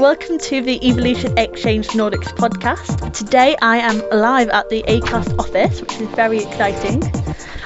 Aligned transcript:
welcome 0.00 0.38
to 0.38 0.62
the 0.62 0.82
Evolution 0.88 1.36
Exchange 1.36 1.88
Nordics 1.88 2.34
podcast. 2.34 3.12
Today 3.12 3.54
I 3.60 3.76
am 3.76 4.02
live 4.08 4.48
at 4.48 4.70
the 4.70 4.82
ACAST 4.84 5.38
office, 5.38 5.82
which 5.82 5.92
is 6.00 6.08
very 6.14 6.38
exciting. 6.38 7.02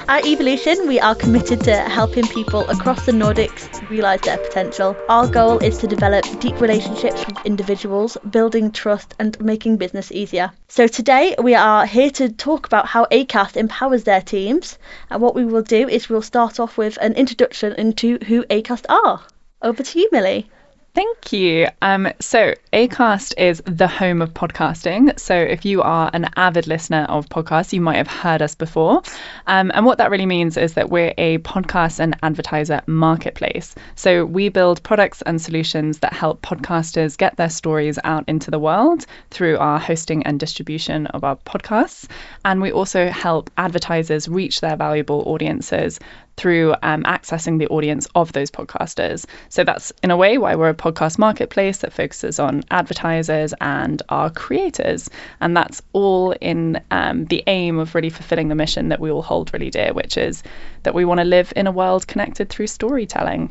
At 0.08 0.26
Evolution, 0.26 0.88
we 0.88 0.98
are 0.98 1.14
committed 1.14 1.60
to 1.60 1.76
helping 1.76 2.26
people 2.26 2.68
across 2.68 3.06
the 3.06 3.12
Nordics 3.12 3.88
realise 3.88 4.22
their 4.22 4.38
potential. 4.38 4.96
Our 5.08 5.28
goal 5.28 5.58
is 5.58 5.78
to 5.78 5.86
develop 5.86 6.24
deep 6.40 6.60
relationships 6.60 7.24
with 7.24 7.46
individuals, 7.46 8.16
building 8.28 8.72
trust, 8.72 9.14
and 9.20 9.40
making 9.40 9.76
business 9.76 10.10
easier. 10.10 10.50
So 10.66 10.88
today 10.88 11.36
we 11.40 11.54
are 11.54 11.86
here 11.86 12.10
to 12.10 12.30
talk 12.30 12.66
about 12.66 12.86
how 12.86 13.04
ACAST 13.12 13.56
empowers 13.56 14.02
their 14.02 14.22
teams. 14.22 14.76
And 15.08 15.22
what 15.22 15.36
we 15.36 15.44
will 15.44 15.62
do 15.62 15.88
is 15.88 16.08
we'll 16.08 16.20
start 16.20 16.58
off 16.58 16.76
with 16.76 16.98
an 17.00 17.12
introduction 17.12 17.74
into 17.74 18.18
who 18.26 18.42
ACAST 18.50 18.86
are. 18.88 19.22
Over 19.62 19.84
to 19.84 19.98
you, 20.00 20.08
Milly. 20.10 20.50
Thank 20.94 21.32
you. 21.32 21.66
Um, 21.82 22.08
so, 22.20 22.54
ACAST 22.72 23.34
is 23.36 23.60
the 23.66 23.88
home 23.88 24.22
of 24.22 24.32
podcasting. 24.32 25.18
So, 25.18 25.34
if 25.34 25.64
you 25.64 25.82
are 25.82 26.08
an 26.12 26.28
avid 26.36 26.68
listener 26.68 27.04
of 27.08 27.28
podcasts, 27.28 27.72
you 27.72 27.80
might 27.80 27.96
have 27.96 28.06
heard 28.06 28.40
us 28.40 28.54
before. 28.54 29.02
Um, 29.48 29.72
and 29.74 29.84
what 29.84 29.98
that 29.98 30.12
really 30.12 30.24
means 30.26 30.56
is 30.56 30.74
that 30.74 30.90
we're 30.90 31.12
a 31.18 31.38
podcast 31.38 31.98
and 31.98 32.16
advertiser 32.22 32.80
marketplace. 32.86 33.74
So, 33.96 34.24
we 34.24 34.50
build 34.50 34.84
products 34.84 35.20
and 35.22 35.42
solutions 35.42 35.98
that 35.98 36.12
help 36.12 36.42
podcasters 36.42 37.18
get 37.18 37.36
their 37.36 37.50
stories 37.50 37.98
out 38.04 38.22
into 38.28 38.52
the 38.52 38.60
world 38.60 39.04
through 39.30 39.58
our 39.58 39.80
hosting 39.80 40.22
and 40.22 40.38
distribution 40.38 41.08
of 41.08 41.24
our 41.24 41.34
podcasts. 41.38 42.08
And 42.44 42.62
we 42.62 42.70
also 42.70 43.08
help 43.08 43.50
advertisers 43.58 44.28
reach 44.28 44.60
their 44.60 44.76
valuable 44.76 45.24
audiences 45.26 45.98
through 46.36 46.74
um, 46.82 47.02
accessing 47.04 47.58
the 47.58 47.68
audience 47.68 48.08
of 48.14 48.32
those 48.32 48.50
podcasters. 48.50 49.24
So 49.48 49.64
that's 49.64 49.92
in 50.02 50.10
a 50.10 50.16
way 50.16 50.38
why 50.38 50.54
we're 50.54 50.68
a 50.68 50.74
podcast 50.74 51.18
marketplace 51.18 51.78
that 51.78 51.92
focuses 51.92 52.38
on 52.38 52.62
advertisers 52.70 53.54
and 53.60 54.02
our 54.08 54.30
creators. 54.30 55.08
And 55.40 55.56
that's 55.56 55.82
all 55.92 56.32
in 56.40 56.80
um, 56.90 57.26
the 57.26 57.42
aim 57.46 57.78
of 57.78 57.94
really 57.94 58.10
fulfilling 58.10 58.48
the 58.48 58.54
mission 58.54 58.88
that 58.88 59.00
we 59.00 59.10
all 59.10 59.22
hold 59.22 59.52
really 59.52 59.70
dear, 59.70 59.92
which 59.92 60.16
is 60.16 60.42
that 60.82 60.94
we 60.94 61.04
want 61.04 61.18
to 61.18 61.24
live 61.24 61.52
in 61.56 61.66
a 61.66 61.72
world 61.72 62.06
connected 62.06 62.48
through 62.48 62.66
storytelling. 62.66 63.50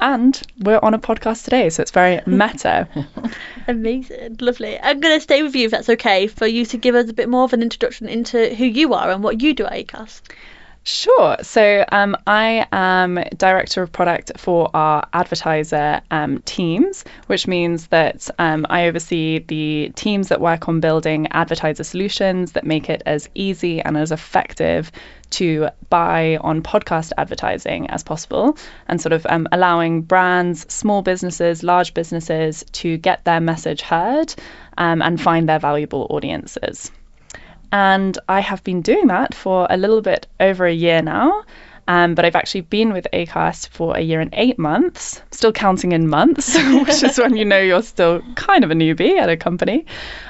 And 0.00 0.40
we're 0.60 0.78
on 0.80 0.94
a 0.94 0.98
podcast 0.98 1.42
today, 1.42 1.70
so 1.70 1.82
it's 1.82 1.90
very 1.90 2.20
meta. 2.26 2.88
Amazing, 3.66 4.36
lovely. 4.40 4.78
I'm 4.78 5.00
going 5.00 5.16
to 5.16 5.20
stay 5.20 5.42
with 5.42 5.56
you 5.56 5.64
if 5.64 5.72
that's 5.72 5.88
okay, 5.88 6.28
for 6.28 6.46
you 6.46 6.64
to 6.66 6.76
give 6.76 6.94
us 6.94 7.10
a 7.10 7.12
bit 7.12 7.28
more 7.28 7.42
of 7.42 7.52
an 7.52 7.62
introduction 7.62 8.08
into 8.08 8.54
who 8.54 8.64
you 8.64 8.94
are 8.94 9.10
and 9.10 9.24
what 9.24 9.42
you 9.42 9.54
do 9.54 9.66
at 9.66 9.72
ACAST. 9.72 10.20
Sure. 10.84 11.36
So 11.42 11.84
um, 11.92 12.16
I 12.26 12.66
am 12.72 13.16
director 13.36 13.82
of 13.82 13.92
product 13.92 14.32
for 14.38 14.70
our 14.74 15.06
advertiser 15.12 16.00
um, 16.10 16.40
teams, 16.46 17.04
which 17.26 17.46
means 17.46 17.88
that 17.88 18.30
um, 18.38 18.64
I 18.70 18.86
oversee 18.86 19.40
the 19.40 19.92
teams 19.96 20.28
that 20.28 20.40
work 20.40 20.66
on 20.66 20.80
building 20.80 21.28
advertiser 21.32 21.84
solutions 21.84 22.52
that 22.52 22.64
make 22.64 22.88
it 22.88 23.02
as 23.04 23.28
easy 23.34 23.82
and 23.82 23.98
as 23.98 24.12
effective 24.12 24.90
to 25.30 25.68
buy 25.90 26.38
on 26.38 26.62
podcast 26.62 27.12
advertising 27.18 27.90
as 27.90 28.02
possible 28.02 28.56
and 28.86 28.98
sort 28.98 29.12
of 29.12 29.26
um, 29.28 29.46
allowing 29.52 30.00
brands, 30.00 30.72
small 30.72 31.02
businesses, 31.02 31.62
large 31.62 31.92
businesses 31.92 32.64
to 32.72 32.96
get 32.96 33.24
their 33.26 33.40
message 33.40 33.82
heard 33.82 34.34
um, 34.78 35.02
and 35.02 35.20
find 35.20 35.50
their 35.50 35.58
valuable 35.58 36.06
audiences. 36.08 36.90
And 37.72 38.18
I 38.28 38.40
have 38.40 38.64
been 38.64 38.82
doing 38.82 39.08
that 39.08 39.34
for 39.34 39.66
a 39.70 39.76
little 39.76 40.00
bit 40.00 40.26
over 40.40 40.66
a 40.66 40.72
year 40.72 41.02
now. 41.02 41.44
Um, 41.88 42.14
but 42.14 42.26
I've 42.26 42.36
actually 42.36 42.60
been 42.60 42.92
with 42.92 43.06
ACAST 43.14 43.70
for 43.70 43.96
a 43.96 44.00
year 44.00 44.20
and 44.20 44.28
eight 44.34 44.58
months, 44.58 45.22
still 45.30 45.52
counting 45.52 45.92
in 45.92 46.06
months, 46.06 46.54
which 46.84 47.02
is 47.02 47.18
when 47.18 47.34
you 47.34 47.46
know 47.46 47.58
you're 47.58 47.82
still 47.82 48.20
kind 48.34 48.62
of 48.62 48.70
a 48.70 48.74
newbie 48.74 49.18
at 49.18 49.30
a 49.30 49.38
company. 49.38 49.86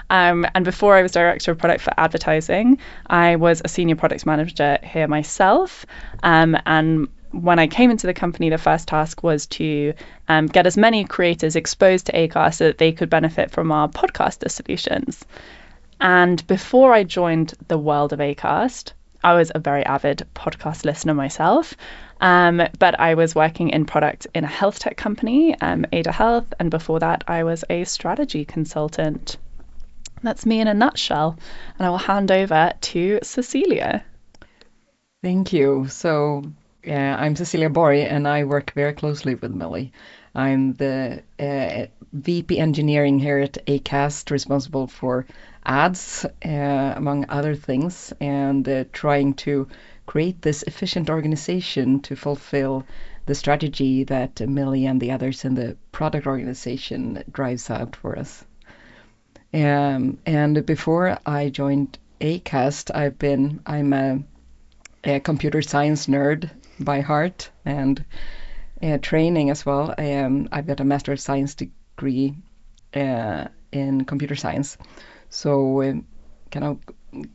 Um, 0.08 0.46
and 0.54 0.64
before 0.64 0.94
I 0.94 1.02
was 1.02 1.10
director 1.10 1.50
of 1.50 1.58
product 1.58 1.82
for 1.82 1.92
advertising, 1.98 2.78
I 3.08 3.34
was 3.34 3.60
a 3.64 3.68
senior 3.68 3.96
product 3.96 4.24
manager 4.24 4.78
here 4.84 5.08
myself. 5.08 5.84
Um, 6.22 6.56
and 6.64 7.08
when 7.32 7.58
I 7.58 7.66
came 7.66 7.90
into 7.90 8.06
the 8.06 8.14
company, 8.14 8.50
the 8.50 8.58
first 8.58 8.86
task 8.86 9.24
was 9.24 9.46
to 9.46 9.94
um, 10.28 10.46
get 10.46 10.64
as 10.64 10.76
many 10.76 11.04
creators 11.04 11.56
exposed 11.56 12.06
to 12.06 12.12
ACAST 12.12 12.54
so 12.54 12.66
that 12.68 12.78
they 12.78 12.92
could 12.92 13.10
benefit 13.10 13.50
from 13.50 13.72
our 13.72 13.88
podcaster 13.88 14.48
solutions. 14.48 15.24
And 16.00 16.46
before 16.46 16.92
I 16.92 17.04
joined 17.04 17.54
the 17.68 17.78
world 17.78 18.12
of 18.12 18.20
ACAST, 18.20 18.92
I 19.24 19.34
was 19.34 19.50
a 19.54 19.58
very 19.58 19.84
avid 19.84 20.26
podcast 20.34 20.84
listener 20.84 21.14
myself. 21.14 21.74
Um, 22.20 22.62
but 22.78 22.98
I 22.98 23.14
was 23.14 23.34
working 23.34 23.70
in 23.70 23.84
product 23.84 24.26
in 24.34 24.44
a 24.44 24.48
health 24.48 24.78
tech 24.80 24.96
company, 24.96 25.58
um, 25.60 25.86
Ada 25.92 26.12
Health, 26.12 26.52
and 26.58 26.70
before 26.70 26.98
that, 27.00 27.24
I 27.28 27.44
was 27.44 27.64
a 27.70 27.84
strategy 27.84 28.44
consultant. 28.44 29.36
That's 30.22 30.46
me 30.46 30.60
in 30.60 30.66
a 30.66 30.74
nutshell. 30.74 31.36
And 31.78 31.86
I 31.86 31.90
will 31.90 31.98
hand 31.98 32.30
over 32.30 32.72
to 32.80 33.18
Cecilia. 33.22 34.04
Thank 35.22 35.52
you. 35.52 35.86
So, 35.88 36.44
yeah, 36.84 37.16
I'm 37.18 37.36
Cecilia 37.36 37.70
Borg, 37.70 37.98
and 37.98 38.26
I 38.26 38.44
work 38.44 38.72
very 38.74 38.92
closely 38.92 39.34
with 39.34 39.52
Milly. 39.52 39.92
I'm 40.34 40.74
the 40.74 41.22
uh, 41.40 41.86
VP 42.12 42.58
engineering 42.58 43.18
here 43.18 43.38
at 43.38 43.58
ACAST, 43.66 44.30
responsible 44.30 44.86
for 44.86 45.26
ads, 45.68 46.24
uh, 46.44 46.94
among 46.96 47.26
other 47.28 47.54
things, 47.54 48.12
and 48.20 48.68
uh, 48.68 48.84
trying 48.92 49.34
to 49.34 49.68
create 50.06 50.40
this 50.40 50.62
efficient 50.62 51.10
organization 51.10 52.00
to 52.00 52.16
fulfill 52.16 52.84
the 53.26 53.34
strategy 53.34 54.04
that 54.04 54.40
Milly 54.40 54.86
and 54.86 55.00
the 55.00 55.12
others 55.12 55.44
in 55.44 55.54
the 55.54 55.76
product 55.92 56.26
organization 56.26 57.22
drives 57.30 57.68
out 57.68 57.94
for 57.94 58.18
us. 58.18 58.42
Um, 59.52 60.18
and 60.24 60.64
before 60.64 61.18
I 61.26 61.50
joined 61.50 61.98
ACAST, 62.20 62.90
I've 62.94 63.18
been 63.18 63.60
I'm 63.66 63.92
a, 63.92 64.22
a 65.04 65.20
computer 65.20 65.60
science 65.60 66.06
nerd 66.06 66.50
by 66.80 67.00
heart 67.00 67.50
and 67.64 68.02
uh, 68.82 68.98
training 68.98 69.50
as 69.50 69.66
well. 69.66 69.94
I 69.98 70.04
am 70.04 70.48
I've 70.50 70.66
got 70.66 70.80
a 70.80 70.84
master 70.84 71.12
of 71.12 71.20
science 71.20 71.54
degree 71.54 72.34
uh, 72.94 73.48
in 73.72 74.04
computer 74.04 74.34
science. 74.34 74.78
So 75.30 75.82
um, 75.82 76.06
kind 76.50 76.64
of 76.64 76.78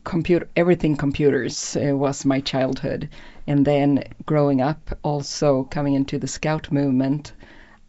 computer 0.04 0.48
everything 0.56 0.96
computers 0.96 1.76
uh, 1.76 1.96
was 1.96 2.24
my 2.24 2.40
childhood. 2.40 3.08
And 3.46 3.64
then 3.64 4.04
growing 4.24 4.60
up 4.60 4.98
also 5.02 5.64
coming 5.64 5.94
into 5.94 6.18
the 6.18 6.28
scout 6.28 6.70
movement 6.72 7.32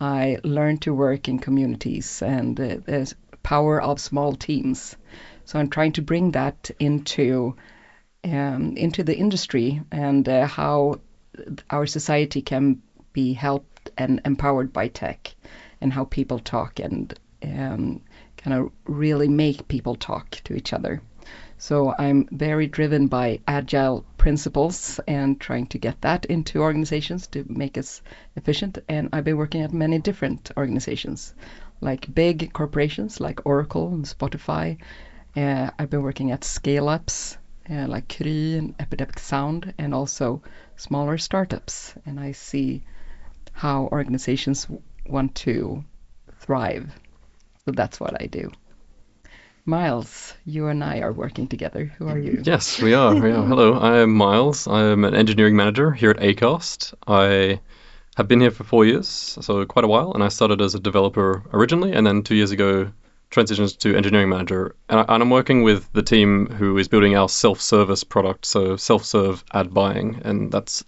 i 0.01 0.37
learned 0.43 0.81
to 0.81 0.93
work 0.93 1.29
in 1.29 1.39
communities 1.39 2.21
and 2.21 2.59
uh, 2.59 2.77
the 2.85 3.13
power 3.43 3.81
of 3.81 3.99
small 3.99 4.35
teams. 4.35 4.95
So 5.45 5.59
i'm 5.59 5.69
trying 5.69 5.93
to 5.93 6.01
bring 6.01 6.31
that 6.31 6.71
into 6.79 7.55
um, 8.23 8.75
into 8.75 9.03
the 9.03 9.15
industry 9.15 9.81
and 9.91 10.27
uh, 10.27 10.47
how 10.47 10.99
our 11.69 11.85
society 11.85 12.41
can 12.41 12.81
be 13.13 13.33
helped 13.33 13.91
and 13.97 14.19
empowered 14.25 14.73
by 14.73 14.87
tech 14.87 15.35
and 15.79 15.93
how 15.93 16.05
people 16.05 16.39
talk 16.39 16.79
and 16.79 17.17
um, 17.43 18.01
kind 18.45 18.61
of 18.61 18.71
really 18.85 19.27
make 19.27 19.67
people 19.67 19.95
talk 19.95 20.29
to 20.43 20.53
each 20.53 20.71
other. 20.71 21.01
So 21.57 21.95
I'm 21.97 22.27
very 22.31 22.67
driven 22.67 23.07
by 23.07 23.39
agile 23.47 24.05
principles 24.17 24.99
and 25.07 25.41
trying 25.41 25.65
to 25.67 25.79
get 25.79 26.01
that 26.01 26.25
into 26.25 26.61
organizations 26.61 27.25
to 27.27 27.43
make 27.49 27.75
us 27.75 28.03
efficient. 28.35 28.77
And 28.87 29.09
I've 29.11 29.23
been 29.23 29.37
working 29.37 29.63
at 29.63 29.73
many 29.73 29.97
different 29.97 30.51
organizations, 30.55 31.33
like 31.81 32.13
big 32.13 32.53
corporations 32.53 33.19
like 33.19 33.47
Oracle 33.47 33.91
and 33.91 34.05
Spotify. 34.05 34.77
Uh, 35.35 35.71
I've 35.79 35.89
been 35.89 36.03
working 36.03 36.31
at 36.31 36.43
scale 36.43 36.87
ups 36.87 37.39
uh, 37.67 37.87
like 37.87 38.07
Kry 38.07 38.57
and 38.59 38.75
Epidemic 38.79 39.17
Sound, 39.17 39.73
and 39.79 39.91
also 39.91 40.43
smaller 40.75 41.17
startups. 41.17 41.95
And 42.05 42.19
I 42.19 42.33
see 42.33 42.83
how 43.53 43.89
organizations 43.91 44.67
want 45.07 45.33
to 45.35 45.83
thrive 46.41 46.93
so 47.65 47.71
that's 47.71 47.99
what 47.99 48.21
I 48.21 48.27
do. 48.27 48.51
Miles, 49.65 50.35
you 50.45 50.67
and 50.67 50.83
I 50.83 50.99
are 50.99 51.11
working 51.11 51.47
together. 51.47 51.85
Who 51.97 52.07
are 52.07 52.19
you? 52.19 52.39
Yes, 52.43 52.79
we 52.79 52.93
are. 52.93 53.15
Yeah. 53.15 53.43
Hello, 53.45 53.73
I 53.73 54.01
am 54.01 54.13
Miles. 54.13 54.67
I 54.67 54.83
am 54.83 55.03
an 55.03 55.15
engineering 55.15 55.55
manager 55.55 55.91
here 55.91 56.11
at 56.11 56.19
ACAST. 56.19 56.93
I 57.07 57.59
have 58.15 58.27
been 58.27 58.41
here 58.41 58.51
for 58.51 58.63
four 58.63 58.85
years, 58.85 59.07
so 59.07 59.65
quite 59.65 59.83
a 59.83 59.87
while, 59.87 60.13
and 60.13 60.23
I 60.23 60.27
started 60.27 60.61
as 60.61 60.75
a 60.75 60.79
developer 60.79 61.43
originally, 61.51 61.93
and 61.93 62.05
then 62.05 62.21
two 62.21 62.35
years 62.35 62.51
ago 62.51 62.91
transitioned 63.31 63.75
to 63.79 63.95
engineering 63.95 64.29
manager. 64.29 64.75
And, 64.87 64.99
I, 64.99 65.15
am 65.15 65.31
working 65.31 65.63
with 65.63 65.91
the 65.93 66.03
team 66.03 66.45
who 66.45 66.77
is 66.77 66.87
building 66.87 67.17
our 67.17 67.27
self-service 67.27 68.03
product, 68.03 68.45
so 68.45 68.75
self-serve 68.77 69.43
ad 69.51 69.73
buying, 69.73 70.21
and 70.23 70.51
that's 70.51 70.85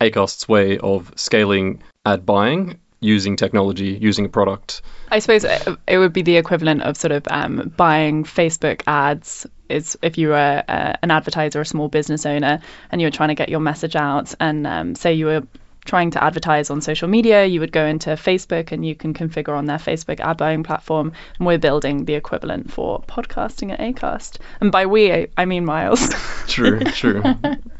ACAST's 0.00 0.48
way 0.48 0.78
of 0.78 1.12
scaling 1.16 1.82
ad 2.06 2.24
buying 2.24 2.78
using 3.04 3.36
technology, 3.36 3.98
using 4.00 4.24
a 4.24 4.28
product. 4.28 4.82
I 5.10 5.18
suppose 5.18 5.44
it 5.44 5.98
would 5.98 6.12
be 6.12 6.22
the 6.22 6.36
equivalent 6.36 6.82
of 6.82 6.96
sort 6.96 7.12
of 7.12 7.26
um, 7.28 7.72
buying 7.76 8.24
Facebook 8.24 8.82
ads. 8.86 9.46
Is 9.68 9.96
if 10.02 10.18
you 10.18 10.28
were 10.28 10.62
uh, 10.68 10.92
an 11.02 11.10
advertiser 11.10 11.60
a 11.60 11.64
small 11.64 11.88
business 11.88 12.26
owner 12.26 12.60
and 12.90 13.00
you 13.00 13.06
were 13.06 13.12
trying 13.12 13.30
to 13.30 13.34
get 13.34 13.48
your 13.48 13.60
message 13.60 13.96
out, 13.96 14.34
and 14.38 14.66
um, 14.66 14.94
say 14.94 15.14
you 15.14 15.26
were 15.26 15.42
trying 15.84 16.10
to 16.10 16.22
advertise 16.22 16.70
on 16.70 16.80
social 16.80 17.08
media, 17.08 17.44
you 17.44 17.60
would 17.60 17.72
go 17.72 17.84
into 17.84 18.10
Facebook 18.10 18.72
and 18.72 18.86
you 18.86 18.94
can 18.94 19.12
configure 19.14 19.56
on 19.56 19.66
their 19.66 19.78
Facebook 19.78 20.20
ad 20.20 20.36
buying 20.36 20.62
platform. 20.62 21.12
And 21.38 21.46
we're 21.46 21.58
building 21.58 22.04
the 22.04 22.14
equivalent 22.14 22.72
for 22.72 23.02
podcasting 23.02 23.72
at 23.72 23.80
Acast. 23.80 24.38
And 24.60 24.72
by 24.72 24.86
we, 24.86 25.28
I 25.36 25.44
mean 25.44 25.64
Miles. 25.64 26.08
true, 26.46 26.80
true. 26.84 27.22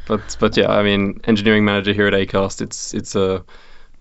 But 0.07 0.37
but 0.39 0.57
yeah, 0.57 0.71
I 0.71 0.83
mean, 0.83 1.21
engineering 1.25 1.65
manager 1.65 1.93
here 1.93 2.07
at 2.07 2.15
Acast, 2.15 2.61
it's 2.61 2.93
it's 2.95 3.15
a 3.15 3.45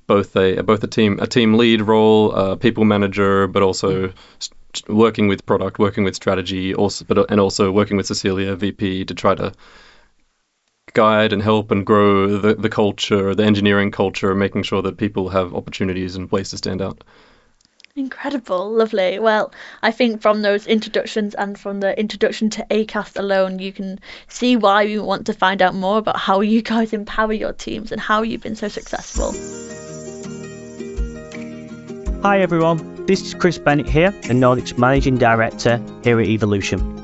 both 0.07 0.35
a 0.35 0.61
both 0.61 0.83
a 0.83 0.87
team 0.87 1.19
a 1.19 1.27
team 1.27 1.55
lead 1.55 1.81
role, 1.81 2.31
a 2.33 2.57
people 2.57 2.85
manager, 2.85 3.47
but 3.47 3.63
also 3.63 4.07
hmm. 4.07 4.13
st- 4.39 4.89
working 4.89 5.27
with 5.27 5.45
product, 5.45 5.79
working 5.79 6.03
with 6.03 6.15
strategy, 6.15 6.73
also 6.73 7.05
but 7.05 7.29
and 7.31 7.39
also 7.39 7.71
working 7.71 7.97
with 7.97 8.05
Cecilia 8.07 8.55
VP 8.55 9.05
to 9.05 9.13
try 9.13 9.35
to 9.35 9.53
guide 10.93 11.33
and 11.33 11.41
help 11.41 11.71
and 11.71 11.85
grow 11.85 12.37
the, 12.37 12.55
the 12.55 12.69
culture, 12.69 13.33
the 13.33 13.43
engineering 13.43 13.91
culture, 13.91 14.35
making 14.35 14.63
sure 14.63 14.81
that 14.81 14.97
people 14.97 15.29
have 15.29 15.53
opportunities 15.53 16.15
and 16.15 16.31
ways 16.31 16.49
to 16.49 16.57
stand 16.57 16.81
out. 16.81 17.03
Incredible, 17.95 18.71
lovely. 18.71 19.19
Well, 19.19 19.53
I 19.83 19.91
think 19.91 20.19
from 20.19 20.41
those 20.41 20.65
introductions 20.65 21.35
and 21.35 21.59
from 21.59 21.79
the 21.79 21.97
introduction 21.99 22.49
to 22.49 22.65
ACAST 22.71 23.19
alone, 23.19 23.59
you 23.59 23.71
can 23.71 23.99
see 24.27 24.55
why 24.55 24.85
we 24.85 24.97
want 24.97 25.27
to 25.27 25.33
find 25.33 25.61
out 25.61 25.75
more 25.75 25.99
about 25.99 26.17
how 26.17 26.41
you 26.41 26.63
guys 26.63 26.91
empower 26.91 27.33
your 27.33 27.53
teams 27.53 27.91
and 27.91 28.01
how 28.01 28.23
you've 28.23 28.41
been 28.41 28.55
so 28.55 28.67
successful. 28.67 29.31
Hi 32.23 32.39
everyone, 32.39 33.05
this 33.05 33.21
is 33.21 33.35
Chris 33.35 33.59
Bennett 33.59 33.87
here, 33.87 34.09
the 34.09 34.33
Nordics 34.33 34.75
Managing 34.75 35.19
Director 35.19 35.79
here 36.03 36.19
at 36.19 36.25
Evolution. 36.25 37.02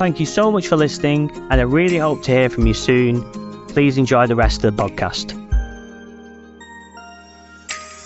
Thank 0.00 0.18
you 0.18 0.24
so 0.24 0.50
much 0.50 0.66
for 0.66 0.78
listening, 0.78 1.30
and 1.50 1.60
I 1.60 1.64
really 1.64 1.98
hope 1.98 2.22
to 2.22 2.30
hear 2.30 2.48
from 2.48 2.66
you 2.66 2.72
soon. 2.72 3.20
Please 3.68 3.98
enjoy 3.98 4.26
the 4.26 4.34
rest 4.34 4.64
of 4.64 4.74
the 4.74 4.82
podcast. 4.82 5.36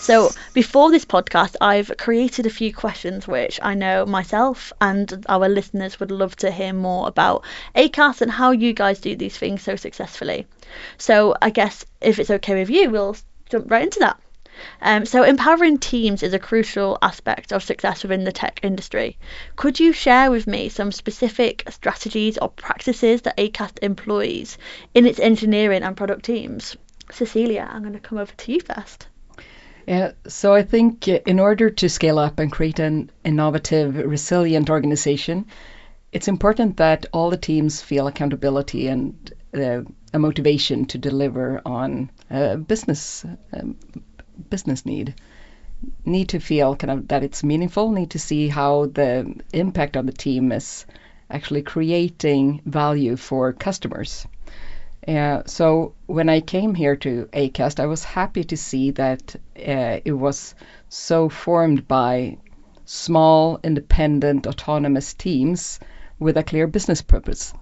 So, 0.01 0.31
before 0.53 0.91
this 0.91 1.05
podcast, 1.05 1.55
I've 1.61 1.93
created 1.97 2.45
a 2.45 2.49
few 2.49 2.73
questions 2.73 3.29
which 3.29 3.61
I 3.63 3.75
know 3.75 4.05
myself 4.05 4.73
and 4.81 5.25
our 5.29 5.47
listeners 5.47 5.97
would 6.01 6.11
love 6.11 6.35
to 6.43 6.51
hear 6.51 6.73
more 6.73 7.07
about 7.07 7.45
ACAST 7.77 8.23
and 8.23 8.31
how 8.31 8.51
you 8.51 8.73
guys 8.73 8.99
do 8.99 9.15
these 9.15 9.37
things 9.37 9.61
so 9.61 9.77
successfully. 9.77 10.47
So, 10.97 11.33
I 11.41 11.49
guess 11.49 11.85
if 12.01 12.19
it's 12.19 12.29
okay 12.29 12.55
with 12.55 12.69
you, 12.69 12.89
we'll 12.89 13.15
jump 13.49 13.71
right 13.71 13.83
into 13.83 13.99
that. 13.99 14.19
Um, 14.81 15.05
so, 15.05 15.23
empowering 15.23 15.77
teams 15.77 16.23
is 16.23 16.33
a 16.33 16.39
crucial 16.39 16.97
aspect 17.01 17.51
of 17.51 17.63
success 17.63 18.03
within 18.03 18.23
the 18.23 18.31
tech 18.31 18.59
industry. 18.63 19.17
Could 19.55 19.79
you 19.79 19.93
share 19.93 20.31
with 20.31 20.47
me 20.47 20.69
some 20.69 20.91
specific 20.91 21.63
strategies 21.69 22.37
or 22.37 22.49
practices 22.49 23.21
that 23.23 23.37
ACAST 23.37 23.79
employs 23.81 24.57
in 24.93 25.05
its 25.05 25.19
engineering 25.19 25.83
and 25.83 25.97
product 25.97 26.25
teams? 26.25 26.75
Cecilia, 27.11 27.67
I'm 27.69 27.81
going 27.81 27.93
to 27.93 27.99
come 27.99 28.17
over 28.17 28.33
to 28.33 28.51
you 28.51 28.61
first. 28.61 29.07
Yeah, 29.87 30.13
so 30.27 30.53
I 30.53 30.63
think 30.63 31.07
in 31.07 31.39
order 31.39 31.69
to 31.69 31.89
scale 31.89 32.17
up 32.17 32.39
and 32.39 32.51
create 32.51 32.79
an 32.79 33.11
innovative, 33.23 33.95
resilient 33.95 34.69
organization, 34.69 35.45
it's 36.11 36.27
important 36.27 36.77
that 36.77 37.05
all 37.13 37.29
the 37.29 37.37
teams 37.37 37.81
feel 37.81 38.07
accountability 38.07 38.87
and 38.87 39.33
uh, 39.53 39.81
a 40.13 40.19
motivation 40.19 40.85
to 40.85 40.97
deliver 40.97 41.61
on 41.65 42.09
a 42.29 42.57
business 42.57 43.25
um, 43.53 43.77
business 44.49 44.85
need. 44.85 45.15
Need 46.05 46.29
to 46.29 46.39
feel 46.39 46.75
kind 46.75 46.91
of 46.91 47.07
that 47.09 47.23
it's 47.23 47.43
meaningful. 47.43 47.91
Need 47.91 48.11
to 48.11 48.19
see 48.19 48.47
how 48.47 48.85
the 48.85 49.35
impact 49.53 49.97
on 49.97 50.05
the 50.05 50.13
team 50.13 50.51
is 50.51 50.85
actually 51.29 51.61
creating 51.63 52.61
value 52.65 53.15
for 53.15 53.53
customers. 53.53 54.25
Uh, 55.07 55.43
so 55.45 55.93
when 56.07 56.29
I 56.29 56.41
came 56.41 56.73
here 56.73 56.95
to 56.95 57.29
Acast, 57.31 57.79
I 57.79 57.85
was 57.85 58.03
happy 58.03 58.43
to 58.45 58.57
see 58.57 58.91
that 58.91 59.35
uh, 59.55 59.99
it 60.03 60.13
was 60.13 60.55
so 60.89 61.29
formed 61.29 61.87
by 61.87 62.37
small, 62.85 63.59
independent, 63.63 64.47
autonomous 64.47 65.13
teams 65.13 65.79
with 66.19 66.37
a 66.37 66.43
clear 66.43 66.67
business 66.67 67.01
purpose. 67.01 67.53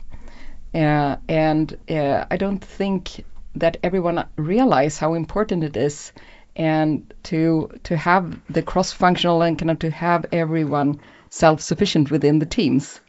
Uh, 0.73 1.17
and 1.27 1.77
uh, 1.89 2.25
I 2.29 2.37
don't 2.37 2.63
think 2.63 3.25
that 3.55 3.77
everyone 3.83 4.25
realize 4.35 4.97
how 4.97 5.13
important 5.13 5.63
it 5.63 5.77
is, 5.77 6.11
and 6.55 7.13
to 7.23 7.69
to 7.83 7.97
have 7.97 8.39
the 8.49 8.61
cross-functional 8.61 9.41
and 9.41 9.57
kind 9.57 9.71
of 9.71 9.79
to 9.79 9.89
have 9.89 10.25
everyone 10.31 10.99
self-sufficient 11.29 12.11
within 12.11 12.39
the 12.39 12.45
teams, 12.45 12.99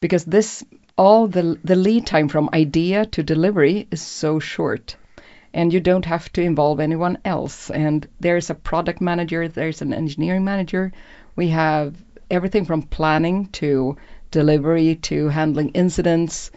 because 0.00 0.24
this 0.24 0.64
all 0.96 1.26
the 1.26 1.58
the 1.64 1.76
lead 1.76 2.06
time 2.06 2.28
from 2.28 2.50
idea 2.52 3.04
to 3.06 3.22
delivery 3.22 3.86
is 3.90 4.00
so 4.00 4.38
short 4.38 4.96
and 5.52 5.72
you 5.72 5.80
don't 5.80 6.04
have 6.04 6.30
to 6.32 6.42
involve 6.42 6.80
anyone 6.80 7.18
else. 7.24 7.70
And 7.70 8.06
there's 8.20 8.50
a 8.50 8.54
product 8.54 9.00
manager 9.00 9.48
there's 9.48 9.82
an 9.82 9.94
engineering 9.94 10.44
manager. 10.44 10.92
We 11.34 11.48
have 11.48 11.94
everything 12.30 12.66
from 12.66 12.82
planning 12.82 13.46
to 13.52 13.96
delivery 14.30 14.96
to 14.96 15.28
handling 15.28 15.70
incidents 15.70 16.50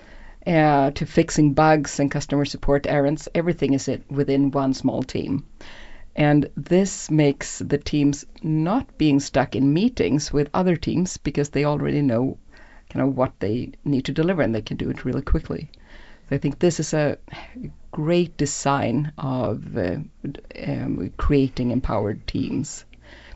uh, 0.49 0.91
to 0.91 1.05
fixing 1.05 1.53
bugs 1.53 1.99
and 1.99 2.11
customer 2.11 2.43
support 2.43 2.87
errands 2.87 3.29
everything 3.33 3.73
is 3.73 3.87
it 3.87 4.03
within 4.09 4.51
one 4.51 4.73
small 4.73 5.03
team 5.03 5.45
and 6.15 6.49
this 6.57 7.09
makes 7.09 7.59
the 7.59 7.77
teams 7.77 8.25
not 8.43 8.97
being 8.97 9.19
stuck 9.21 9.55
in 9.55 9.73
meetings 9.73 10.33
with 10.33 10.49
other 10.53 10.75
teams 10.75 11.15
because 11.17 11.49
they 11.49 11.63
already 11.63 12.01
know 12.01 12.37
kind 12.89 13.07
of 13.07 13.15
what 13.15 13.39
they 13.39 13.71
need 13.85 14.03
to 14.05 14.11
deliver 14.11 14.41
and 14.41 14.53
they 14.53 14.61
can 14.61 14.75
do 14.75 14.89
it 14.89 15.05
really 15.05 15.21
quickly. 15.21 15.69
So 16.27 16.35
I 16.35 16.39
think 16.39 16.59
this 16.59 16.79
is 16.79 16.93
a 16.93 17.17
great 17.91 18.35
design 18.37 19.13
of 19.17 19.77
uh, 19.77 19.97
um, 20.67 21.13
creating 21.17 21.71
empowered 21.71 22.27
teams. 22.27 22.85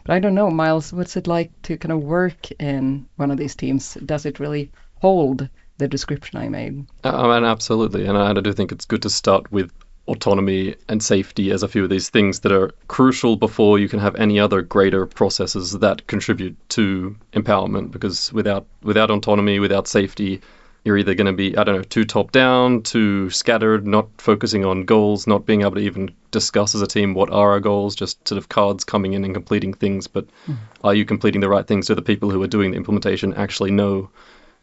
But 0.04 0.16
I 0.16 0.19
don't 0.19 0.36
know, 0.36 0.50
Miles, 0.51 0.92
what's 0.92 1.16
it 1.16 1.28
like 1.28 1.52
to 1.64 1.78
kind 1.78 1.94
of 1.94 2.04
work 2.04 2.52
in 2.59 3.07
one 3.16 3.31
of 3.31 3.38
these 3.38 3.56
teams? 3.56 3.94
Does 3.94 4.26
it 4.26 4.40
really 4.40 4.71
hold 4.95 5.47
the 5.77 5.87
description 5.87 6.39
I 6.39 6.49
made? 6.49 6.85
Uh, 7.03 7.15
I 7.15 7.35
mean, 7.35 7.45
absolutely. 7.45 8.06
And 8.06 8.18
I 8.18 8.33
do 8.33 8.53
think 8.53 8.71
it's 8.71 8.85
good 8.85 9.01
to 9.03 9.09
start 9.09 9.51
with 9.51 9.71
autonomy 10.07 10.75
and 10.89 11.01
safety 11.01 11.51
as 11.51 11.63
a 11.63 11.68
few 11.68 11.83
of 11.83 11.89
these 11.89 12.09
things 12.09 12.42
that 12.42 12.51
are 12.51 12.71
crucial 12.87 13.37
before 13.37 13.80
you 13.80 13.87
can 13.87 13.99
have 13.99 14.15
any 14.15 14.39
other 14.39 14.61
greater 14.61 15.06
processes 15.06 15.71
that 15.80 16.06
contribute 16.07 16.57
to 16.69 17.15
empowerment 17.31 17.89
because 17.89 18.31
without 18.33 18.65
without 18.81 19.09
autonomy 19.09 19.59
without 19.59 19.87
safety 19.87 20.42
you're 20.83 20.97
either 20.97 21.15
going 21.15 21.27
to 21.27 21.31
be 21.31 21.56
i 21.57 21.63
don't 21.63 21.77
know 21.77 21.83
too 21.83 22.03
top 22.03 22.33
down 22.33 22.81
too 22.81 23.30
scattered 23.30 23.87
not 23.87 24.09
focusing 24.18 24.65
on 24.65 24.83
goals 24.83 25.25
not 25.25 25.45
being 25.45 25.61
able 25.61 25.75
to 25.75 25.80
even 25.80 26.13
discuss 26.31 26.75
as 26.75 26.81
a 26.81 26.87
team 26.87 27.13
what 27.13 27.30
are 27.30 27.51
our 27.51 27.61
goals 27.61 27.95
just 27.95 28.27
sort 28.27 28.37
of 28.37 28.49
cards 28.49 28.83
coming 28.83 29.13
in 29.13 29.23
and 29.23 29.33
completing 29.33 29.73
things 29.73 30.06
but 30.07 30.27
mm. 30.47 30.57
are 30.83 30.94
you 30.94 31.06
completing 31.06 31.39
the 31.39 31.47
right 31.47 31.65
things 31.65 31.87
so 31.87 31.95
the 31.95 32.01
people 32.01 32.30
who 32.30 32.44
are 32.44 32.47
doing 32.47 32.71
the 32.71 32.77
implementation 32.77 33.33
actually 33.35 33.71
know 33.71 34.09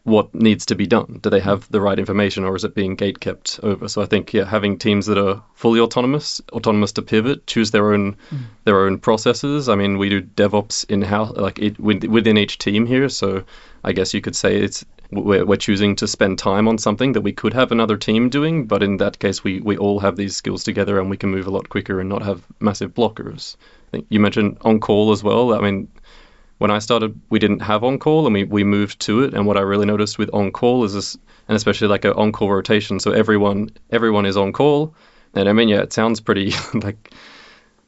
what 0.05 0.35
needs 0.35 0.67
to 0.67 0.75
be 0.75 0.87
done. 0.87 1.21
Do 1.23 1.31
they 1.31 1.41
have 1.41 1.71
the 1.71 1.81
right 1.81 1.99
information, 1.99 2.45
or 2.45 2.57
is 2.57 2.65
it 2.65 2.75
being 2.75 2.95
gate 2.95 3.21
kept 3.21 3.61
over? 3.63 3.89
So 3.89 4.03
I 4.03 4.07
think 4.07 4.33
yeah, 4.33 4.45
having 4.45 4.79
teams 4.79 5.07
that 5.07 5.19
are 5.19 5.43
fully 5.55 5.81
autonomous, 5.81 6.41
autonomous 6.53 6.93
to 6.93 7.03
pivot, 7.03 7.47
choose 7.47 7.71
their 7.71 7.93
own 7.93 8.17
mm. 8.31 8.39
their 8.65 8.81
own 8.81 8.99
processes. 8.99 9.69
I 9.69 9.75
mean, 9.75 9.99
we 9.99 10.09
do 10.09 10.23
DevOps 10.23 10.89
in 10.89 11.03
house, 11.03 11.37
like 11.37 11.59
it, 11.59 11.79
within 11.79 12.39
each 12.39 12.59
team 12.59 12.87
here. 12.87 13.09
So 13.09 13.45
I 13.85 13.93
guess 13.93 14.15
you 14.15 14.21
could 14.21 14.37
say 14.37 14.57
it's 14.57 14.85
we're, 15.11 15.45
we're 15.45 15.57
choosing 15.57 15.97
to 15.97 16.07
spend 16.07 16.39
time 16.39 16.69
on 16.69 16.79
something 16.79 17.13
that 17.13 17.23
we 17.23 17.33
could 17.33 17.53
have 17.53 17.73
another 17.73 17.97
team 17.97 18.29
doing, 18.29 18.67
but 18.67 18.83
in 18.83 18.99
that 18.99 19.19
case, 19.19 19.43
we 19.43 19.61
we 19.61 19.77
all 19.77 20.01
have 20.01 20.17
these 20.17 20.37
skills 20.37 20.65
together, 20.65 20.99
and 20.99 21.11
we 21.11 21.17
can 21.17 21.31
move 21.31 21.47
a 21.47 21.51
lot 21.51 21.69
quicker 21.69 22.01
and 22.01 22.09
not 22.09 22.23
have 22.23 22.47
massive 22.61 22.95
blockers. 22.95 23.57
I 23.89 23.91
think 23.91 24.07
you 24.09 24.21
mentioned 24.21 24.59
on 24.61 24.79
call 24.79 25.11
as 25.11 25.25
well. 25.25 25.53
I 25.53 25.61
mean, 25.61 25.89
when 26.61 26.71
I 26.71 26.79
started, 26.79 27.19
we 27.31 27.39
didn't 27.39 27.61
have 27.61 27.83
on 27.83 27.99
call, 27.99 28.27
and 28.27 28.35
we, 28.35 28.45
we 28.45 28.65
moved 28.65 29.01
to 29.01 29.25
it. 29.25 29.33
And 29.33 29.47
what 29.47 29.57
I 29.57 29.63
really 29.63 29.87
noticed 29.87 30.19
with 30.19 30.29
on 30.35 30.53
call 30.53 30.85
is 30.85 30.93
this, 30.93 31.17
and 31.49 31.57
especially 31.57 31.89
like 31.89 32.05
an 32.05 32.13
on 32.13 32.33
call 32.33 32.51
rotation. 32.51 33.01
So 33.01 33.13
everyone 33.13 33.71
everyone 33.91 34.27
is 34.27 34.37
on 34.37 34.53
call, 34.53 34.95
and 35.35 35.49
I 35.49 35.55
mean, 35.55 35.71
yeah, 35.71 35.81
it 35.81 35.95
sounds 35.95 36.21
pretty 36.21 36.53
like 36.75 37.15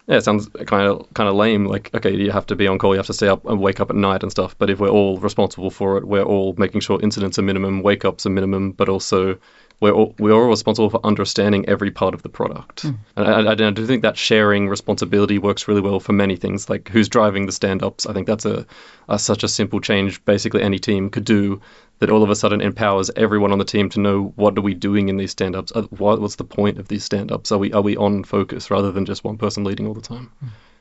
yeah, 0.07 0.17
it 0.17 0.25
sounds 0.25 0.49
kind 0.65 0.89
of 0.89 1.07
kind 1.13 1.29
of 1.29 1.35
lame. 1.35 1.67
Like, 1.67 1.95
okay, 1.95 2.17
you 2.17 2.31
have 2.31 2.47
to 2.47 2.57
be 2.57 2.67
on 2.67 2.79
call, 2.79 2.95
you 2.95 2.99
have 2.99 3.07
to 3.09 3.13
stay 3.13 3.29
up 3.29 3.45
and 3.45 3.61
wake 3.61 3.79
up 3.79 3.91
at 3.91 3.97
night 3.97 4.23
and 4.23 4.33
stuff. 4.33 4.57
But 4.57 4.71
if 4.71 4.81
we're 4.81 4.89
all 4.89 5.19
responsible 5.19 5.71
for 5.71 5.99
it, 5.99 6.07
we're 6.07 6.25
all 6.25 6.55
making 6.57 6.81
sure 6.81 6.99
incidents 7.03 7.39
are 7.39 7.43
minimum, 7.43 7.83
wake 7.83 8.07
ups 8.07 8.25
are 8.25 8.31
minimum, 8.31 8.73
but 8.73 8.89
also 8.89 9.39
we're 9.83 9.93
all, 9.93 10.15
we're 10.19 10.33
all 10.33 10.49
responsible 10.49 10.89
for 10.89 11.05
understanding 11.05 11.69
every 11.69 11.91
part 11.91 12.15
of 12.15 12.23
the 12.23 12.29
product. 12.29 12.85
Mm. 12.85 12.99
And 13.17 13.27
I, 13.27 13.41
I, 13.51 13.69
I 13.69 13.71
do 13.73 13.85
think 13.85 14.03
that 14.03 14.17
sharing 14.17 14.69
responsibility 14.69 15.39
works 15.41 15.67
really 15.67 15.81
well 15.81 15.99
for 15.99 16.13
many 16.13 16.37
things, 16.37 16.71
like 16.71 16.89
who's 16.89 17.09
driving 17.09 17.47
the 17.47 17.53
stand-ups. 17.53 18.07
I 18.07 18.13
think 18.13 18.29
that's 18.29 18.47
a, 18.47 18.65
a 19.09 19.19
such 19.19 19.43
a 19.43 19.49
simple 19.49 19.81
change. 19.81 20.25
Basically, 20.25 20.63
any 20.63 20.79
team 20.79 21.11
could 21.11 21.25
do 21.25 21.61
that. 21.99 22.11
All 22.11 22.23
of 22.23 22.31
a 22.31 22.37
sudden, 22.37 22.61
empowers 22.61 23.11
everyone 23.17 23.51
on 23.51 23.59
the 23.59 23.65
team 23.65 23.89
to 23.91 24.01
know 24.01 24.33
what 24.37 24.57
are 24.57 24.63
we 24.63 24.75
doing 24.75 25.09
in 25.09 25.17
these 25.17 25.33
stand-ups. 25.33 25.73
Uh, 25.75 25.83
What, 25.91 26.21
what's 26.21 26.37
the 26.37 26.45
point 26.45 26.79
of 26.79 26.87
these 26.87 27.05
stand-ups? 27.05 27.51
Are 27.51 27.59
we 27.59 27.73
are 27.73 27.83
we 27.83 27.97
on 27.97 28.23
focus 28.23 28.71
rather 28.71 28.93
than 28.93 29.05
just 29.05 29.25
one 29.25 29.37
person 29.37 29.65
leading 29.65 29.89
all 29.89 29.95
the 29.95 30.01
time? 30.01 30.31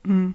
Mm. 0.08 0.34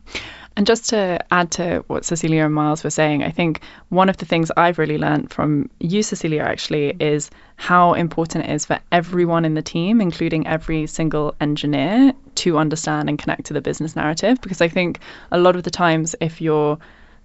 And 0.56 0.66
just 0.66 0.88
to 0.88 1.18
add 1.30 1.50
to 1.52 1.85
what 1.88 2.04
Cecilia 2.04 2.44
and 2.44 2.54
Miles 2.54 2.82
were 2.82 2.90
saying, 2.90 3.23
I 3.23 3.30
think 3.30 3.61
one 3.90 4.08
of 4.08 4.16
the 4.16 4.25
things 4.25 4.50
I've 4.56 4.78
really 4.78 4.96
learned 4.96 5.30
from 5.30 5.68
you, 5.80 6.02
Cecilia, 6.02 6.42
actually, 6.42 6.96
is 6.99 7.30
how 7.56 7.92
important 7.92 8.44
it 8.46 8.50
is 8.50 8.64
for 8.64 8.78
everyone 8.90 9.44
in 9.44 9.54
the 9.54 9.62
team, 9.62 10.00
including 10.00 10.46
every 10.46 10.87
single 10.87 11.35
engineer, 11.40 12.12
to 12.37 12.58
understand 12.58 13.08
and 13.11 13.18
connect 13.18 13.44
to 13.46 13.52
the 13.52 13.61
business 13.61 13.96
narrative. 13.96 14.40
Because 14.40 14.62
I 14.62 14.68
think 14.68 15.00
a 15.30 15.38
lot 15.38 15.56
of 15.56 15.62
the 15.62 15.70
times, 15.70 16.14
if 16.20 16.40
you're 16.40 16.78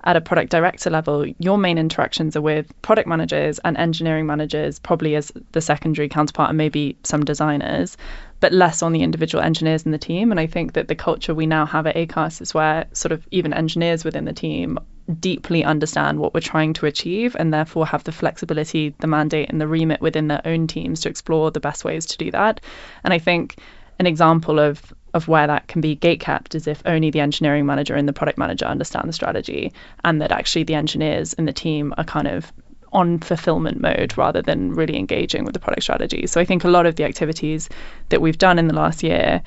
at 0.04 0.16
a 0.16 0.22
product 0.22 0.52
director 0.52 0.90
level, 0.90 1.26
your 1.40 1.58
main 1.58 1.78
interactions 1.78 2.36
are 2.36 2.42
with 2.42 2.74
product 2.82 3.08
managers 3.08 3.60
and 3.60 3.78
engineering 3.78 4.26
managers, 4.26 4.80
probably 4.80 5.16
as 5.16 5.32
the 5.52 5.62
secondary 5.62 6.10
counterpart, 6.10 6.50
and 6.50 6.58
maybe 6.58 6.98
some 7.04 7.24
designers, 7.24 7.98
but 8.40 8.52
less 8.52 8.82
on 8.82 8.94
the 8.94 9.04
individual 9.04 9.44
engineers 9.44 9.86
in 9.86 9.92
the 9.92 9.98
team. 9.98 10.32
And 10.32 10.40
I 10.40 10.48
think 10.48 10.74
that 10.74 10.88
the 10.88 10.96
culture 10.96 11.36
we 11.36 11.46
now 11.46 11.66
have 11.66 11.86
at 11.86 11.96
ACAST 11.96 12.42
is 12.42 12.54
where 12.54 12.86
sort 12.94 13.12
of 13.12 13.28
even 13.32 13.54
engineers 13.54 14.04
within 14.04 14.26
the 14.26 14.34
team 14.34 14.80
deeply 15.20 15.64
understand 15.64 16.20
what 16.20 16.34
we're 16.34 16.40
trying 16.40 16.74
to 16.74 16.86
achieve 16.86 17.36
and 17.38 17.54
therefore 17.54 17.86
have 17.86 18.04
the 18.04 18.12
flexibility, 18.12 18.96
the 19.00 19.08
mandate, 19.08 19.50
and 19.50 19.60
the 19.60 19.68
remit 19.68 20.02
within 20.02 20.28
their 20.28 20.42
own 20.46 20.68
teams 20.68 21.02
to 21.02 21.10
explore 21.10 21.52
the 21.52 21.60
best 21.60 21.84
ways 21.84 22.06
to 22.06 22.18
do 22.18 22.32
that. 22.32 22.62
And 23.04 23.14
I 23.14 23.20
think 23.20 23.58
an 24.00 24.08
example 24.08 24.60
of 24.60 24.94
of 25.14 25.28
where 25.28 25.48
that 25.48 25.68
can 25.68 25.82
be 25.82 25.96
gatekept 25.96 26.56
is 26.56 26.68
if 26.68 26.82
only 26.86 27.10
the 27.10 27.20
engineering 27.20 27.66
manager 27.66 27.96
and 27.96 28.08
the 28.08 28.14
product 28.14 28.38
manager 28.38 28.66
understand 28.66 29.08
the 29.08 29.14
strategy 29.14 29.72
and 30.04 30.22
that 30.22 30.32
actually 30.32 30.64
the 30.64 30.76
engineers 30.76 31.34
in 31.34 31.46
the 31.46 31.54
team 31.54 31.94
are 31.98 32.04
kind 32.04 32.28
of 32.28 32.52
on 32.94 33.20
fulfillment 33.20 33.80
mode 33.80 34.18
rather 34.18 34.42
than 34.42 34.74
really 34.74 34.98
engaging 34.98 35.46
with 35.46 35.54
the 35.54 35.60
product 35.60 35.84
strategy. 35.84 36.28
So 36.28 36.42
I 36.42 36.46
think 36.46 36.64
a 36.64 36.68
lot 36.68 36.86
of 36.86 36.96
the 36.96 37.04
activities 37.04 37.70
that 38.10 38.22
we've 38.22 38.38
done 38.38 38.60
in 38.60 38.68
the 38.68 38.74
last 38.74 39.02
year, 39.02 39.42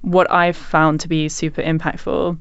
what 0.00 0.30
I've 0.30 0.56
found 0.56 1.00
to 1.00 1.08
be 1.08 1.28
super 1.28 1.62
impactful 1.62 2.38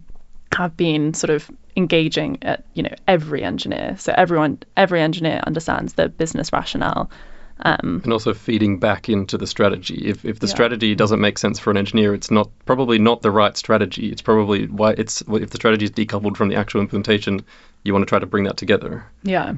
have 0.53 0.77
been 0.77 1.13
sort 1.13 1.31
of 1.31 1.49
engaging 1.75 2.39
at 2.41 2.65
you 2.73 2.81
know 2.81 2.95
every 3.07 3.43
engineer 3.43 3.95
so 3.99 4.11
everyone 4.17 4.57
every 4.75 4.99
engineer 4.99 5.39
understands 5.45 5.93
the 5.93 6.09
business 6.09 6.51
rationale 6.51 7.11
um, 7.61 8.01
and 8.03 8.13
also 8.13 8.33
feeding 8.33 8.79
back 8.79 9.09
into 9.09 9.37
the 9.37 9.47
strategy. 9.47 9.95
If 10.05 10.23
if 10.25 10.39
the 10.39 10.47
Yeah. 10.47 10.53
strategy 10.53 10.95
doesn't 10.95 11.19
make 11.19 11.37
sense 11.37 11.59
for 11.59 11.71
an 11.71 11.77
engineer, 11.77 12.13
it's 12.13 12.31
not 12.31 12.49
probably 12.65 12.99
not 12.99 13.21
the 13.21 13.31
right 13.31 13.57
strategy. 13.57 14.09
It's 14.11 14.21
probably 14.21 14.67
why 14.67 14.91
it's 14.97 15.21
if 15.29 15.49
the 15.49 15.57
strategy 15.57 15.85
is 15.85 15.91
decoupled 15.91 16.37
from 16.37 16.49
the 16.49 16.55
actual 16.55 16.81
implementation, 16.81 17.41
you 17.83 17.93
want 17.93 18.03
to 18.03 18.09
try 18.09 18.19
to 18.19 18.25
bring 18.25 18.43
that 18.45 18.57
together. 18.57 19.05
Yeah. 19.23 19.53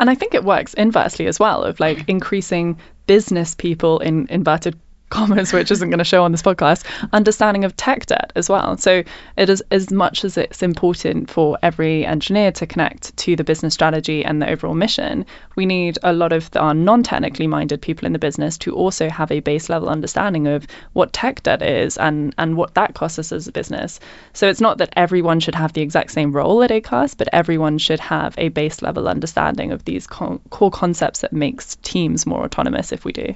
And 0.00 0.08
I 0.08 0.14
think 0.14 0.32
it 0.34 0.44
works 0.44 0.74
inversely 0.74 1.26
as 1.26 1.40
well 1.40 1.64
of 1.64 1.80
like 1.80 2.04
increasing 2.08 2.78
business 3.06 3.54
people 3.54 3.98
in 3.98 4.26
inverted 4.30 4.78
commas, 5.12 5.52
which 5.52 5.70
isn't 5.70 5.90
going 5.90 5.98
to 5.98 6.04
show 6.04 6.24
on 6.24 6.32
this 6.32 6.42
podcast, 6.42 6.84
understanding 7.12 7.64
of 7.64 7.76
tech 7.76 8.06
debt 8.06 8.32
as 8.34 8.48
well. 8.48 8.76
So 8.78 9.04
it 9.36 9.50
is 9.50 9.62
as 9.70 9.92
much 9.92 10.24
as 10.24 10.38
it's 10.38 10.62
important 10.62 11.30
for 11.30 11.58
every 11.62 12.06
engineer 12.06 12.50
to 12.52 12.66
connect 12.66 13.14
to 13.18 13.36
the 13.36 13.44
business 13.44 13.74
strategy 13.74 14.24
and 14.24 14.40
the 14.40 14.48
overall 14.48 14.74
mission, 14.74 15.26
we 15.54 15.66
need 15.66 15.98
a 16.02 16.14
lot 16.14 16.32
of 16.32 16.48
our 16.56 16.72
non-technically 16.72 17.46
minded 17.46 17.82
people 17.82 18.06
in 18.06 18.14
the 18.14 18.18
business 18.18 18.56
to 18.58 18.74
also 18.74 19.10
have 19.10 19.30
a 19.30 19.40
base 19.40 19.68
level 19.68 19.90
understanding 19.90 20.46
of 20.46 20.66
what 20.94 21.12
tech 21.12 21.42
debt 21.42 21.60
is 21.60 21.98
and 21.98 22.34
and 22.38 22.56
what 22.56 22.74
that 22.74 22.94
costs 22.94 23.18
us 23.18 23.32
as 23.32 23.46
a 23.46 23.52
business. 23.52 24.00
So 24.32 24.48
it's 24.48 24.62
not 24.62 24.78
that 24.78 24.94
everyone 24.96 25.40
should 25.40 25.54
have 25.54 25.74
the 25.74 25.82
exact 25.82 26.10
same 26.10 26.32
role 26.32 26.62
at 26.62 26.70
ACAST, 26.70 27.18
but 27.18 27.28
everyone 27.32 27.76
should 27.76 28.00
have 28.00 28.34
a 28.38 28.48
base 28.48 28.80
level 28.80 29.08
understanding 29.08 29.72
of 29.72 29.84
these 29.84 30.06
co- 30.06 30.40
core 30.48 30.70
concepts 30.70 31.20
that 31.20 31.34
makes 31.34 31.76
teams 31.82 32.24
more 32.24 32.44
autonomous 32.44 32.92
if 32.92 33.04
we 33.04 33.12
do. 33.12 33.34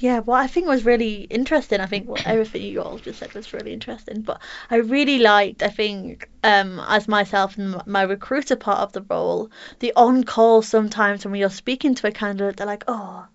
Yeah, 0.00 0.18
well, 0.20 0.36
I 0.36 0.46
think 0.48 0.66
it 0.66 0.70
was 0.70 0.84
really 0.84 1.24
interesting, 1.30 1.78
I 1.80 1.86
think 1.86 2.08
what 2.08 2.26
everything 2.26 2.62
you 2.62 2.82
all 2.82 2.98
just 2.98 3.18
said 3.20 3.34
was 3.34 3.52
really 3.52 3.72
interesting, 3.72 4.22
but 4.22 4.40
I 4.70 4.76
really 4.76 5.18
liked, 5.18 5.62
I 5.62 5.68
think, 5.68 6.28
um, 6.42 6.80
as 6.88 7.06
myself 7.06 7.56
and 7.58 7.80
my 7.86 8.02
recruiter 8.02 8.56
part 8.56 8.80
of 8.80 8.92
the 8.94 9.02
role, 9.02 9.50
the 9.80 9.92
on 9.94 10.24
call 10.24 10.62
sometimes 10.62 11.24
when 11.24 11.34
you're 11.36 11.50
speaking 11.50 11.94
to 11.96 12.06
a 12.08 12.12
candidate, 12.12 12.56
they're 12.56 12.66
like, 12.66 12.84
oh, 12.88 13.26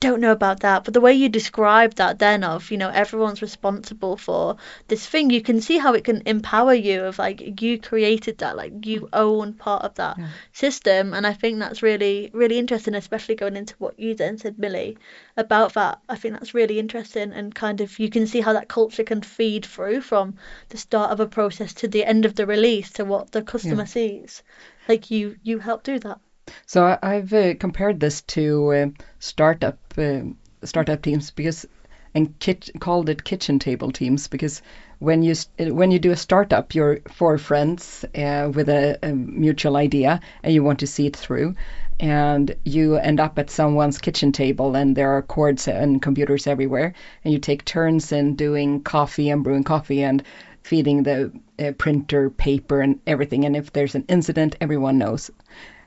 don't 0.00 0.20
know 0.20 0.32
about 0.32 0.60
that. 0.60 0.84
But 0.84 0.94
the 0.94 1.00
way 1.00 1.12
you 1.12 1.28
describe 1.28 1.94
that 1.96 2.18
then 2.18 2.42
of, 2.42 2.70
you 2.70 2.78
know, 2.78 2.88
everyone's 2.88 3.42
responsible 3.42 4.16
for 4.16 4.56
this 4.88 5.06
thing, 5.06 5.28
you 5.28 5.42
can 5.42 5.60
see 5.60 5.76
how 5.76 5.92
it 5.92 6.04
can 6.04 6.22
empower 6.24 6.72
you 6.72 7.04
of 7.04 7.18
like 7.18 7.60
you 7.60 7.78
created 7.78 8.38
that, 8.38 8.56
like 8.56 8.86
you 8.86 9.10
own 9.12 9.52
part 9.52 9.84
of 9.84 9.94
that 9.96 10.18
system. 10.52 11.12
And 11.12 11.26
I 11.26 11.34
think 11.34 11.58
that's 11.58 11.82
really, 11.82 12.30
really 12.32 12.58
interesting, 12.58 12.94
especially 12.94 13.34
going 13.34 13.56
into 13.56 13.74
what 13.78 14.00
you 14.00 14.14
then 14.14 14.38
said, 14.38 14.58
Milly, 14.58 14.96
about 15.36 15.74
that. 15.74 16.00
I 16.08 16.16
think 16.16 16.34
that's 16.34 16.54
really 16.54 16.78
interesting 16.78 17.32
and 17.32 17.54
kind 17.54 17.82
of 17.82 17.98
you 17.98 18.08
can 18.08 18.26
see 18.26 18.40
how 18.40 18.54
that 18.54 18.68
culture 18.68 19.04
can 19.04 19.20
feed 19.20 19.66
through 19.66 20.00
from 20.00 20.36
the 20.70 20.78
start 20.78 21.10
of 21.10 21.20
a 21.20 21.26
process 21.26 21.74
to 21.74 21.88
the 21.88 22.06
end 22.06 22.24
of 22.24 22.34
the 22.36 22.46
release 22.46 22.90
to 22.92 23.04
what 23.04 23.32
the 23.32 23.42
customer 23.42 23.84
sees. 23.86 24.42
Like 24.88 25.10
you, 25.10 25.36
you 25.42 25.58
help 25.58 25.82
do 25.82 25.98
that. 25.98 26.20
So 26.66 26.98
I've 27.02 27.32
uh, 27.32 27.54
compared 27.54 28.00
this 28.00 28.22
to 28.22 28.72
uh, 28.72 28.86
startup 29.18 29.78
uh, 29.98 30.20
startup 30.64 31.02
teams 31.02 31.30
because 31.30 31.66
and 32.14 32.38
kit- 32.40 32.70
called 32.80 33.08
it 33.08 33.24
kitchen 33.24 33.58
table 33.58 33.92
teams 33.92 34.26
because 34.28 34.62
when 34.98 35.22
you 35.22 35.34
when 35.58 35.90
you 35.90 35.98
do 35.98 36.10
a 36.10 36.16
startup, 36.16 36.74
you're 36.74 37.00
four 37.08 37.38
friends 37.38 38.04
uh, 38.14 38.50
with 38.52 38.68
a, 38.68 38.98
a 39.02 39.12
mutual 39.12 39.76
idea 39.76 40.20
and 40.42 40.52
you 40.52 40.62
want 40.62 40.80
to 40.80 40.86
see 40.86 41.06
it 41.06 41.16
through, 41.16 41.54
and 41.98 42.54
you 42.64 42.96
end 42.96 43.20
up 43.20 43.38
at 43.38 43.48
someone's 43.50 43.98
kitchen 43.98 44.32
table 44.32 44.76
and 44.76 44.96
there 44.96 45.10
are 45.10 45.22
cords 45.22 45.68
and 45.68 46.02
computers 46.02 46.46
everywhere, 46.46 46.92
and 47.24 47.32
you 47.32 47.38
take 47.38 47.64
turns 47.64 48.12
in 48.12 48.34
doing 48.36 48.82
coffee 48.82 49.30
and 49.30 49.44
brewing 49.44 49.64
coffee 49.64 50.02
and 50.02 50.22
feeding 50.62 51.02
the 51.04 51.32
uh, 51.58 51.72
printer 51.78 52.28
paper 52.28 52.80
and 52.80 53.00
everything. 53.06 53.46
And 53.46 53.56
if 53.56 53.72
there's 53.72 53.94
an 53.94 54.04
incident, 54.08 54.56
everyone 54.60 54.98
knows. 54.98 55.30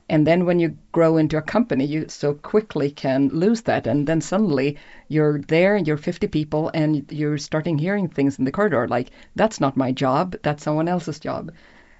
And 0.09 0.27
then 0.27 0.45
when 0.45 0.59
you 0.59 0.77
grow 0.91 1.17
into 1.17 1.37
a 1.37 1.41
company, 1.41 1.85
you 1.85 2.05
so 2.09 2.33
quickly 2.33 2.91
can 2.91 3.29
lose 3.29 3.61
that. 3.61 3.87
And 3.87 4.05
then 4.05 4.21
suddenly 4.21 4.77
you're 5.07 5.39
there, 5.39 5.77
you're 5.77 5.97
50 5.97 6.27
people, 6.27 6.69
and 6.73 7.09
you're 7.11 7.37
starting 7.37 7.77
hearing 7.77 8.09
things 8.09 8.37
in 8.37 8.45
the 8.45 8.51
corridor 8.51 8.87
like, 8.87 9.11
that's 9.35 9.61
not 9.61 9.77
my 9.77 9.91
job, 9.91 10.35
that's 10.43 10.63
someone 10.63 10.87
else's 10.87 11.19
job. 11.19 11.51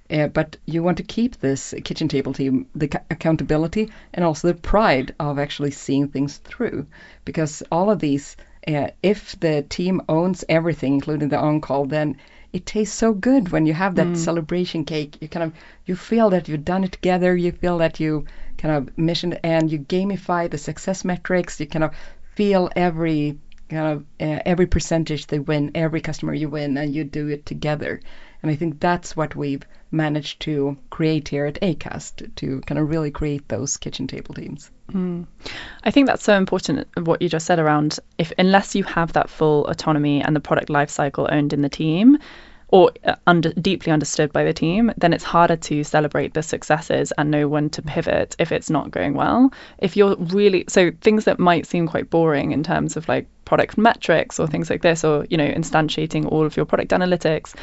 Uh, 0.10 0.28
but 0.28 0.58
you 0.66 0.84
want 0.84 0.98
to 0.98 1.04
keep 1.04 1.40
this 1.40 1.74
kitchen 1.86 2.10
table 2.10 2.34
team, 2.34 2.68
the 2.76 2.90
accountability, 3.10 3.90
and 4.14 4.26
also 4.26 4.50
the 4.50 4.54
pride 4.54 5.16
of 5.20 5.40
actually 5.40 5.72
seeing 5.72 6.10
things 6.10 6.38
through. 6.38 6.86
Because 7.24 7.64
all 7.72 7.90
of 7.90 8.00
these, 8.00 8.36
uh, 8.68 8.88
if 9.02 9.40
the 9.40 9.64
team 9.64 10.02
owns 10.10 10.44
everything, 10.50 10.96
including 10.96 11.30
the 11.30 11.40
on 11.40 11.62
call, 11.62 11.86
then 11.86 12.18
it 12.54 12.66
tastes 12.66 12.96
so 12.96 13.14
good 13.14 13.50
when 13.50 13.66
you 13.66 13.74
have 13.74 13.96
that 13.96 14.16
celebration 14.18 14.86
cake. 14.86 15.18
You 15.22 15.28
kind 15.28 15.44
of 15.44 15.54
you 15.86 15.96
feel 15.96 16.30
that 16.30 16.48
you've 16.48 16.64
done 16.66 16.84
it 16.84 16.92
together. 16.94 17.36
You 17.36 17.52
feel 17.52 17.80
that 17.80 18.00
you 18.00 18.26
kind 18.58 18.76
of 18.76 18.98
mission 18.98 19.34
and 19.44 19.72
you 19.72 19.80
gamify 19.80 20.50
the 20.50 20.58
success 20.58 21.04
metrics. 21.04 21.60
You 21.60 21.68
kind 21.68 21.84
of 21.84 21.92
feel 22.36 22.70
every 22.76 23.40
kind 23.70 23.88
of 23.94 24.06
uh, 24.22 24.40
every 24.46 24.68
percentage 24.68 25.28
they 25.28 25.40
win, 25.40 25.72
every 25.76 26.02
customer 26.02 26.34
you 26.34 26.50
win, 26.50 26.78
and 26.78 26.94
you 26.94 27.04
do 27.04 27.28
it 27.28 27.46
together. 27.46 28.00
And 28.44 28.52
I 28.52 28.56
think 28.56 28.80
that's 28.80 29.16
what 29.16 29.36
we've 29.36 29.64
managed 29.90 30.42
to 30.42 30.78
create 30.90 31.30
here 31.30 31.46
at 31.46 31.62
Acast 31.62 32.36
to 32.36 32.62
kind 32.62 32.78
of 32.78 32.90
really 32.90 33.10
create 33.10 33.48
those 33.48 33.78
kitchen 33.78 34.06
table 34.06 34.36
teams. 34.36 34.70
I 35.84 35.92
think 35.92 36.08
that's 36.08 36.24
so 36.24 36.36
important 36.36 36.88
what 37.06 37.22
you 37.22 37.30
just 37.30 37.46
said 37.46 37.60
around 37.60 38.00
if 38.18 38.34
unless 38.38 38.76
you 38.76 38.84
have 38.84 39.14
that 39.14 39.30
full 39.30 39.66
autonomy 39.68 40.22
and 40.22 40.36
the 40.36 40.42
product 40.42 40.68
lifecycle 40.70 41.32
owned 41.32 41.54
in 41.54 41.62
the 41.62 41.70
team 41.70 42.18
or 42.68 42.92
uh, 43.06 43.16
under, 43.28 43.54
deeply 43.54 43.92
understood 43.92 44.34
by 44.34 44.44
the 44.44 44.52
team, 44.52 44.92
then 44.98 45.14
it's 45.14 45.24
harder 45.24 45.56
to 45.56 45.84
celebrate 45.84 46.34
the 46.34 46.42
successes 46.42 47.14
and 47.20 47.30
know 47.30 47.48
when 47.48 47.70
to 47.70 47.84
pivot 47.84 48.36
if 48.40 48.52
it's 48.52 48.70
not 48.70 48.90
going 48.90 49.14
well. 49.14 49.54
If 49.78 49.96
you're 49.96 50.16
really 50.18 50.66
so 50.68 50.92
things 51.02 51.26
that 51.26 51.38
might 51.38 51.68
seem 51.68 51.88
quite 51.88 52.10
boring 52.10 52.52
in 52.52 52.64
terms 52.64 52.98
of 52.98 53.08
like 53.08 53.28
product 53.46 53.78
metrics 53.78 54.40
or 54.40 54.48
things 54.48 54.72
like 54.72 54.82
this, 54.82 55.04
or 55.04 55.28
you 55.30 55.38
know 55.38 55.48
instantiating 55.48 56.32
all 56.32 56.46
of 56.46 56.58
your 56.58 56.66
product 56.66 56.90
analytics, 56.92 57.54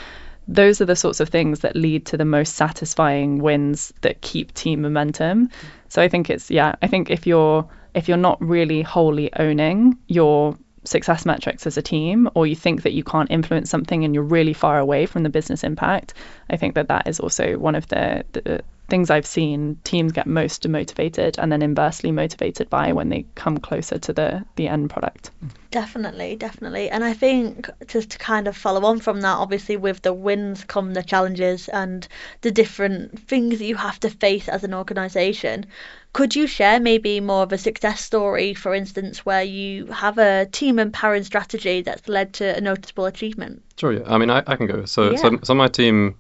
those 0.51 0.81
are 0.81 0.85
the 0.85 0.97
sorts 0.97 1.21
of 1.21 1.29
things 1.29 1.61
that 1.61 1.77
lead 1.77 2.05
to 2.07 2.17
the 2.17 2.25
most 2.25 2.57
satisfying 2.57 3.39
wins 3.39 3.95
that 4.01 4.21
keep 4.21 4.53
team 4.53 4.83
momentum. 4.83 5.49
So 5.89 6.03
I 6.03 6.09
think 6.09 6.29
it's 6.29 6.51
yeah, 6.51 6.75
I 6.83 6.89
think 6.89 7.09
if 7.09 7.27
you're 7.27 7.67
if 7.95 8.09
you're 8.09 8.17
not 8.17 8.43
really 8.43 8.83
wholly 8.83 9.33
owning 9.39 9.97
your 10.09 10.57
success 10.85 11.27
metrics 11.27 11.67
as 11.67 11.77
a 11.77 11.83
team 11.83 12.29
or 12.35 12.47
you 12.47 12.57
think 12.57 12.83
that 12.83 12.93
you 12.93 13.05
can't 13.05 13.31
influence 13.31 13.71
something 13.71 14.05
and 14.05 14.15
you're 14.15 14.25
really 14.25 14.55
far 14.55 14.79
away 14.79 15.07
from 15.07 15.23
the 15.23 15.29
business 15.29 15.63
impact, 15.63 16.15
I 16.49 16.57
think 16.57 16.75
that 16.75 16.89
that 16.89 17.07
is 17.07 17.21
also 17.21 17.59
one 17.59 17.75
of 17.75 17.89
the 17.89 18.25
the, 18.33 18.63
things 18.91 19.09
I've 19.09 19.27
seen 19.27 19.79
teams 19.85 20.13
get 20.13 20.27
most 20.27 20.65
demotivated 20.65 21.39
and 21.39 21.51
then 21.51 21.63
inversely 21.63 22.11
motivated 22.11 22.69
by 22.69 22.93
when 22.93 23.09
they 23.09 23.25
come 23.37 23.57
closer 23.59 23.99
to 23.99 24.13
the 24.13 24.45
the 24.57 24.69
end 24.69 24.91
product. 24.91 25.31
Definitely, 25.71 26.35
definitely. 26.35 26.91
And 26.91 27.05
I 27.05 27.13
think 27.13 27.71
just 27.87 28.11
to 28.11 28.19
kind 28.19 28.49
of 28.49 28.57
follow 28.57 28.85
on 28.85 28.99
from 28.99 29.21
that, 29.21 29.37
obviously 29.37 29.77
with 29.77 30.03
the 30.03 30.13
wins 30.13 30.65
come 30.65 30.93
the 30.95 31.03
challenges 31.03 31.69
and 31.69 32.07
the 32.41 32.51
different 32.51 33.21
things 33.29 33.61
that 33.61 33.65
you 33.65 33.77
have 33.77 34.01
to 34.01 34.11
face 34.11 34.49
as 34.49 34.65
an 34.65 34.75
organisation. 34.75 35.67
Could 36.13 36.35
you 36.35 36.47
share 36.47 36.81
maybe 36.81 37.21
more 37.21 37.45
of 37.45 37.53
a 37.53 37.59
success 37.59 38.01
story, 38.01 38.55
for 38.55 38.75
instance, 38.75 39.25
where 39.25 39.43
you 39.45 39.87
have 39.87 40.19
a 40.19 40.47
team 40.47 40.79
empowering 40.79 41.23
strategy 41.25 41.83
that's 41.83 42.09
led 42.09 42.33
to 42.35 42.57
a 42.57 42.61
noticeable 42.61 43.07
achievement? 43.07 43.63
Sure, 43.79 43.93
yeah. 43.93 44.03
I 44.07 44.19
mean, 44.19 44.31
I, 44.31 44.43
I 44.47 44.57
can 44.57 44.67
go. 44.67 44.85
So, 44.87 45.13
Yeah. 45.13 45.19
so, 45.19 45.39
so 45.45 45.55
my 45.55 45.69
team, 45.69 46.17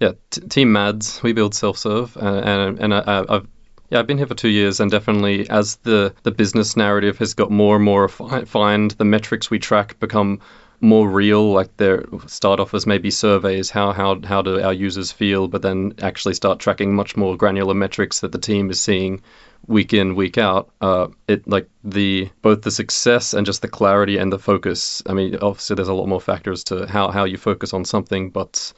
yeah, 0.00 0.12
t- 0.30 0.42
Team 0.42 0.72
Mads, 0.72 1.22
we 1.22 1.32
build 1.32 1.54
self-serve, 1.54 2.16
uh, 2.16 2.20
and 2.20 2.78
and 2.78 2.94
I, 2.94 3.24
I've 3.28 3.46
yeah, 3.90 3.98
I've 3.98 4.06
been 4.06 4.16
here 4.18 4.26
for 4.26 4.34
two 4.34 4.48
years, 4.48 4.80
and 4.80 4.90
definitely 4.90 5.48
as 5.50 5.76
the 5.76 6.14
the 6.22 6.30
business 6.30 6.76
narrative 6.76 7.18
has 7.18 7.34
got 7.34 7.50
more 7.50 7.76
and 7.76 7.84
more 7.84 8.02
refined, 8.02 8.92
the 8.92 9.04
metrics 9.04 9.50
we 9.50 9.58
track 9.58 10.00
become 10.00 10.40
more 10.82 11.08
real. 11.08 11.52
Like 11.52 11.76
they 11.78 11.98
start 12.26 12.60
off 12.60 12.74
as 12.74 12.86
maybe 12.86 13.10
surveys, 13.10 13.70
how 13.70 13.92
how 13.92 14.20
how 14.22 14.42
do 14.42 14.60
our 14.60 14.72
users 14.72 15.12
feel, 15.12 15.48
but 15.48 15.62
then 15.62 15.94
actually 16.02 16.34
start 16.34 16.58
tracking 16.58 16.94
much 16.94 17.16
more 17.16 17.36
granular 17.36 17.74
metrics 17.74 18.20
that 18.20 18.32
the 18.32 18.38
team 18.38 18.68
is 18.70 18.80
seeing 18.80 19.22
week 19.68 19.92
in 19.92 20.16
week 20.16 20.38
out 20.38 20.70
uh 20.80 21.06
it 21.28 21.46
like 21.46 21.68
the 21.84 22.28
both 22.42 22.62
the 22.62 22.70
success 22.70 23.32
and 23.32 23.46
just 23.46 23.62
the 23.62 23.68
clarity 23.68 24.18
and 24.18 24.32
the 24.32 24.38
focus 24.38 25.02
i 25.06 25.12
mean 25.12 25.36
obviously 25.36 25.76
there's 25.76 25.86
a 25.88 25.94
lot 25.94 26.08
more 26.08 26.20
factors 26.20 26.64
to 26.64 26.84
how 26.88 27.12
how 27.12 27.22
you 27.24 27.36
focus 27.36 27.72
on 27.72 27.84
something 27.84 28.28
but 28.30 28.72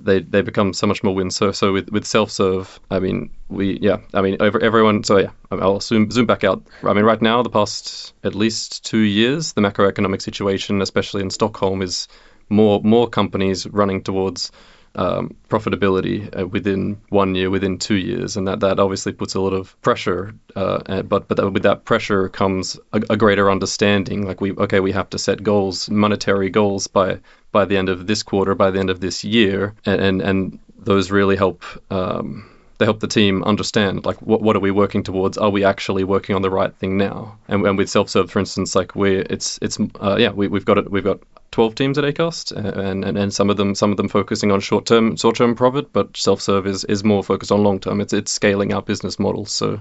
they 0.00 0.20
they 0.20 0.42
become 0.42 0.72
so 0.72 0.86
much 0.86 1.02
more 1.02 1.14
win 1.14 1.30
so 1.30 1.52
so 1.52 1.72
with 1.72 1.90
with 1.90 2.04
self 2.04 2.30
serve 2.30 2.80
i 2.90 2.98
mean 2.98 3.30
we 3.48 3.78
yeah 3.80 3.98
i 4.14 4.22
mean 4.22 4.36
over 4.40 4.60
everyone 4.60 5.02
so 5.04 5.18
yeah 5.18 5.30
i'll 5.50 5.80
zoom 5.80 6.10
zoom 6.10 6.26
back 6.26 6.44
out. 6.44 6.62
I 6.84 6.92
mean 6.92 7.04
right 7.04 7.20
now 7.20 7.42
the 7.42 7.50
past 7.50 8.14
at 8.24 8.34
least 8.34 8.84
two 8.84 8.98
years 8.98 9.52
the 9.52 9.60
macroeconomic 9.60 10.22
situation 10.22 10.80
especially 10.82 11.22
in 11.22 11.30
stockholm 11.30 11.82
is 11.82 12.08
more 12.48 12.80
more 12.82 13.08
companies 13.08 13.66
running 13.68 14.02
towards 14.02 14.50
um, 14.94 15.34
profitability 15.48 16.28
uh, 16.38 16.46
within 16.46 17.00
one 17.08 17.34
year, 17.34 17.50
within 17.50 17.78
two 17.78 17.96
years, 17.96 18.36
and 18.36 18.46
that, 18.46 18.60
that 18.60 18.78
obviously 18.78 19.12
puts 19.12 19.34
a 19.34 19.40
lot 19.40 19.52
of 19.52 19.80
pressure. 19.82 20.34
Uh, 20.54 21.02
but 21.02 21.28
but 21.28 21.52
with 21.52 21.62
that 21.62 21.84
pressure 21.84 22.28
comes 22.28 22.78
a, 22.92 23.02
a 23.10 23.16
greater 23.16 23.50
understanding. 23.50 24.26
Like 24.26 24.40
we 24.40 24.52
okay, 24.52 24.80
we 24.80 24.92
have 24.92 25.10
to 25.10 25.18
set 25.18 25.42
goals, 25.42 25.88
monetary 25.90 26.50
goals 26.50 26.86
by 26.86 27.20
by 27.52 27.64
the 27.64 27.76
end 27.76 27.88
of 27.88 28.06
this 28.06 28.22
quarter, 28.22 28.54
by 28.54 28.70
the 28.70 28.78
end 28.78 28.90
of 28.90 29.00
this 29.00 29.24
year, 29.24 29.74
and 29.86 30.00
and, 30.00 30.22
and 30.22 30.58
those 30.78 31.10
really 31.10 31.36
help. 31.36 31.64
Um, 31.90 32.48
they 32.78 32.86
help 32.86 32.98
the 32.98 33.06
team 33.06 33.44
understand 33.44 34.04
like 34.04 34.20
what 34.22 34.42
what 34.42 34.56
are 34.56 34.60
we 34.60 34.72
working 34.72 35.04
towards? 35.04 35.38
Are 35.38 35.50
we 35.50 35.62
actually 35.62 36.02
working 36.02 36.34
on 36.34 36.42
the 36.42 36.50
right 36.50 36.74
thing 36.74 36.96
now? 36.96 37.38
And, 37.46 37.64
and 37.64 37.78
with 37.78 37.88
self-serve, 37.88 38.28
for 38.28 38.40
instance, 38.40 38.74
like 38.74 38.96
we 38.96 39.18
it's 39.18 39.58
it's 39.62 39.78
uh, 40.00 40.16
yeah 40.18 40.30
we 40.30 40.48
we've 40.48 40.64
got 40.64 40.78
it 40.78 40.90
we've 40.90 41.04
got 41.04 41.20
12 41.52 41.74
teams 41.74 41.98
at 41.98 42.04
Acast, 42.04 42.52
uh, 42.52 42.80
and, 42.80 43.04
and, 43.04 43.16
and 43.16 43.32
some 43.32 43.50
of 43.50 43.56
them 43.56 43.74
some 43.74 43.90
of 43.90 43.96
them 43.96 44.08
focusing 44.08 44.50
on 44.50 44.60
short 44.60 44.86
term 44.86 45.16
short 45.16 45.36
term 45.36 45.54
profit, 45.54 45.92
but 45.92 46.16
self 46.16 46.40
serve 46.40 46.66
is, 46.66 46.84
is 46.84 47.04
more 47.04 47.22
focused 47.22 47.52
on 47.52 47.62
long 47.62 47.78
term. 47.78 48.00
It's 48.00 48.12
it's 48.12 48.32
scaling 48.32 48.72
our 48.72 48.82
business 48.82 49.18
model. 49.18 49.46
So 49.46 49.80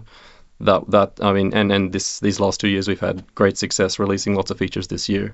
that 0.59 0.89
that 0.91 1.13
I 1.21 1.33
mean, 1.33 1.53
and 1.53 1.71
and 1.71 1.91
this 1.91 2.19
these 2.19 2.39
last 2.39 2.59
two 2.59 2.67
years 2.67 2.87
we've 2.87 2.99
had 2.99 3.23
great 3.35 3.57
success 3.57 3.99
releasing 3.99 4.35
lots 4.35 4.51
of 4.51 4.57
features 4.57 4.87
this 4.87 5.09
year. 5.09 5.33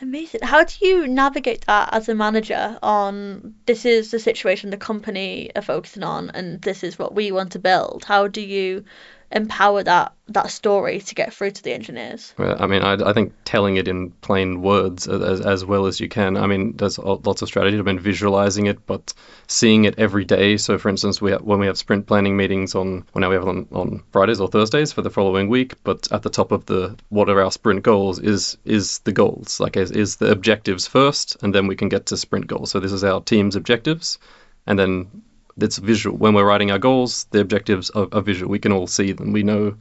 Amazing. 0.00 0.40
How 0.42 0.64
do 0.64 0.74
you 0.80 1.06
navigate 1.06 1.66
that 1.66 1.90
as 1.92 2.08
a 2.08 2.16
manager 2.16 2.78
on 2.82 3.54
this 3.66 3.84
is 3.84 4.10
the 4.10 4.18
situation 4.18 4.70
the 4.70 4.76
company 4.76 5.52
are 5.54 5.62
focusing 5.62 6.02
on 6.02 6.30
and 6.30 6.60
this 6.62 6.82
is 6.82 6.98
what 6.98 7.14
we 7.14 7.30
want 7.30 7.52
to 7.52 7.60
build? 7.60 8.04
How 8.04 8.26
do 8.26 8.40
you 8.40 8.84
empower 9.30 9.82
that 9.82 10.12
that 10.28 10.50
story 10.50 11.00
to 11.00 11.14
get 11.14 11.34
through 11.34 11.50
to 11.50 11.62
the 11.62 11.72
engineers? 11.72 12.32
Well, 12.38 12.56
I 12.58 12.66
mean, 12.66 12.82
I, 12.82 12.94
I 12.94 13.12
think 13.12 13.34
telling 13.44 13.76
it 13.76 13.88
in 13.88 14.10
plain 14.22 14.62
words 14.62 15.06
as, 15.06 15.40
as 15.40 15.64
well 15.64 15.86
as 15.86 16.00
you 16.00 16.08
can. 16.08 16.36
I 16.36 16.46
mean, 16.46 16.76
there's 16.76 16.98
lots 16.98 17.42
of 17.42 17.48
strategy. 17.48 17.78
I 17.78 17.82
mean, 17.82 17.98
visualizing 17.98 18.66
it, 18.66 18.86
but 18.86 19.12
seeing 19.48 19.84
it 19.84 19.98
every 19.98 20.24
day. 20.24 20.56
So, 20.56 20.78
for 20.78 20.88
instance, 20.88 21.20
we 21.20 21.32
have, 21.32 21.42
when 21.42 21.58
we 21.58 21.66
have 21.66 21.76
sprint 21.76 22.06
planning 22.06 22.36
meetings 22.36 22.74
on, 22.74 23.04
well, 23.12 23.20
now 23.20 23.28
we 23.28 23.34
have 23.34 23.46
on, 23.46 23.68
on 23.72 24.02
Fridays 24.12 24.40
or 24.40 24.48
Thursdays 24.48 24.92
for 24.92 25.02
the 25.02 25.10
following 25.10 25.48
week. 25.48 25.74
But 25.84 26.10
at 26.10 26.22
the 26.22 26.30
top 26.30 26.50
of 26.50 26.64
the 26.66 26.96
what 27.10 27.28
are 27.28 27.42
our 27.42 27.52
sprint 27.52 27.82
goals 27.82 28.18
is 28.18 28.56
is 28.64 29.00
the 29.00 29.12
goals, 29.12 29.60
like 29.60 29.76
is, 29.76 29.90
is 29.90 30.16
the 30.16 30.30
objectives 30.30 30.86
first, 30.86 31.36
and 31.42 31.54
then 31.54 31.66
we 31.66 31.76
can 31.76 31.90
get 31.90 32.06
to 32.06 32.16
sprint 32.16 32.46
goals. 32.46 32.70
So 32.70 32.80
this 32.80 32.92
is 32.92 33.04
our 33.04 33.20
team's 33.20 33.56
objectives, 33.56 34.18
and 34.66 34.78
then 34.78 35.22
it's 35.58 35.78
visual. 35.78 36.16
When 36.16 36.34
we're 36.34 36.46
writing 36.46 36.70
our 36.70 36.78
goals, 36.78 37.24
the 37.30 37.40
objectives 37.40 37.90
are, 37.90 38.08
are 38.12 38.22
visual. 38.22 38.50
We 38.50 38.58
can 38.58 38.72
all 38.72 38.86
see 38.86 39.12
them. 39.12 39.32
We 39.32 39.42
know 39.42 39.76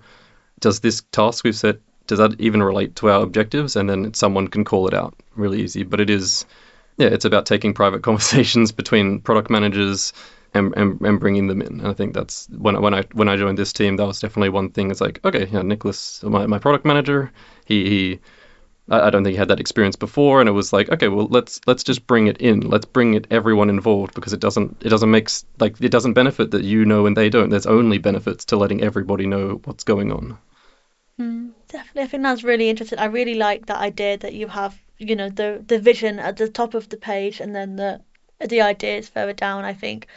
does 0.60 0.80
this 0.80 1.02
task 1.12 1.44
we've 1.44 1.56
set 1.56 1.78
does 2.08 2.20
that 2.20 2.40
even 2.40 2.62
relate 2.62 2.96
to 2.98 3.10
our 3.10 3.22
objectives 3.24 3.76
and 3.76 3.90
then 3.90 4.14
someone 4.14 4.48
can 4.48 4.64
call 4.64 4.88
it 4.88 4.94
out 4.94 5.14
really 5.36 5.62
easy 5.62 5.84
but 5.84 6.00
it 6.00 6.10
is 6.10 6.46
yeah 6.98 7.08
it's 7.08 7.26
about 7.26 7.46
taking 7.46 7.74
private 7.74 8.04
conversations 8.10 8.72
between 8.72 9.20
product 9.22 9.50
managers 9.50 10.14
and, 10.54 10.74
and, 10.78 11.02
and 11.02 11.20
bringing 11.20 11.48
them 11.48 11.62
in 11.62 11.80
and 11.80 11.88
i 11.88 11.94
think 11.94 12.14
that's 12.14 12.48
when, 12.58 12.76
I- 12.76 12.80
when 12.80 12.94
i 12.94 13.04
when 13.14 13.30
i 13.30 13.36
joined 13.36 13.58
this 13.58 13.74
team 13.74 13.98
that 13.98 14.06
was 14.06 14.20
definitely 14.20 14.50
one 14.50 14.70
thing 14.70 14.92
it's 14.92 15.02
like 15.02 15.20
okay 15.26 15.48
yeah 15.52 15.62
nicholas 15.62 16.24
my, 16.24 16.46
my 16.46 16.60
product 16.60 16.86
manager 16.86 17.32
he, 17.66 17.90
he 17.90 18.20
I 18.90 19.08
I 19.08 19.10
don't 19.10 19.24
think 19.24 19.34
he 19.34 19.38
had 19.38 19.50
that 19.50 19.60
experience 19.60 19.96
before, 19.96 20.40
and 20.40 20.48
it 20.50 20.54
was 20.54 20.72
like, 20.74 20.90
okay, 20.90 21.08
well, 21.08 21.28
let's 21.30 21.60
let's 21.68 21.84
just 21.84 22.08
bring 22.08 22.28
it 22.28 22.38
in. 22.38 22.62
Let's 22.62 22.86
bring 22.86 23.14
it 23.14 23.28
everyone 23.32 23.70
involved 23.70 24.14
because 24.14 24.34
it 24.34 24.40
doesn't 24.40 24.82
it 24.86 24.90
doesn't 24.90 25.12
make 25.12 25.30
like 25.60 25.80
it 25.82 25.92
doesn't 25.92 26.14
benefit 26.14 26.52
that 26.52 26.64
you 26.64 26.86
know 26.86 27.06
and 27.06 27.18
they 27.18 27.30
don't. 27.30 27.50
There's 27.50 27.66
only 27.66 27.98
benefits 27.98 28.46
to 28.46 28.58
letting 28.58 28.82
everybody 28.82 29.26
know 29.28 29.62
what's 29.66 29.84
going 29.84 30.12
on. 30.12 30.38
Hmm, 31.18 31.50
definitely, 31.68 32.04
I 32.04 32.08
think 32.08 32.24
that's 32.24 32.44
really 32.44 32.70
interesting. 32.70 33.00
I 33.00 33.06
really 33.06 33.34
like 33.36 33.66
that 33.68 33.78
idea 33.80 34.18
that 34.18 34.34
you 34.34 34.48
have, 34.48 34.80
you 35.00 35.16
know, 35.16 35.30
the 35.30 35.64
the 35.68 35.80
vision 35.80 36.20
at 36.20 36.38
the 36.38 36.48
top 36.50 36.74
of 36.76 36.90
the 36.90 36.98
page 36.98 37.40
and 37.40 37.56
then 37.56 37.76
the 37.78 38.02
the 38.40 38.62
ideas 38.62 39.10
further 39.10 39.34
down. 39.34 39.64
I 39.66 39.74
think 39.74 40.08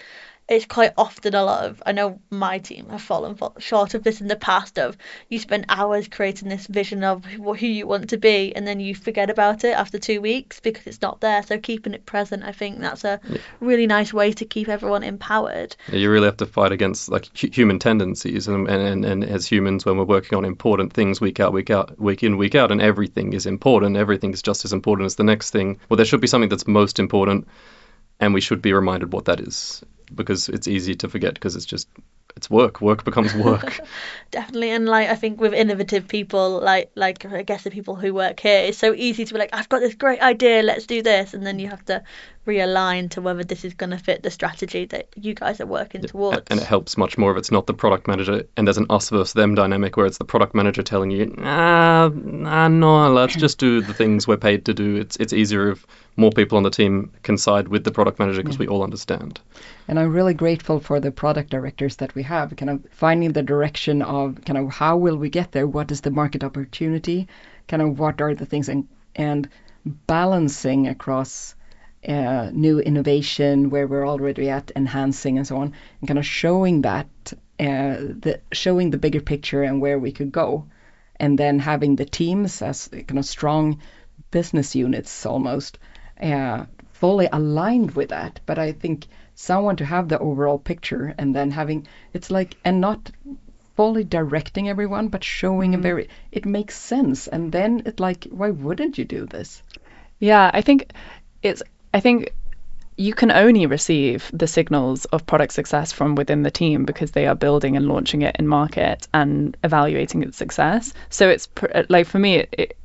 it's 0.49 0.67
quite 0.67 0.93
often 0.97 1.35
a 1.35 1.45
lot 1.45 1.65
of. 1.65 1.83
I 1.85 1.93
know 1.93 2.21
my 2.31 2.59
team 2.59 2.89
have 2.91 3.03
fallen 3.03 3.37
short 3.59 3.95
of 3.95 4.05
this 4.05 4.21
in 4.21 4.29
the 4.29 4.37
past. 4.37 4.79
Of 4.79 4.97
you 5.29 5.39
spend 5.39 5.67
hours 5.69 6.09
creating 6.09 6.49
this 6.49 6.67
vision 6.67 7.03
of 7.03 7.25
who 7.25 7.55
who 7.55 7.67
you 7.67 7.87
want 7.87 8.11
to 8.11 8.17
be, 8.17 8.55
and 8.55 8.67
then 8.67 8.79
you 8.79 8.95
forget 8.95 9.29
about 9.29 9.65
it 9.65 9.77
after 9.77 9.99
two 9.99 10.21
weeks 10.21 10.61
because 10.61 10.87
it's 10.87 11.03
not 11.03 11.21
there. 11.21 11.43
So 11.43 11.59
keeping 11.59 11.95
it 11.95 12.07
present, 12.07 12.45
I 12.45 12.53
think 12.53 12.79
that's 12.79 13.05
a 13.05 13.21
really 13.61 13.87
nice 13.87 14.13
way 14.13 14.33
to 14.33 14.45
keep 14.45 14.69
everyone 14.69 15.03
empowered. 15.03 15.75
Yeah, 15.89 15.99
you 15.99 16.11
really 16.11 16.27
have 16.27 16.37
to 16.39 16.47
fight 16.47 16.73
against 16.73 17.09
like 17.09 17.37
human 17.37 17.79
tendencies, 17.79 18.47
and, 18.47 18.69
and 18.69 18.83
and 18.83 19.05
and 19.05 19.25
as 19.25 19.47
humans, 19.47 19.85
when 19.85 19.97
we're 19.97 20.05
working 20.05 20.39
on 20.39 20.45
important 20.45 20.93
things 20.93 21.21
week 21.21 21.41
out, 21.41 21.53
week 21.53 21.71
out, 21.71 21.99
week 21.99 22.23
in, 22.23 22.37
week 22.37 22.55
out, 22.55 22.71
and 22.71 22.81
everything 22.81 23.33
is 23.33 23.47
important, 23.47 23.97
everything 23.97 24.33
is 24.33 24.43
just 24.43 24.65
as 24.65 24.73
important 24.73 25.07
as 25.07 25.17
the 25.17 25.25
next 25.25 25.51
thing. 25.51 25.81
Well, 25.89 25.97
there 25.97 26.07
should 26.07 26.21
be 26.21 26.29
something 26.29 26.49
that's 26.49 26.69
most 26.69 27.01
important, 27.01 27.49
and 28.21 28.35
we 28.35 28.41
should 28.41 28.63
be 28.63 28.73
reminded 28.73 29.13
what 29.13 29.27
that 29.27 29.41
is 29.41 29.83
because 30.15 30.49
it's 30.49 30.69
easy 30.69 30.95
to 30.95 31.09
forget 31.09 31.35
because 31.35 31.57
it's 31.57 31.67
just 31.67 31.89
it's 32.37 32.51
work. 32.51 32.83
Work 32.83 33.05
becomes 33.05 33.35
work. 33.35 33.81
Definitely, 34.31 34.71
and 34.71 34.87
like 34.87 35.09
I 35.09 35.15
think 35.15 35.41
with 35.41 35.55
innovative 35.55 36.07
people, 36.07 36.61
like 36.61 36.91
like 36.95 37.25
I 37.25 37.43
guess 37.43 37.65
the 37.65 37.71
people 37.71 37.97
who 37.97 38.13
work 38.13 38.39
here, 38.41 38.61
it's 38.61 38.77
so 38.77 38.93
easy 38.95 39.25
to 39.25 39.33
be 39.33 39.41
like, 39.41 39.55
I've 39.55 39.71
got 39.71 39.81
this 39.81 39.95
great 39.95 40.21
idea, 40.21 40.63
let's 40.63 40.87
do 40.87 41.03
this, 41.03 41.33
and 41.33 41.47
then 41.47 41.59
you 41.59 41.69
have 41.69 41.85
to 41.87 42.03
realign 42.47 43.11
to 43.11 43.23
whether 43.23 43.43
this 43.43 43.65
is 43.65 43.75
going 43.75 43.91
to 43.91 43.99
fit 43.99 44.23
the 44.23 44.31
strategy 44.31 44.85
that 44.85 45.09
you 45.17 45.35
guys 45.35 45.61
are 45.61 45.67
working 45.67 46.03
towards. 46.03 46.43
and 46.49 46.61
it 46.61 46.67
helps 46.67 46.97
much 46.97 47.19
more 47.19 47.33
if 47.33 47.39
it's 47.39 47.51
not 47.51 47.67
the 47.67 47.75
product 47.75 48.07
manager 48.07 48.45
and 48.57 48.69
there's 48.69 48.79
an 48.79 48.87
us 48.89 49.11
versus 49.11 49.33
them 49.33 49.57
dynamic 49.57 49.97
where 49.97 50.07
it's 50.07 50.19
the 50.19 50.25
product 50.25 50.55
manager 50.55 50.83
telling 50.83 51.11
you, 51.11 51.35
ah, 51.39 52.09
nah, 52.15 52.69
no, 52.69 53.13
let's 53.13 53.35
just 53.35 53.59
do 53.59 53.81
the 53.81 53.95
things 53.95 54.29
we're 54.29 54.37
paid 54.37 54.67
to 54.67 54.75
do. 54.75 54.97
It's 54.97 55.17
it's 55.17 55.33
easier 55.33 55.71
if 55.71 55.87
more 56.17 56.31
people 56.31 56.57
on 56.57 56.63
the 56.63 56.71
team 56.71 57.11
can 57.23 57.39
side 57.39 57.69
with 57.69 57.83
the 57.83 57.91
product 57.91 58.19
manager 58.19 58.43
because 58.43 58.59
we 58.59 58.69
all 58.69 58.83
understand. 58.83 59.41
And 59.89 59.99
I'm 59.99 60.13
really 60.13 60.35
grateful 60.35 60.81
for 60.81 60.99
the 61.01 61.13
product 61.13 61.51
directors 61.51 61.97
that 61.97 62.15
we 62.15 62.25
have, 62.25 62.57
kind 62.57 62.71
of 62.71 62.85
finding 62.91 63.33
the 63.33 63.43
direction 63.43 64.03
of 64.03 64.45
kind 64.45 64.59
of 64.59 64.71
how 64.71 64.97
will 64.97 65.17
we 65.17 65.31
get 65.31 65.53
there? 65.53 65.67
What 65.67 65.93
is 65.93 66.01
the 66.01 66.11
market 66.11 66.43
opportunity? 66.43 67.29
Kind 67.69 67.83
of 67.83 67.99
what 67.99 68.21
are 68.21 68.35
the 68.35 68.47
things 68.47 68.69
and 68.69 68.89
and 69.15 69.49
balancing 69.85 70.89
across 70.89 71.55
uh, 72.07 72.51
new 72.53 72.81
innovation 72.81 73.71
where 73.71 73.87
we're 73.87 74.07
already 74.07 74.51
at 74.51 74.73
enhancing 74.77 75.39
and 75.39 75.47
so 75.47 75.57
on, 75.57 75.73
and 76.01 76.09
kind 76.09 76.19
of 76.19 76.27
showing 76.27 76.83
that 76.83 77.07
uh, 77.61 77.97
the 78.23 78.41
showing 78.53 78.91
the 78.91 78.99
bigger 78.99 79.21
picture 79.21 79.63
and 79.63 79.81
where 79.81 79.99
we 79.99 80.13
could 80.13 80.33
go, 80.33 80.67
and 81.21 81.39
then 81.39 81.59
having 81.59 81.97
the 81.97 82.05
teams 82.05 82.61
as 82.61 82.89
kind 82.89 83.19
of 83.19 83.25
strong 83.25 83.81
business 84.31 84.75
units 84.75 85.27
almost 85.27 85.79
uh, 86.21 86.65
fully 86.93 87.29
aligned 87.33 87.93
with 87.93 88.09
that. 88.09 88.41
But 88.47 88.59
I 88.59 88.73
think 88.73 89.07
someone 89.37 89.77
to 89.77 89.85
have 89.85 90.09
the 90.09 90.19
overall 90.19 90.59
picture 90.59 91.15
and 91.19 91.37
then 91.37 91.51
having 91.51 91.87
it's 92.13 92.31
like 92.31 92.57
and 92.65 92.81
not 92.81 93.11
fully 93.77 94.03
directing 94.03 94.69
everyone 94.69 95.09
but 95.09 95.23
showing 95.23 95.75
a 95.75 95.77
mm-hmm. 95.77 95.83
very 95.83 96.09
it 96.33 96.45
makes 96.47 96.75
sense. 96.75 97.29
And 97.29 97.53
then 97.53 97.83
it 97.85 98.01
like 98.01 98.25
why 98.31 98.51
wouldn't 98.51 98.99
you 98.99 99.05
do 99.05 99.27
this? 99.27 99.63
Yeah, 100.19 100.51
I 100.53 100.63
think 100.63 100.93
it's 101.43 101.63
I 101.93 102.01
think 102.01 102.33
you 102.97 103.13
can 103.13 103.31
only 103.31 103.67
receive 103.67 104.31
the 104.33 104.47
signals 104.47 105.05
of 105.07 105.27
product 105.27 105.53
success 105.53 105.93
from 105.93 106.15
within 106.15 106.43
the 106.43 106.51
team 106.51 106.87
because 106.87 107.11
they 107.11 107.27
are 107.27 107.35
building 107.35 107.77
and 107.77 107.89
launching 107.89 108.23
it 108.23 108.35
in 108.39 108.49
market 108.49 109.07
and 109.13 109.55
evaluating 109.63 110.23
its 110.23 110.39
success. 110.39 110.95
So 111.11 111.29
it's 111.29 111.47
pr- 111.47 111.83
like 111.91 112.07
for 112.07 112.19
me, 112.19 112.37
it, 112.37 112.49
it, 112.53 112.79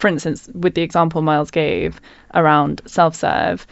for 0.00 0.08
instance, 0.08 0.48
with 0.52 0.74
the 0.74 0.82
example 0.82 1.22
Miles 1.22 1.52
gave 1.52 2.00
around 2.34 2.82
self 2.86 3.14
serve, 3.14 3.64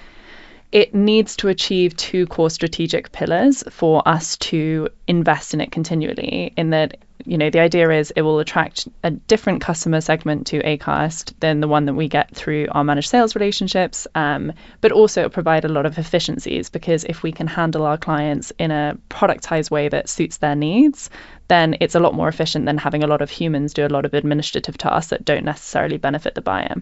it 0.76 0.94
needs 0.94 1.36
to 1.36 1.48
achieve 1.48 1.96
two 1.96 2.26
core 2.26 2.50
strategic 2.50 3.10
pillars 3.10 3.64
for 3.70 4.06
us 4.06 4.36
to 4.36 4.90
invest 5.08 5.54
in 5.54 5.62
it 5.62 5.72
continually. 5.72 6.52
In 6.54 6.68
that, 6.68 6.98
you 7.24 7.38
know, 7.38 7.48
the 7.48 7.60
idea 7.60 7.88
is 7.88 8.10
it 8.10 8.20
will 8.20 8.40
attract 8.40 8.86
a 9.02 9.10
different 9.10 9.62
customer 9.62 10.02
segment 10.02 10.48
to 10.48 10.60
Acast 10.60 11.32
than 11.40 11.60
the 11.60 11.66
one 11.66 11.86
that 11.86 11.94
we 11.94 12.08
get 12.08 12.36
through 12.36 12.66
our 12.72 12.84
managed 12.84 13.08
sales 13.08 13.34
relationships, 13.34 14.06
um, 14.14 14.52
but 14.82 14.92
also 14.92 15.30
provide 15.30 15.64
a 15.64 15.68
lot 15.68 15.86
of 15.86 15.96
efficiencies 15.96 16.68
because 16.68 17.04
if 17.04 17.22
we 17.22 17.32
can 17.32 17.46
handle 17.46 17.86
our 17.86 17.96
clients 17.96 18.52
in 18.58 18.70
a 18.70 18.98
productized 19.08 19.70
way 19.70 19.88
that 19.88 20.10
suits 20.10 20.36
their 20.36 20.54
needs, 20.54 21.08
then 21.48 21.74
it's 21.80 21.94
a 21.94 22.00
lot 22.00 22.12
more 22.12 22.28
efficient 22.28 22.66
than 22.66 22.76
having 22.76 23.02
a 23.02 23.06
lot 23.06 23.22
of 23.22 23.30
humans 23.30 23.72
do 23.72 23.86
a 23.86 23.88
lot 23.88 24.04
of 24.04 24.12
administrative 24.12 24.76
tasks 24.76 25.08
that 25.08 25.24
don't 25.24 25.46
necessarily 25.46 25.96
benefit 25.96 26.34
the 26.34 26.42
buyer. 26.42 26.74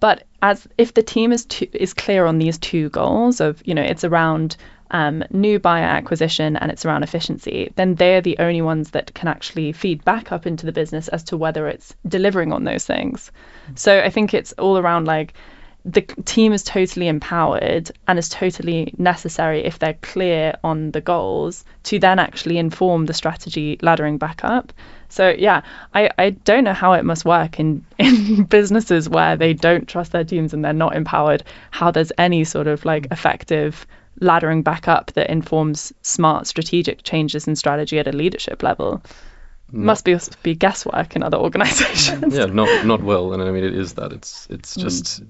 But 0.00 0.24
as 0.42 0.66
if 0.78 0.94
the 0.94 1.02
team 1.02 1.32
is 1.32 1.46
is 1.72 1.94
clear 1.94 2.26
on 2.26 2.38
these 2.38 2.58
two 2.58 2.88
goals 2.88 3.40
of 3.40 3.62
you 3.66 3.74
know 3.74 3.82
it's 3.82 4.04
around 4.04 4.56
um, 4.92 5.22
new 5.30 5.58
buyer 5.58 5.84
acquisition 5.84 6.56
and 6.56 6.70
it's 6.70 6.84
around 6.84 7.02
efficiency, 7.02 7.72
then 7.76 7.94
they're 7.94 8.20
the 8.20 8.38
only 8.38 8.62
ones 8.62 8.90
that 8.90 9.14
can 9.14 9.28
actually 9.28 9.72
feed 9.72 10.04
back 10.04 10.32
up 10.32 10.46
into 10.46 10.66
the 10.66 10.72
business 10.72 11.08
as 11.08 11.22
to 11.24 11.36
whether 11.36 11.68
it's 11.68 11.94
delivering 12.08 12.52
on 12.52 12.64
those 12.64 12.84
things. 12.84 13.30
So 13.76 14.00
I 14.00 14.10
think 14.10 14.34
it's 14.34 14.52
all 14.54 14.78
around 14.78 15.04
like 15.04 15.34
the 15.84 16.02
team 16.02 16.52
is 16.52 16.62
totally 16.62 17.08
empowered 17.08 17.90
and 18.06 18.18
is 18.18 18.28
totally 18.28 18.92
necessary 18.98 19.64
if 19.64 19.78
they're 19.78 19.94
clear 19.94 20.54
on 20.62 20.90
the 20.90 21.00
goals 21.00 21.64
to 21.84 21.98
then 21.98 22.18
actually 22.18 22.58
inform 22.58 23.06
the 23.06 23.14
strategy 23.14 23.78
laddering 23.78 24.18
back 24.18 24.44
up. 24.44 24.72
So 25.08 25.30
yeah, 25.30 25.62
I, 25.94 26.10
I 26.18 26.30
don't 26.30 26.64
know 26.64 26.74
how 26.74 26.92
it 26.92 27.04
must 27.04 27.24
work 27.24 27.58
in, 27.58 27.84
in 27.98 28.44
businesses 28.44 29.08
where 29.08 29.36
they 29.36 29.54
don't 29.54 29.88
trust 29.88 30.12
their 30.12 30.24
teams 30.24 30.52
and 30.52 30.64
they're 30.64 30.72
not 30.72 30.94
empowered, 30.94 31.42
how 31.70 31.90
there's 31.90 32.12
any 32.18 32.44
sort 32.44 32.66
of 32.66 32.84
like 32.84 33.06
effective 33.10 33.86
laddering 34.20 34.62
back 34.62 34.86
up 34.86 35.12
that 35.12 35.30
informs 35.30 35.92
smart 36.02 36.46
strategic 36.46 37.02
changes 37.02 37.48
in 37.48 37.56
strategy 37.56 37.98
at 37.98 38.06
a 38.06 38.12
leadership 38.12 38.62
level. 38.62 39.02
Not- 39.72 39.84
Must 39.84 40.04
be 40.04 40.16
be 40.42 40.54
guesswork 40.54 41.16
in 41.16 41.22
other 41.22 41.38
organizations. 41.46 42.34
yeah, 42.34 42.46
not 42.46 42.84
not 42.84 43.02
well, 43.02 43.32
and 43.32 43.42
I 43.42 43.50
mean 43.50 43.64
it 43.64 43.74
is 43.74 43.94
that. 43.94 44.12
It's 44.12 44.46
it's 44.50 44.76
mm. 44.76 44.80
just 44.82 45.22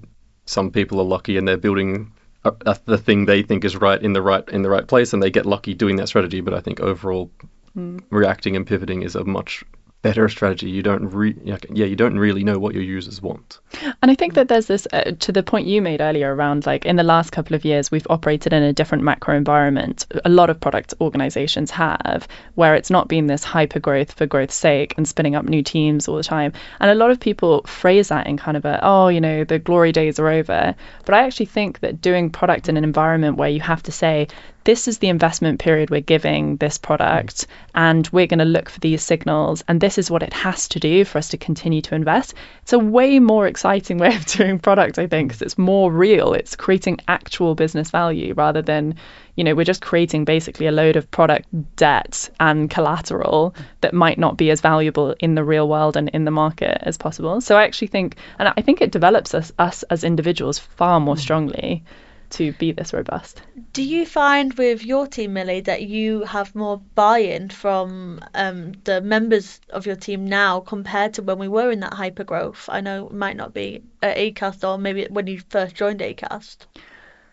some 0.45 0.71
people 0.71 0.99
are 0.99 1.05
lucky 1.05 1.37
and 1.37 1.47
they're 1.47 1.57
building 1.57 2.11
a, 2.43 2.53
a, 2.65 2.77
the 2.85 2.97
thing 2.97 3.25
they 3.25 3.43
think 3.43 3.63
is 3.65 3.75
right 3.75 4.01
in 4.01 4.13
the 4.13 4.21
right 4.21 4.47
in 4.49 4.61
the 4.61 4.69
right 4.69 4.87
place, 4.87 5.13
and 5.13 5.21
they 5.21 5.29
get 5.29 5.45
lucky 5.45 5.73
doing 5.73 5.97
that 5.97 6.07
strategy. 6.07 6.41
But 6.41 6.53
I 6.53 6.59
think 6.59 6.79
overall, 6.79 7.29
hmm. 7.73 7.99
reacting 8.09 8.55
and 8.55 8.65
pivoting 8.65 9.03
is 9.03 9.15
a 9.15 9.23
much 9.23 9.63
better 10.01 10.27
strategy. 10.27 10.69
You 10.69 10.81
don't 10.81 11.09
re- 11.09 11.37
yeah, 11.43 11.57
you 11.69 11.95
don't 11.95 12.17
really 12.17 12.43
know 12.43 12.57
what 12.57 12.73
your 12.73 12.83
users 12.83 13.21
want. 13.21 13.59
And 14.01 14.09
I 14.09 14.15
think 14.15 14.33
that 14.33 14.47
there's 14.47 14.65
this, 14.65 14.87
uh, 14.91 15.11
to 15.19 15.31
the 15.31 15.43
point 15.43 15.67
you 15.67 15.81
made 15.81 16.01
earlier 16.01 16.33
around 16.33 16.65
like 16.65 16.85
in 16.85 16.95
the 16.95 17.03
last 17.03 17.31
couple 17.31 17.55
of 17.55 17.63
years, 17.63 17.91
we've 17.91 18.07
operated 18.09 18.53
in 18.53 18.63
a 18.63 18.73
different 18.73 19.03
macro 19.03 19.35
environment. 19.35 20.05
A 20.25 20.29
lot 20.29 20.49
of 20.49 20.59
product 20.59 20.93
organizations 21.01 21.69
have, 21.71 22.27
where 22.55 22.75
it's 22.75 22.89
not 22.89 23.07
been 23.07 23.27
this 23.27 23.43
hyper 23.43 23.79
growth 23.79 24.11
for 24.13 24.25
growth's 24.25 24.55
sake 24.55 24.95
and 24.97 25.07
spinning 25.07 25.35
up 25.35 25.45
new 25.45 25.61
teams 25.61 26.07
all 26.07 26.15
the 26.15 26.23
time. 26.23 26.53
And 26.79 26.89
a 26.89 26.95
lot 26.95 27.11
of 27.11 27.19
people 27.19 27.61
phrase 27.63 28.09
that 28.09 28.27
in 28.27 28.37
kind 28.37 28.57
of 28.57 28.65
a, 28.65 28.79
oh, 28.81 29.07
you 29.07 29.21
know, 29.21 29.43
the 29.43 29.59
glory 29.59 29.91
days 29.91 30.19
are 30.19 30.29
over. 30.29 30.75
But 31.05 31.15
I 31.15 31.23
actually 31.23 31.45
think 31.45 31.81
that 31.81 32.01
doing 32.01 32.29
product 32.29 32.69
in 32.69 32.77
an 32.77 32.83
environment 32.83 33.37
where 33.37 33.49
you 33.49 33.61
have 33.61 33.83
to 33.83 33.91
say, 33.91 34.27
this 34.63 34.87
is 34.87 34.99
the 34.99 35.09
investment 35.09 35.59
period 35.59 35.89
we're 35.89 36.01
giving 36.01 36.57
this 36.57 36.77
product, 36.77 37.47
and 37.73 38.07
we're 38.11 38.27
going 38.27 38.39
to 38.39 38.45
look 38.45 38.69
for 38.69 38.79
these 38.79 39.01
signals, 39.01 39.63
and 39.67 39.81
this 39.81 39.97
is 39.97 40.11
what 40.11 40.21
it 40.21 40.33
has 40.33 40.67
to 40.69 40.79
do 40.79 41.03
for 41.03 41.17
us 41.17 41.29
to 41.29 41.37
continue 41.37 41.81
to 41.81 41.95
invest. 41.95 42.35
It's 42.61 42.73
a 42.73 42.79
way 42.79 43.19
more 43.19 43.47
exciting 43.47 43.97
way 43.99 44.15
of 44.15 44.25
doing 44.25 44.59
product, 44.59 44.99
I 44.99 45.07
think, 45.07 45.29
because 45.29 45.41
it's 45.41 45.57
more 45.57 45.91
real. 45.91 46.33
It's 46.33 46.55
creating 46.55 46.99
actual 47.07 47.55
business 47.55 47.89
value 47.89 48.33
rather 48.35 48.61
than, 48.61 48.95
you 49.35 49.43
know, 49.43 49.55
we're 49.55 49.63
just 49.63 49.81
creating 49.81 50.25
basically 50.25 50.67
a 50.67 50.71
load 50.71 50.95
of 50.95 51.09
product 51.09 51.47
debt 51.75 52.29
and 52.39 52.69
collateral 52.69 53.55
that 53.81 53.93
might 53.93 54.19
not 54.19 54.37
be 54.37 54.51
as 54.51 54.61
valuable 54.61 55.15
in 55.19 55.35
the 55.35 55.43
real 55.43 55.67
world 55.67 55.97
and 55.97 56.09
in 56.09 56.25
the 56.25 56.31
market 56.31 56.77
as 56.83 56.97
possible. 56.97 57.41
So 57.41 57.57
I 57.57 57.63
actually 57.63 57.87
think, 57.87 58.15
and 58.37 58.53
I 58.55 58.61
think 58.61 58.81
it 58.81 58.91
develops 58.91 59.33
us, 59.33 59.51
us 59.57 59.83
as 59.83 60.03
individuals 60.03 60.59
far 60.59 60.99
more 60.99 61.15
mm. 61.15 61.19
strongly 61.19 61.83
to 62.31 62.53
be 62.53 62.71
this 62.71 62.93
robust. 62.93 63.41
Do 63.73 63.83
you 63.83 64.05
find 64.05 64.53
with 64.55 64.83
your 64.83 65.07
team, 65.07 65.33
Milly, 65.33 65.61
that 65.61 65.83
you 65.83 66.23
have 66.23 66.55
more 66.55 66.81
buy-in 66.95 67.49
from 67.49 68.23
um, 68.33 68.73
the 68.83 69.01
members 69.01 69.59
of 69.69 69.85
your 69.85 69.95
team 69.95 70.25
now 70.25 70.59
compared 70.59 71.15
to 71.15 71.21
when 71.21 71.39
we 71.39 71.47
were 71.47 71.71
in 71.71 71.79
that 71.81 71.93
hyper 71.93 72.23
growth? 72.23 72.67
I 72.71 72.81
know 72.81 73.07
it 73.07 73.13
might 73.13 73.37
not 73.37 73.53
be 73.53 73.83
at 74.01 74.17
Acast 74.17 74.67
or 74.67 74.77
maybe 74.77 75.07
when 75.09 75.27
you 75.27 75.41
first 75.49 75.75
joined 75.75 75.99
Acast. 75.99 76.57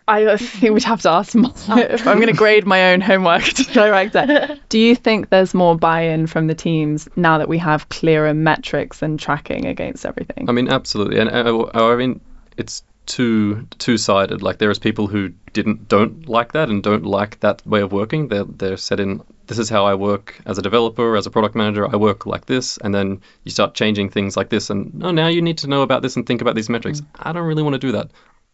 I 0.09 0.37
think 0.39 0.75
we'd 0.75 0.83
have 0.85 1.03
to 1.03 1.11
ask 1.11 1.35
my, 1.35 1.53
if 1.69 2.07
I'm 2.07 2.17
going 2.17 2.29
to 2.29 2.33
grade 2.33 2.67
my 2.67 2.93
own 2.93 3.01
homework 3.01 3.43
to 3.45 3.65
director. 3.65 4.59
Do 4.69 4.79
you 4.79 4.97
think 4.97 5.29
there's 5.29 5.55
more 5.55 5.77
buy-in 5.77 6.27
from 6.27 6.47
the 6.47 6.55
teams 6.55 7.09
now 7.15 7.39
that 7.39 7.49
we 7.49 7.59
have 7.59 7.89
clearer 7.91 8.33
metrics 8.35 9.03
and 9.03 9.21
tracking 9.21 9.67
against 9.67 10.07
everything? 10.07 10.49
I 10.49 10.53
mean, 10.53 10.69
absolutely, 10.69 11.19
and 11.19 11.31
uh, 11.31 11.67
I 11.75 11.97
mean, 11.97 12.21
it's 12.57 12.83
two 13.09 13.66
two 13.79 13.97
sided. 13.97 14.42
Like 14.42 14.59
there 14.59 14.71
is 14.71 14.79
people 14.79 15.09
who 15.09 15.31
didn't 15.53 15.88
don't 15.88 16.29
like 16.29 16.53
that 16.53 16.68
and 16.68 16.83
don't 16.83 17.05
like 17.05 17.40
that 17.40 17.66
way 17.66 17.81
of 17.81 17.90
working. 17.90 18.29
They're 18.29 18.44
they're 18.44 18.77
set 18.77 19.01
in. 19.01 19.23
This 19.47 19.59
is 19.59 19.71
how 19.71 19.87
I 19.87 19.94
work 19.94 20.38
as 20.44 20.59
a 20.59 20.62
developer, 20.62 21.16
as 21.16 21.27
a 21.27 21.31
product 21.31 21.57
manager. 21.57 21.88
I 21.88 21.97
work 21.97 22.27
like 22.27 22.47
this, 22.47 22.77
and 22.77 22.94
then 22.94 23.23
you 23.44 23.51
start 23.51 23.75
changing 23.75 24.11
things 24.11 24.37
like 24.37 24.51
this, 24.51 24.71
and 24.71 25.03
oh, 25.03 25.11
now 25.11 25.29
you 25.29 25.42
need 25.42 25.59
to 25.59 25.68
know 25.68 25.83
about 25.83 26.03
this 26.03 26.16
and 26.16 26.27
think 26.27 26.42
about 26.42 26.55
these 26.55 26.68
metrics. 26.68 27.01
Mm. 27.01 27.07
I 27.18 27.33
don't 27.33 27.47
really 27.47 27.62
want 27.62 27.75
to 27.75 27.87
do 27.87 27.92
that. 27.92 28.11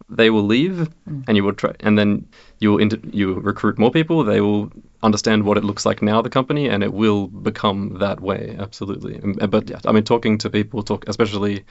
They 0.08 0.30
will 0.30 0.44
leave, 0.44 0.88
mm. 1.08 1.24
and 1.26 1.36
you 1.36 1.42
will 1.42 1.54
try, 1.54 1.72
and 1.80 1.98
then 1.98 2.28
you 2.60 2.70
will 2.70 2.78
inter- 2.78 3.10
you 3.10 3.34
recruit 3.34 3.78
more 3.78 3.90
people. 3.90 4.22
They 4.22 4.40
will 4.40 4.70
understand 5.02 5.42
what 5.42 5.58
it 5.58 5.64
looks 5.64 5.84
like 5.84 6.00
now, 6.00 6.22
the 6.22 6.30
company, 6.30 6.68
and 6.68 6.84
it 6.84 6.92
will 6.92 7.26
become 7.26 7.98
that 7.98 8.20
way. 8.20 8.56
Absolutely. 8.58 9.18
But 9.48 9.68
yeah, 9.68 9.80
I 9.84 9.90
mean, 9.90 10.04
talking 10.04 10.38
to 10.38 10.50
people, 10.50 10.84
talk 10.84 11.08
especially 11.08 11.64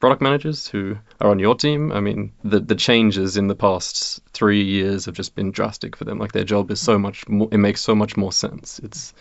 product 0.00 0.22
managers 0.22 0.66
who 0.68 0.98
are 1.20 1.30
on 1.30 1.38
your 1.38 1.54
team, 1.54 1.92
I 1.92 2.00
mean, 2.00 2.32
the 2.42 2.60
the 2.60 2.74
changes 2.74 3.36
in 3.36 3.46
the 3.48 3.54
past 3.54 4.20
three 4.32 4.62
years 4.64 5.04
have 5.06 5.14
just 5.14 5.34
been 5.34 5.52
drastic 5.52 5.96
for 5.96 6.04
them. 6.04 6.18
Like 6.18 6.32
their 6.32 6.44
job 6.44 6.70
is 6.70 6.80
so 6.80 6.98
much 6.98 7.28
more, 7.28 7.48
it 7.52 7.58
makes 7.58 7.80
so 7.82 7.94
much 7.94 8.16
more 8.16 8.32
sense. 8.32 8.80
It's 8.80 9.14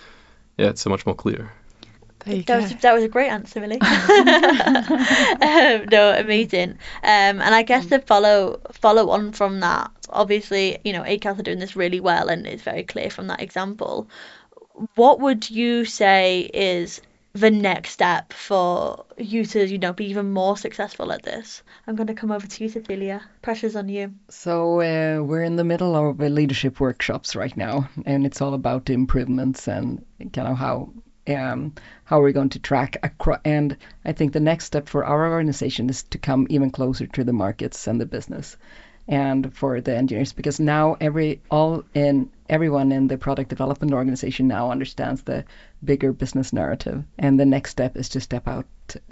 yeah, 0.57 0.69
it's 0.69 0.81
so 0.81 0.89
much 0.89 1.05
more 1.05 1.15
clear. 1.15 1.51
There 2.25 2.35
you 2.35 2.43
That 2.47 2.55
go. 2.55 2.61
was, 2.61 2.75
that 2.77 2.93
was 2.93 3.03
a 3.03 3.07
great 3.07 3.29
answer, 3.29 3.59
Milly. 3.61 3.79
um, 5.41 5.85
no, 5.91 6.13
amazing. 6.17 6.71
Um, 7.03 7.41
and 7.41 7.55
I 7.55 7.63
guess 7.63 7.87
to 7.87 7.99
follow 7.99 8.59
follow 8.71 9.09
on 9.09 9.31
from 9.31 9.59
that, 9.61 9.91
obviously, 10.09 10.79
you 10.83 10.93
know, 10.93 11.03
Acast 11.03 11.39
are 11.39 11.43
doing 11.43 11.59
this 11.59 11.75
really 11.75 11.99
well, 11.99 12.29
and 12.29 12.45
it's 12.47 12.63
very 12.63 12.83
clear 12.83 13.09
from 13.09 13.27
that 13.27 13.41
example. 13.41 14.09
What 14.95 15.19
would 15.19 15.49
you 15.49 15.85
say 15.85 16.49
is 16.53 17.01
the 17.33 17.51
next 17.51 17.91
step 17.91 18.33
for 18.33 19.05
you 19.17 19.45
to, 19.45 19.67
you 19.67 19.77
know, 19.77 19.93
be 19.93 20.05
even 20.05 20.31
more 20.31 20.57
successful 20.57 21.11
at 21.11 21.23
this? 21.23 21.63
I'm 21.85 21.95
going 21.95 22.07
to 22.07 22.13
come 22.13 22.31
over 22.31 22.47
to 22.47 22.63
you, 22.63 22.69
Cecilia. 22.69 23.21
Pressure's 23.41 23.75
on 23.75 23.89
you. 23.89 24.13
So 24.29 24.81
uh, 24.81 25.23
we're 25.23 25.43
in 25.43 25.55
the 25.55 25.63
middle 25.63 25.95
of 25.95 26.19
uh, 26.19 26.25
leadership 26.25 26.79
workshops 26.79 27.35
right 27.35 27.55
now, 27.55 27.89
and 28.05 28.25
it's 28.25 28.41
all 28.41 28.53
about 28.53 28.89
improvements 28.89 29.67
and 29.67 30.03
kind 30.33 30.47
of 30.47 30.57
how 30.57 30.93
um, 31.27 31.75
how 32.05 32.19
we're 32.19 32.31
going 32.31 32.49
to 32.49 32.59
track 32.59 32.97
across. 33.03 33.39
And 33.45 33.77
I 34.03 34.13
think 34.13 34.33
the 34.33 34.39
next 34.39 34.65
step 34.65 34.89
for 34.89 35.05
our 35.05 35.31
organization 35.31 35.89
is 35.89 36.03
to 36.03 36.17
come 36.17 36.47
even 36.49 36.71
closer 36.71 37.05
to 37.05 37.23
the 37.23 37.33
markets 37.33 37.87
and 37.87 38.01
the 38.01 38.07
business, 38.07 38.57
and 39.07 39.55
for 39.55 39.81
the 39.81 39.95
engineers, 39.95 40.33
because 40.33 40.59
now 40.59 40.97
every 40.99 41.41
all 41.51 41.83
in 41.93 42.31
everyone 42.49 42.91
in 42.91 43.07
the 43.07 43.17
product 43.17 43.49
development 43.49 43.93
organization 43.93 44.47
now 44.47 44.71
understands 44.71 45.21
the 45.21 45.45
bigger 45.83 46.11
business 46.11 46.51
narrative, 46.51 47.03
and 47.17 47.39
the 47.39 47.45
next 47.45 47.71
step 47.71 47.95
is 47.95 48.09
to 48.09 48.19
step 48.19 48.47
out 48.47 48.65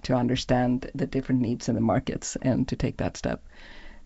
to 0.03 0.15
understand 0.15 0.89
the 0.95 1.07
different 1.07 1.41
needs 1.41 1.69
in 1.69 1.75
the 1.75 1.81
markets 1.81 2.35
and 2.41 2.67
to 2.67 2.75
take 2.75 2.97
that 2.97 3.15
step 3.15 3.41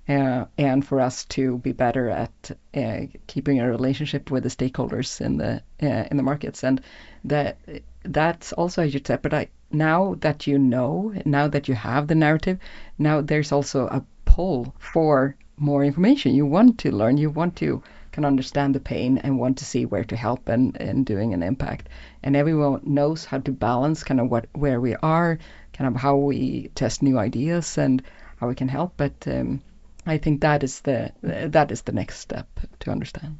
uh, 0.09 0.45
and 0.57 0.85
for 0.85 0.99
us 0.99 1.25
to 1.25 1.57
be 1.59 1.71
better 1.71 2.09
at 2.09 2.51
uh, 2.75 3.01
keeping 3.27 3.59
a 3.59 3.69
relationship 3.69 4.31
with 4.31 4.43
the 4.43 4.49
stakeholders 4.49 5.21
in 5.21 5.37
the 5.37 5.61
uh, 5.81 6.07
in 6.09 6.17
the 6.17 6.23
markets, 6.23 6.63
and 6.63 6.81
that 7.23 7.57
that's 8.03 8.51
also 8.53 8.83
a 8.83 8.87
huge 8.87 9.05
step. 9.05 9.21
But 9.21 9.33
I, 9.33 9.47
now 9.71 10.15
that 10.19 10.47
you 10.47 10.57
know, 10.57 11.13
now 11.25 11.47
that 11.47 11.67
you 11.67 11.75
have 11.75 12.07
the 12.07 12.15
narrative, 12.15 12.57
now 12.97 13.21
there's 13.21 13.51
also 13.51 13.87
a 13.87 14.03
pull 14.25 14.73
for 14.79 15.35
more 15.57 15.83
information. 15.83 16.33
You 16.33 16.45
want 16.45 16.79
to 16.79 16.91
learn, 16.91 17.17
you 17.17 17.29
want 17.29 17.55
to 17.57 17.83
can 18.11 18.25
understand 18.25 18.75
the 18.75 18.79
pain 18.79 19.17
and 19.17 19.39
want 19.39 19.57
to 19.57 19.65
see 19.65 19.85
where 19.85 20.03
to 20.03 20.15
help 20.15 20.49
and, 20.49 20.75
and 20.79 21.05
doing 21.05 21.33
an 21.33 21.43
impact. 21.43 21.89
And 22.23 22.35
everyone 22.35 22.81
knows 22.83 23.25
how 23.25 23.39
to 23.39 23.51
balance 23.51 24.03
kind 24.03 24.19
of 24.19 24.29
what 24.29 24.47
where 24.53 24.81
we 24.81 24.95
are, 24.95 25.39
kind 25.73 25.87
of 25.87 26.01
how 26.01 26.15
we 26.15 26.69
test 26.75 27.01
new 27.01 27.17
ideas 27.17 27.77
and 27.77 28.03
how 28.37 28.47
we 28.47 28.55
can 28.55 28.67
help. 28.67 28.93
But 28.97 29.13
um, 29.27 29.61
I 30.05 30.17
think 30.17 30.41
that 30.41 30.63
is 30.63 30.81
the 30.81 31.11
that 31.21 31.71
is 31.71 31.81
the 31.83 31.93
next 31.93 32.19
step 32.19 32.47
to 32.81 32.91
understand. 32.91 33.37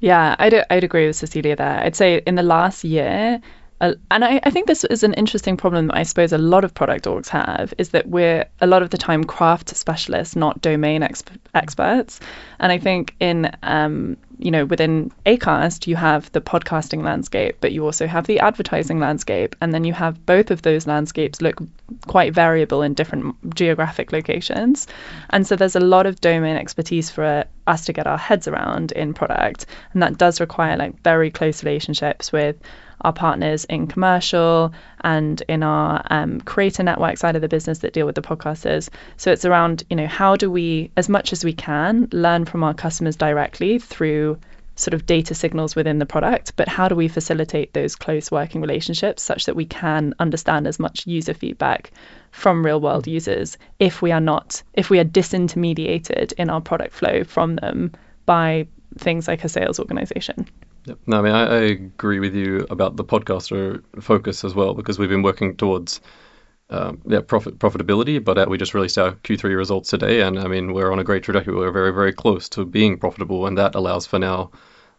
Yeah, 0.00 0.34
I'd, 0.38 0.66
I'd 0.68 0.82
agree 0.82 1.06
with 1.06 1.16
Cecilia 1.16 1.54
there. 1.54 1.78
I'd 1.78 1.94
say 1.94 2.20
in 2.26 2.34
the 2.34 2.42
last 2.42 2.82
year, 2.82 3.40
uh, 3.82 3.94
and 4.12 4.24
I, 4.24 4.40
I 4.44 4.50
think 4.50 4.68
this 4.68 4.84
is 4.84 5.02
an 5.02 5.12
interesting 5.14 5.56
problem 5.56 5.88
that 5.88 5.96
I 5.96 6.04
suppose 6.04 6.32
a 6.32 6.38
lot 6.38 6.64
of 6.64 6.72
product 6.72 7.04
orgs 7.04 7.26
have 7.28 7.74
is 7.78 7.88
that 7.88 8.08
we're 8.08 8.46
a 8.60 8.66
lot 8.66 8.82
of 8.82 8.90
the 8.90 8.96
time 8.96 9.24
craft 9.24 9.70
specialists, 9.76 10.36
not 10.36 10.62
domain 10.62 11.02
exp- 11.02 11.36
experts. 11.52 12.20
And 12.60 12.70
I 12.70 12.78
think 12.78 13.16
in 13.18 13.50
um, 13.64 14.16
you 14.38 14.52
know 14.52 14.64
within 14.64 15.10
Acast 15.26 15.88
you 15.88 15.96
have 15.96 16.30
the 16.30 16.40
podcasting 16.40 17.02
landscape, 17.02 17.56
but 17.60 17.72
you 17.72 17.84
also 17.84 18.06
have 18.06 18.28
the 18.28 18.38
advertising 18.38 19.00
landscape, 19.00 19.56
and 19.60 19.74
then 19.74 19.82
you 19.82 19.92
have 19.92 20.24
both 20.26 20.52
of 20.52 20.62
those 20.62 20.86
landscapes 20.86 21.42
look 21.42 21.60
quite 22.06 22.32
variable 22.32 22.82
in 22.82 22.94
different 22.94 23.34
geographic 23.52 24.12
locations. 24.12 24.86
And 25.30 25.44
so 25.44 25.56
there's 25.56 25.76
a 25.76 25.80
lot 25.80 26.06
of 26.06 26.20
domain 26.20 26.56
expertise 26.56 27.10
for 27.10 27.44
us 27.66 27.84
to 27.86 27.92
get 27.92 28.06
our 28.06 28.18
heads 28.18 28.48
around 28.48 28.92
in 28.92 29.14
product, 29.14 29.66
and 29.92 30.02
that 30.02 30.18
does 30.18 30.40
require 30.40 30.76
like 30.76 31.00
very 31.02 31.30
close 31.30 31.64
relationships 31.64 32.32
with 32.32 32.56
our 33.02 33.12
partners 33.12 33.64
in 33.64 33.86
commercial 33.86 34.72
and 35.02 35.42
in 35.48 35.62
our 35.62 36.02
um, 36.10 36.40
creator 36.42 36.82
network 36.82 37.18
side 37.18 37.34
of 37.36 37.42
the 37.42 37.48
business 37.48 37.80
that 37.80 37.92
deal 37.92 38.06
with 38.06 38.14
the 38.14 38.22
podcasters. 38.22 38.88
So 39.16 39.32
it's 39.32 39.44
around, 39.44 39.84
you 39.90 39.96
know, 39.96 40.06
how 40.06 40.36
do 40.36 40.50
we, 40.50 40.90
as 40.96 41.08
much 41.08 41.32
as 41.32 41.44
we 41.44 41.52
can, 41.52 42.08
learn 42.12 42.44
from 42.44 42.62
our 42.62 42.74
customers 42.74 43.16
directly 43.16 43.78
through 43.78 44.38
sort 44.82 44.94
of 44.94 45.06
data 45.06 45.34
signals 45.34 45.76
within 45.76 45.98
the 45.98 46.06
product, 46.06 46.54
but 46.56 46.68
how 46.68 46.88
do 46.88 46.94
we 46.94 47.08
facilitate 47.08 47.72
those 47.72 47.96
close 47.96 48.30
working 48.30 48.60
relationships 48.60 49.22
such 49.22 49.46
that 49.46 49.56
we 49.56 49.64
can 49.64 50.14
understand 50.18 50.66
as 50.66 50.78
much 50.78 51.06
user 51.06 51.34
feedback 51.34 51.90
from 52.32 52.64
real 52.64 52.80
world 52.80 53.06
users 53.06 53.56
if 53.78 54.02
we 54.02 54.10
are 54.12 54.20
not, 54.20 54.62
if 54.74 54.90
we 54.90 54.98
are 54.98 55.04
disintermediated 55.04 56.32
in 56.34 56.50
our 56.50 56.60
product 56.60 56.92
flow 56.92 57.24
from 57.24 57.56
them 57.56 57.92
by 58.26 58.66
things 58.98 59.28
like 59.28 59.44
a 59.44 59.48
sales 59.48 59.78
organization. 59.78 60.46
Yep. 60.86 60.98
No, 61.06 61.18
I 61.18 61.22
mean, 61.22 61.32
I, 61.32 61.44
I, 61.44 61.60
agree 61.60 62.18
with 62.18 62.34
you 62.34 62.66
about 62.68 62.96
the 62.96 63.04
podcaster 63.04 63.82
focus 64.00 64.44
as 64.44 64.54
well 64.54 64.74
because 64.74 64.98
we've 64.98 65.08
been 65.08 65.22
working 65.22 65.56
towards 65.56 66.00
um, 66.70 67.00
yeah, 67.06 67.20
profit 67.20 67.58
profitability, 67.58 68.22
but 68.22 68.38
uh, 68.38 68.46
we 68.48 68.58
just 68.58 68.74
released 68.74 68.98
our 68.98 69.12
Q3 69.12 69.56
results 69.56 69.90
today, 69.90 70.22
and 70.22 70.38
I 70.38 70.48
mean, 70.48 70.72
we're 70.72 70.90
on 70.90 70.98
a 70.98 71.04
great 71.04 71.22
trajectory. 71.22 71.54
We're 71.54 71.70
very, 71.70 71.92
very 71.92 72.12
close 72.12 72.48
to 72.50 72.64
being 72.64 72.98
profitable, 72.98 73.46
and 73.46 73.58
that 73.58 73.74
allows 73.74 74.06
for 74.06 74.18
now 74.18 74.50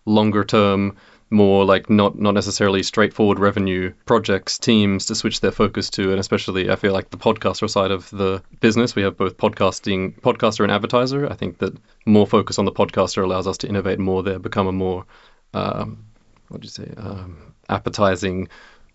longer 0.06 0.44
term, 0.44 0.96
more 1.30 1.66
like 1.66 1.90
not 1.90 2.18
not 2.20 2.34
necessarily 2.34 2.84
straightforward 2.84 3.40
revenue 3.40 3.92
projects, 4.06 4.60
teams 4.60 5.06
to 5.08 5.16
switch 5.16 5.42
their 5.42 5.52
focus 5.52 5.90
to, 5.92 6.12
and 6.12 6.20
especially 6.20 6.70
I 6.70 6.76
feel 6.76 6.94
like 6.94 7.10
the 7.10 7.18
podcaster 7.18 7.70
side 7.70 7.92
of 7.92 8.10
the 8.12 8.42
business, 8.60 8.96
we 8.96 9.04
have 9.04 9.18
both 9.18 9.38
podcasting, 9.38 10.20
podcaster 10.22 10.62
and 10.62 10.72
advertiser. 10.72 11.30
I 11.30 11.36
think 11.36 11.58
that 11.60 11.76
more 12.06 12.28
focus 12.28 12.60
on 12.60 12.66
the 12.66 12.72
podcaster 12.72 13.24
allows 13.24 13.48
us 13.48 13.58
to 13.60 13.68
innovate 13.68 14.00
more. 14.00 14.24
There, 14.24 14.40
become 14.40 14.68
a 14.68 14.72
more 14.72 15.06
um, 15.54 16.06
what 16.50 16.62
do 16.62 16.66
you 16.66 16.70
say, 16.70 16.94
um, 16.98 17.54
appetizing 17.70 18.48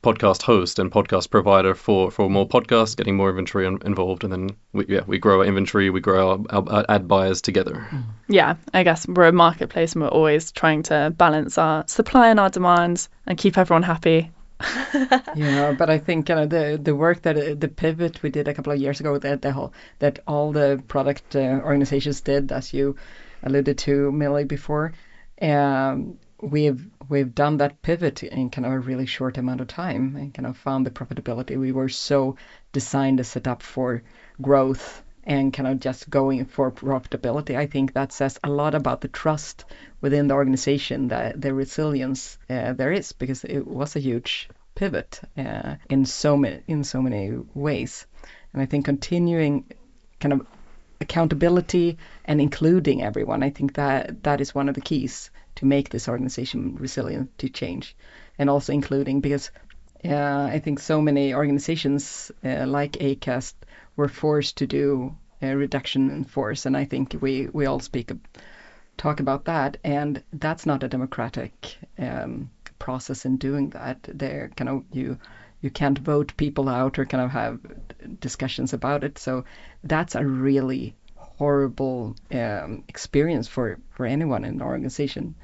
podcast 0.03 0.43
host 0.43 0.79
and 0.79 0.93
podcast 0.93 1.31
provider 1.31 1.75
for, 1.75 2.11
for 2.11 2.31
more 2.31 2.49
podcasts, 2.49 2.97
getting 2.97 3.17
more 3.17 3.31
inventory 3.31 3.67
in, 3.67 3.79
involved, 3.85 4.25
and 4.25 4.33
then 4.33 4.51
we, 4.73 4.87
yeah, 4.89 5.01
we 5.07 5.19
grow 5.19 5.41
our 5.41 5.45
inventory, 5.45 5.91
we 5.91 6.01
grow 6.01 6.45
our, 6.51 6.65
our, 6.69 6.85
ad 6.89 7.09
buyers 7.09 7.43
together. 7.43 7.87
Yeah, 8.29 8.57
I 8.73 8.85
guess 8.85 9.09
we're 9.09 9.29
a 9.29 9.33
marketplace 9.33 9.95
and 9.95 10.03
we're 10.03 10.09
always 10.09 10.53
trying 10.53 10.85
to 10.85 11.13
balance 11.17 11.59
our 11.59 11.87
supply 11.89 12.29
and 12.29 12.39
our 12.39 12.51
demand 12.51 13.09
and 13.27 13.37
keep 13.37 13.59
everyone 13.59 13.83
happy. 13.83 14.31
yeah, 15.37 15.75
but 15.79 15.89
I 15.89 15.99
think 15.99 16.29
you 16.29 16.35
know, 16.35 16.47
the 16.47 16.81
the 16.83 16.95
work 16.95 17.23
that 17.23 17.37
uh, 17.39 17.55
the 17.57 17.69
pivot 17.69 18.23
we 18.25 18.31
did 18.31 18.49
a 18.49 18.55
couple 18.55 18.73
of 18.73 18.81
years 18.81 18.99
ago 18.99 19.17
that 19.17 19.41
the 19.41 19.53
whole 19.53 19.73
that 20.01 20.19
all 20.27 20.51
the 20.51 20.83
product 20.89 21.37
uh, 21.37 21.61
organizations 21.63 22.23
did, 22.23 22.51
as 22.51 22.75
you 22.75 22.97
alluded 23.45 23.79
to, 23.79 24.11
Milly 24.11 24.45
before. 24.45 24.95
Um, 25.41 26.19
we've 26.41 26.85
we've 27.09 27.35
done 27.35 27.59
that 27.59 27.83
pivot 27.83 28.23
in 28.23 28.51
kind 28.51 28.67
of 28.67 28.73
a 28.73 28.79
really 28.79 29.07
short 29.07 29.39
amount 29.39 29.61
of 29.61 29.69
time 29.69 30.17
and 30.17 30.35
kind 30.35 30.47
of 30.47 30.57
found 30.57 30.87
the 30.87 30.91
profitability. 30.91 31.59
We 31.59 31.73
were 31.73 31.89
so 31.89 32.37
designed 32.73 33.19
to 33.19 33.25
set 33.25 33.49
up 33.49 33.63
for 33.63 34.03
growth 34.41 35.03
and 35.25 35.53
kind 35.53 35.69
of 35.69 35.81
just 35.81 36.09
going 36.09 36.47
for 36.47 36.71
profitability. 36.73 37.57
I 37.57 37.67
think 37.67 37.93
that 37.93 38.13
says 38.13 38.39
a 38.43 38.49
lot 38.49 38.75
about 38.75 39.01
the 39.01 39.09
trust 39.09 39.65
within 40.01 40.29
the 40.29 40.35
organization, 40.35 41.09
that 41.09 41.41
the 41.41 41.53
resilience 41.53 42.39
uh, 42.49 42.73
there 42.73 42.93
is, 42.93 43.13
because 43.13 43.45
it 43.45 43.67
was 43.67 43.95
a 43.95 44.01
huge 44.01 44.49
pivot 44.75 45.21
uh, 45.37 45.75
in 45.91 46.07
so 46.07 46.37
many 46.37 46.63
in 46.67 46.85
so 46.85 47.03
many 47.03 47.37
ways. 47.55 48.07
And 48.53 48.63
I 48.63 48.67
think 48.67 48.85
continuing 48.85 49.65
kind 50.21 50.33
of 50.33 50.47
accountability 51.01 51.99
and 52.25 52.41
including 52.41 53.03
everyone, 53.03 53.43
I 53.43 53.51
think 53.51 53.75
that 53.75 54.23
that 54.23 54.41
is 54.41 54.55
one 54.55 54.69
of 54.69 54.75
the 54.75 54.81
keys 54.81 55.31
to 55.59 55.67
make 55.67 55.89
this 55.89 56.09
organization 56.09 56.77
resilient 56.77 57.37
to 57.39 57.49
change, 57.49 57.97
and 58.39 58.49
also 58.49 58.73
including 58.73 59.21
because 59.21 59.51
uh, 60.05 60.49
I 60.55 60.61
think 60.61 60.79
so 60.79 61.01
many 61.01 61.35
organizations 61.35 62.31
uh, 62.45 62.65
like 62.67 62.93
ACAST 62.93 63.55
were 63.97 64.09
forced 64.09 64.59
to 64.59 64.67
do 64.69 65.17
a 65.43 65.57
reduction 65.57 66.11
in 66.11 66.25
force, 66.25 66.65
and 66.67 66.77
I 66.77 66.85
think 66.85 67.17
we 67.21 67.49
we 67.53 67.67
all 67.67 67.81
speak 67.81 68.13
talk 68.97 69.19
about 69.21 69.47
that, 69.47 69.77
and 69.83 70.23
that's 70.33 70.67
not 70.67 70.85
a 70.85 70.89
democratic 70.89 71.77
um, 71.99 72.51
process 72.79 73.25
in 73.25 73.37
doing 73.37 73.71
that. 73.71 73.99
There, 74.03 74.51
kind 74.57 74.69
of 74.69 74.85
you 74.93 75.19
you 75.61 75.71
can't 75.71 75.99
vote 75.99 76.37
people 76.37 76.69
out 76.69 77.01
or 77.01 77.05
kind 77.05 77.25
of 77.25 77.31
have 77.33 77.59
discussions 78.21 78.73
about 78.73 79.03
it. 79.03 79.19
So 79.19 79.45
that's 79.83 80.15
a 80.15 80.25
really 80.25 80.95
horrible 81.39 82.17
um, 82.33 82.85
experience 82.89 83.49
for, 83.49 83.79
for 83.91 84.07
anyone 84.07 84.45
in 84.45 84.59
the 84.59 84.65
organization. 84.65 85.35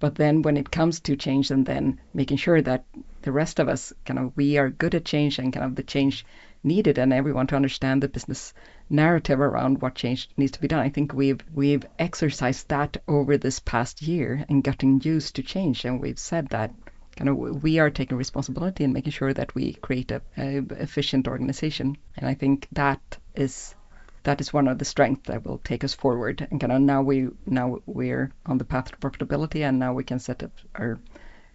But 0.00 0.16
then 0.16 0.42
when 0.42 0.56
it 0.56 0.70
comes 0.70 0.98
to 1.00 1.14
change 1.14 1.50
and 1.50 1.64
then 1.64 2.00
making 2.12 2.38
sure 2.38 2.60
that 2.62 2.84
the 3.22 3.30
rest 3.30 3.60
of 3.60 3.68
us 3.68 3.92
kind 4.04 4.18
of 4.18 4.36
we 4.36 4.58
are 4.58 4.68
good 4.68 4.96
at 4.96 5.04
change 5.04 5.38
and 5.38 5.52
kind 5.52 5.64
of 5.64 5.76
the 5.76 5.84
change 5.84 6.26
needed 6.64 6.98
and 6.98 7.12
everyone 7.12 7.46
to 7.48 7.56
understand 7.56 8.02
the 8.02 8.08
business 8.08 8.52
narrative 8.90 9.40
around 9.40 9.80
what 9.80 9.94
change 9.94 10.28
needs 10.36 10.52
to 10.52 10.60
be 10.60 10.68
done. 10.68 10.80
I 10.80 10.88
think 10.88 11.12
we've 11.12 11.40
we've 11.54 11.84
exercised 11.98 12.68
that 12.68 12.96
over 13.06 13.36
this 13.36 13.60
past 13.60 14.02
year 14.02 14.44
and 14.48 14.64
gotten 14.64 15.00
used 15.00 15.36
to 15.36 15.42
change 15.42 15.84
and 15.84 16.00
we've 16.00 16.18
said 16.18 16.48
that 16.48 16.74
kind 17.16 17.28
of 17.28 17.62
we 17.62 17.78
are 17.78 17.90
taking 17.90 18.18
responsibility 18.18 18.84
and 18.84 18.92
making 18.92 19.12
sure 19.12 19.32
that 19.32 19.54
we 19.54 19.74
create 19.74 20.10
a, 20.10 20.22
a 20.36 20.64
efficient 20.80 21.28
organization. 21.28 21.96
And 22.16 22.26
I 22.26 22.34
think 22.34 22.66
that 22.72 23.18
is 23.34 23.74
that 24.24 24.40
is 24.40 24.52
one 24.52 24.68
of 24.68 24.78
the 24.78 24.84
strengths 24.84 25.28
that 25.28 25.44
will 25.44 25.58
take 25.58 25.84
us 25.84 25.94
forward. 25.94 26.46
And 26.50 26.60
kind 26.60 26.72
of 26.72 26.80
now 26.80 27.02
we 27.02 27.28
now 27.46 27.78
we're 27.86 28.30
on 28.46 28.58
the 28.58 28.64
path 28.64 28.90
to 28.90 28.96
profitability, 28.96 29.62
and 29.66 29.78
now 29.78 29.92
we 29.92 30.04
can 30.04 30.18
set 30.18 30.42
up 30.42 30.52
our 30.74 31.00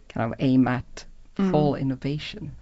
kind 0.10 0.32
of 0.32 0.40
aim 0.40 0.68
at 0.68 1.06
full 1.36 1.74
mm. 1.74 1.80
innovation. 1.80 2.56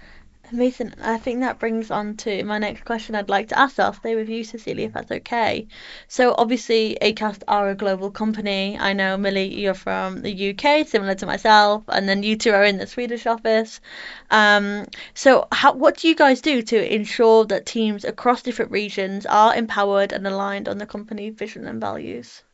Amazing. 0.51 0.93
I 1.01 1.17
think 1.17 1.41
that 1.41 1.59
brings 1.59 1.91
on 1.91 2.17
to 2.17 2.43
my 2.45 2.57
next 2.57 2.83
question 2.83 3.13
I'd 3.15 3.29
like 3.29 3.49
to 3.49 3.59
ask. 3.59 3.77
I'll 3.79 3.93
stay 3.93 4.15
with 4.15 4.29
you, 4.29 4.43
Cecilia, 4.43 4.87
if 4.87 4.93
that's 4.93 5.11
okay. 5.11 5.67
So, 6.07 6.33
obviously, 6.35 6.97
ACAST 7.01 7.43
are 7.47 7.69
a 7.69 7.75
global 7.75 8.09
company. 8.11 8.75
I 8.79 8.93
know, 8.93 9.17
Milly, 9.17 9.53
you're 9.53 9.73
from 9.73 10.21
the 10.23 10.51
UK, 10.51 10.87
similar 10.87 11.13
to 11.15 11.25
myself, 11.25 11.83
and 11.89 12.07
then 12.07 12.23
you 12.23 12.37
two 12.37 12.53
are 12.53 12.63
in 12.63 12.77
the 12.77 12.87
Swedish 12.87 13.27
office. 13.27 13.81
Um, 14.31 14.85
so, 15.13 15.47
how, 15.51 15.73
what 15.73 15.97
do 15.97 16.07
you 16.07 16.15
guys 16.15 16.39
do 16.39 16.61
to 16.63 16.95
ensure 16.95 17.45
that 17.45 17.65
teams 17.67 18.05
across 18.05 18.41
different 18.41 18.71
regions 18.71 19.25
are 19.25 19.53
empowered 19.55 20.11
and 20.11 20.25
aligned 20.25 20.69
on 20.69 20.77
the 20.77 20.87
company 20.87 21.29
vision 21.29 21.67
and 21.67 21.81
values? 21.81 22.44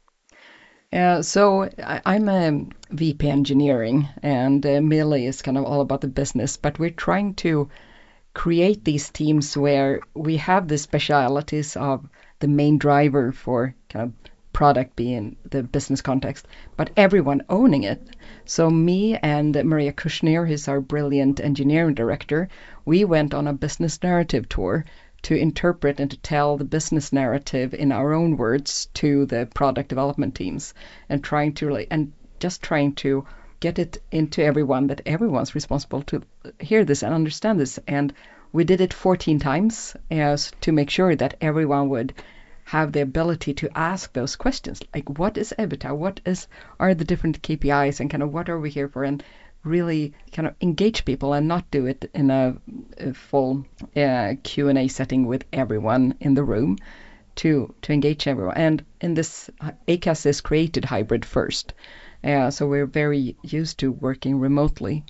Uh, 0.93 1.21
so 1.21 1.69
I, 1.81 2.15
am 2.15 2.27
a 2.27 2.65
VP 2.89 3.29
engineering, 3.29 4.09
and 4.21 4.65
uh, 4.65 4.81
Milly 4.81 5.25
is 5.25 5.41
kind 5.41 5.57
of 5.57 5.63
all 5.63 5.79
about 5.79 6.01
the 6.01 6.09
business. 6.09 6.57
But 6.57 6.79
we're 6.79 6.89
trying 6.89 7.35
to 7.35 7.69
create 8.33 8.83
these 8.83 9.09
teams 9.09 9.55
where 9.55 10.01
we 10.13 10.37
have 10.37 10.67
the 10.67 10.77
specialities 10.77 11.77
of 11.77 12.09
the 12.39 12.49
main 12.49 12.77
driver 12.77 13.31
for 13.31 13.73
kind 13.87 14.07
of 14.09 14.31
product 14.51 14.97
being 14.97 15.37
the 15.49 15.63
business 15.63 16.01
context, 16.01 16.45
but 16.75 16.89
everyone 16.97 17.41
owning 17.47 17.83
it. 17.83 18.15
So 18.43 18.69
me 18.69 19.15
and 19.15 19.55
Maria 19.63 19.93
Kushner, 19.93 20.45
who's 20.45 20.67
our 20.67 20.81
brilliant 20.81 21.39
engineering 21.39 21.95
director, 21.95 22.49
we 22.83 23.05
went 23.05 23.33
on 23.33 23.47
a 23.47 23.53
business 23.53 24.01
narrative 24.03 24.49
tour 24.49 24.85
to 25.23 25.35
interpret 25.35 25.99
and 25.99 26.11
to 26.11 26.17
tell 26.17 26.57
the 26.57 26.63
business 26.63 27.13
narrative 27.13 27.73
in 27.73 27.91
our 27.91 28.13
own 28.13 28.37
words 28.37 28.87
to 28.93 29.25
the 29.27 29.47
product 29.53 29.89
development 29.89 30.35
teams 30.35 30.73
and 31.09 31.23
trying 31.23 31.53
to 31.53 31.67
really 31.67 31.87
and 31.91 32.11
just 32.39 32.61
trying 32.61 32.93
to 32.93 33.25
get 33.59 33.77
it 33.77 34.01
into 34.11 34.43
everyone 34.43 34.87
that 34.87 35.01
everyone's 35.05 35.53
responsible 35.53 36.01
to 36.01 36.21
hear 36.59 36.83
this 36.83 37.03
and 37.03 37.13
understand 37.13 37.59
this. 37.59 37.79
And 37.87 38.11
we 38.51 38.63
did 38.63 38.81
it 38.81 38.93
14 38.93 39.39
times 39.39 39.95
as 40.09 40.51
to 40.61 40.71
make 40.71 40.89
sure 40.89 41.15
that 41.15 41.37
everyone 41.39 41.89
would 41.89 42.13
have 42.65 42.91
the 42.91 43.01
ability 43.01 43.53
to 43.53 43.77
ask 43.77 44.13
those 44.13 44.35
questions 44.35 44.81
like 44.93 45.19
what 45.19 45.37
is 45.37 45.53
EBITDA 45.57 45.95
what 45.95 46.21
is 46.25 46.47
are 46.79 46.93
the 46.93 47.05
different 47.05 47.41
KPIs 47.41 47.99
and 47.99 48.09
kind 48.09 48.23
of 48.23 48.33
what 48.33 48.49
are 48.49 48.59
we 48.59 48.69
here 48.69 48.87
for? 48.87 49.03
And 49.03 49.23
really 49.63 50.13
kind 50.31 50.47
of 50.47 50.55
engage 50.61 51.05
people 51.05 51.33
and 51.33 51.47
not 51.47 51.69
do 51.71 51.85
it 51.85 52.09
in 52.13 52.31
a, 52.31 52.55
a 52.97 53.13
full 53.13 53.65
uh, 53.95 54.33
Q&A 54.43 54.87
setting 54.87 55.25
with 55.25 55.45
everyone 55.53 56.15
in 56.19 56.33
the 56.33 56.43
room 56.43 56.77
to 57.35 57.73
to 57.81 57.93
engage 57.93 58.27
everyone. 58.27 58.57
And 58.57 58.85
in 58.99 59.13
this, 59.13 59.49
Acast 59.87 60.25
is 60.25 60.41
created 60.41 60.85
hybrid 60.85 61.25
first, 61.25 61.73
uh, 62.23 62.51
so 62.51 62.67
we're 62.67 62.85
very 62.85 63.35
used 63.41 63.79
to 63.79 63.91
working 63.91 64.39
remotely, 64.39 65.03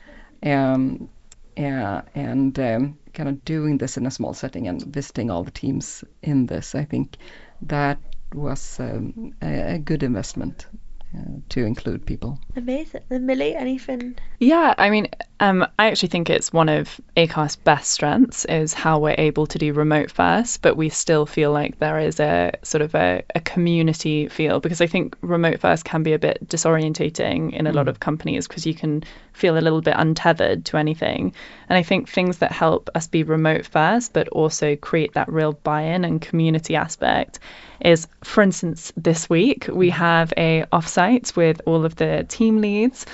um, 0.43 1.09
uh, 1.57 2.01
and 2.13 2.57
um, 2.59 2.97
kind 3.13 3.29
of 3.29 3.43
doing 3.43 3.77
this 3.77 3.97
in 3.97 4.05
a 4.05 4.11
small 4.11 4.33
setting 4.33 4.67
and 4.67 4.81
visiting 4.81 5.31
all 5.31 5.43
the 5.43 5.51
teams 5.51 6.03
in 6.21 6.45
this. 6.45 6.75
I 6.75 6.85
think 6.85 7.17
that 7.63 7.99
was 8.33 8.79
um, 8.79 9.33
a, 9.41 9.75
a 9.75 9.79
good 9.79 10.03
investment 10.03 10.67
uh, 10.73 10.77
Uh, 11.13 11.41
to 11.49 11.65
include 11.65 12.05
people. 12.05 12.39
Amazing. 12.55 13.01
And 13.09 13.27
Milly, 13.27 13.53
anything? 13.53 14.17
Yeah, 14.39 14.73
I 14.77 14.89
mean, 14.89 15.09
um, 15.41 15.65
I 15.79 15.87
actually 15.87 16.09
think 16.09 16.29
it's 16.29 16.53
one 16.53 16.69
of 16.69 17.01
Acast's 17.17 17.55
best 17.55 17.89
strengths 17.89 18.45
is 18.45 18.75
how 18.75 18.99
we're 18.99 19.15
able 19.17 19.47
to 19.47 19.57
do 19.57 19.73
remote 19.73 20.11
first, 20.11 20.61
but 20.61 20.77
we 20.77 20.89
still 20.89 21.25
feel 21.25 21.51
like 21.51 21.79
there 21.79 21.97
is 21.97 22.19
a 22.19 22.53
sort 22.61 22.83
of 22.83 22.93
a, 22.93 23.23
a 23.33 23.39
community 23.39 24.27
feel 24.27 24.59
because 24.59 24.81
I 24.81 24.85
think 24.85 25.17
remote 25.21 25.59
first 25.59 25.83
can 25.83 26.03
be 26.03 26.13
a 26.13 26.19
bit 26.19 26.47
disorientating 26.47 27.53
in 27.53 27.65
a 27.65 27.73
lot 27.73 27.87
of 27.87 27.99
companies 27.99 28.47
because 28.47 28.67
you 28.67 28.75
can 28.75 29.03
feel 29.33 29.57
a 29.57 29.61
little 29.61 29.81
bit 29.81 29.95
untethered 29.97 30.63
to 30.65 30.77
anything. 30.77 31.33
And 31.69 31.75
I 31.75 31.81
think 31.81 32.07
things 32.07 32.37
that 32.37 32.51
help 32.51 32.91
us 32.93 33.07
be 33.07 33.23
remote 33.23 33.65
first, 33.65 34.13
but 34.13 34.27
also 34.27 34.75
create 34.75 35.13
that 35.13 35.27
real 35.27 35.53
buy-in 35.53 36.05
and 36.05 36.21
community 36.21 36.75
aspect 36.75 37.39
is, 37.83 38.07
for 38.23 38.43
instance, 38.43 38.93
this 38.95 39.27
week 39.27 39.67
we 39.73 39.89
have 39.89 40.31
a 40.37 40.65
offsite 40.71 41.35
with 41.35 41.61
all 41.65 41.83
of 41.83 41.95
the 41.95 42.27
team 42.29 42.61
leads, 42.61 43.07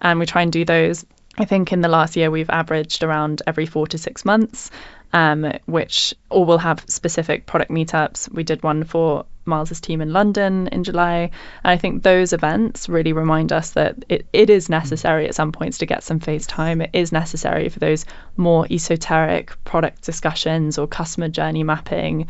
and 0.00 0.20
we 0.20 0.26
try 0.26 0.42
and 0.42 0.52
do 0.52 0.64
those. 0.64 1.04
I 1.42 1.44
think 1.44 1.72
in 1.72 1.80
the 1.80 1.88
last 1.88 2.14
year 2.14 2.30
we've 2.30 2.50
averaged 2.50 3.02
around 3.02 3.42
every 3.48 3.66
four 3.66 3.88
to 3.88 3.98
six 3.98 4.24
months, 4.24 4.70
um, 5.12 5.52
which 5.66 6.14
or 6.30 6.44
we'll 6.44 6.58
have 6.58 6.84
specific 6.86 7.46
product 7.46 7.68
meetups. 7.68 8.32
We 8.32 8.44
did 8.44 8.62
one 8.62 8.84
for 8.84 9.26
Miles's 9.44 9.80
team 9.80 10.00
in 10.00 10.12
London 10.12 10.68
in 10.68 10.84
July, 10.84 11.32
and 11.64 11.72
I 11.72 11.76
think 11.78 12.04
those 12.04 12.32
events 12.32 12.88
really 12.88 13.12
remind 13.12 13.52
us 13.52 13.70
that 13.70 14.04
it, 14.08 14.24
it 14.32 14.50
is 14.50 14.68
necessary 14.68 15.26
at 15.26 15.34
some 15.34 15.50
points 15.50 15.78
to 15.78 15.86
get 15.86 16.04
some 16.04 16.20
face 16.20 16.46
time. 16.46 16.80
It 16.80 16.90
is 16.92 17.10
necessary 17.10 17.68
for 17.68 17.80
those 17.80 18.06
more 18.36 18.64
esoteric 18.70 19.52
product 19.64 20.02
discussions 20.02 20.78
or 20.78 20.86
customer 20.86 21.28
journey 21.28 21.64
mapping 21.64 22.28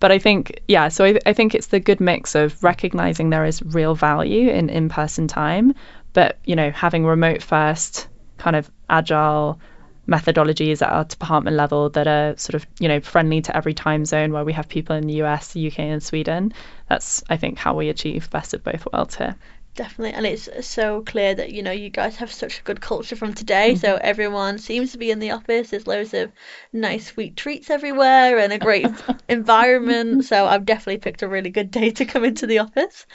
but 0.00 0.12
I 0.12 0.20
think, 0.20 0.60
yeah, 0.68 0.88
so 0.88 1.04
I, 1.04 1.18
I 1.26 1.32
think 1.32 1.54
it's 1.54 1.66
the 1.66 1.80
good 1.80 2.00
mix 2.00 2.36
of 2.36 2.62
recognizing 2.62 3.30
there 3.30 3.44
is 3.44 3.60
real 3.62 3.96
value 3.96 4.48
in 4.48 4.70
in 4.70 4.88
person 4.88 5.26
time, 5.26 5.74
but, 6.12 6.38
you 6.44 6.54
know, 6.54 6.70
having 6.70 7.04
remote 7.04 7.42
first 7.42 8.08
kind 8.38 8.56
of 8.56 8.70
agile 8.88 9.60
methodologies 10.08 10.80
at 10.80 10.90
our 10.90 11.04
department 11.04 11.56
level 11.56 11.90
that 11.90 12.06
are 12.08 12.36
sort 12.38 12.54
of, 12.54 12.66
you 12.80 12.88
know, 12.88 13.00
friendly 13.00 13.42
to 13.42 13.54
every 13.56 13.74
time 13.74 14.04
zone 14.04 14.32
where 14.32 14.44
we 14.44 14.54
have 14.54 14.68
people 14.68 14.96
in 14.96 15.06
the 15.06 15.22
US, 15.22 15.52
the 15.52 15.66
UK, 15.68 15.80
and 15.80 16.02
Sweden. 16.02 16.54
That's, 16.88 17.22
I 17.28 17.36
think, 17.36 17.58
how 17.58 17.74
we 17.74 17.90
achieve 17.90 18.30
best 18.30 18.54
of 18.54 18.64
both 18.64 18.86
worlds 18.90 19.16
here. 19.16 19.36
Definitely, 19.74 20.14
and 20.14 20.26
it's 20.26 20.66
so 20.66 21.02
clear 21.02 21.36
that 21.36 21.52
you 21.52 21.62
know 21.62 21.70
you 21.70 21.88
guys 21.88 22.16
have 22.16 22.32
such 22.32 22.58
a 22.58 22.62
good 22.64 22.80
culture 22.80 23.14
from 23.14 23.32
today. 23.32 23.76
So 23.76 23.94
everyone 23.94 24.58
seems 24.58 24.90
to 24.90 24.98
be 24.98 25.12
in 25.12 25.20
the 25.20 25.30
office. 25.30 25.70
There's 25.70 25.86
loads 25.86 26.14
of 26.14 26.32
nice 26.72 27.06
sweet 27.06 27.36
treats 27.36 27.70
everywhere 27.70 28.38
and 28.38 28.52
a 28.52 28.58
great 28.58 28.88
environment. 29.28 30.24
So 30.24 30.46
I've 30.46 30.64
definitely 30.64 30.98
picked 30.98 31.22
a 31.22 31.28
really 31.28 31.50
good 31.50 31.70
day 31.70 31.90
to 31.90 32.04
come 32.06 32.24
into 32.24 32.48
the 32.48 32.58
office. 32.58 33.06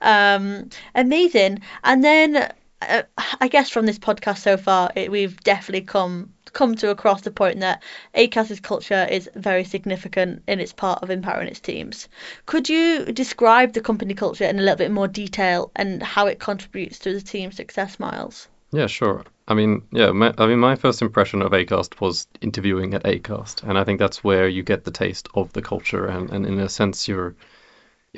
Um, 0.00 0.68
amazing. 0.94 1.62
And 1.82 2.04
then 2.04 2.52
uh, 2.88 3.22
I 3.40 3.48
guess 3.48 3.70
from 3.70 3.86
this 3.86 3.98
podcast 3.98 4.38
so 4.38 4.56
far, 4.56 4.90
it, 4.94 5.10
we've 5.10 5.38
definitely 5.40 5.86
come 5.86 6.32
come 6.52 6.74
to 6.76 6.90
across 6.90 7.22
the 7.22 7.30
point 7.30 7.60
that 7.60 7.82
Acast's 8.14 8.60
culture 8.60 9.06
is 9.10 9.30
very 9.34 9.64
significant 9.64 10.42
in 10.46 10.60
its 10.60 10.72
part 10.72 11.02
of 11.02 11.10
empowering 11.10 11.48
its 11.48 11.60
teams. 11.60 12.08
Could 12.46 12.68
you 12.68 13.06
describe 13.06 13.72
the 13.72 13.80
company 13.80 14.14
culture 14.14 14.44
in 14.44 14.58
a 14.58 14.62
little 14.62 14.76
bit 14.76 14.90
more 14.90 15.08
detail 15.08 15.70
and 15.74 16.02
how 16.02 16.26
it 16.26 16.38
contributes 16.38 16.98
to 17.00 17.14
the 17.14 17.22
team's 17.22 17.56
success, 17.56 17.98
Miles? 17.98 18.48
Yeah, 18.70 18.86
sure. 18.86 19.24
I 19.48 19.54
mean, 19.54 19.82
yeah, 19.92 20.12
my, 20.12 20.34
I 20.38 20.46
mean, 20.46 20.58
my 20.58 20.76
first 20.76 21.02
impression 21.02 21.42
of 21.42 21.52
Acast 21.52 22.00
was 22.00 22.26
interviewing 22.40 22.94
at 22.94 23.04
Acast, 23.04 23.68
and 23.68 23.78
I 23.78 23.84
think 23.84 23.98
that's 23.98 24.22
where 24.22 24.48
you 24.48 24.62
get 24.62 24.84
the 24.84 24.90
taste 24.90 25.28
of 25.34 25.52
the 25.52 25.62
culture, 25.62 26.06
and, 26.06 26.30
and 26.30 26.46
in 26.46 26.58
a 26.58 26.68
sense, 26.68 27.08
you're 27.08 27.34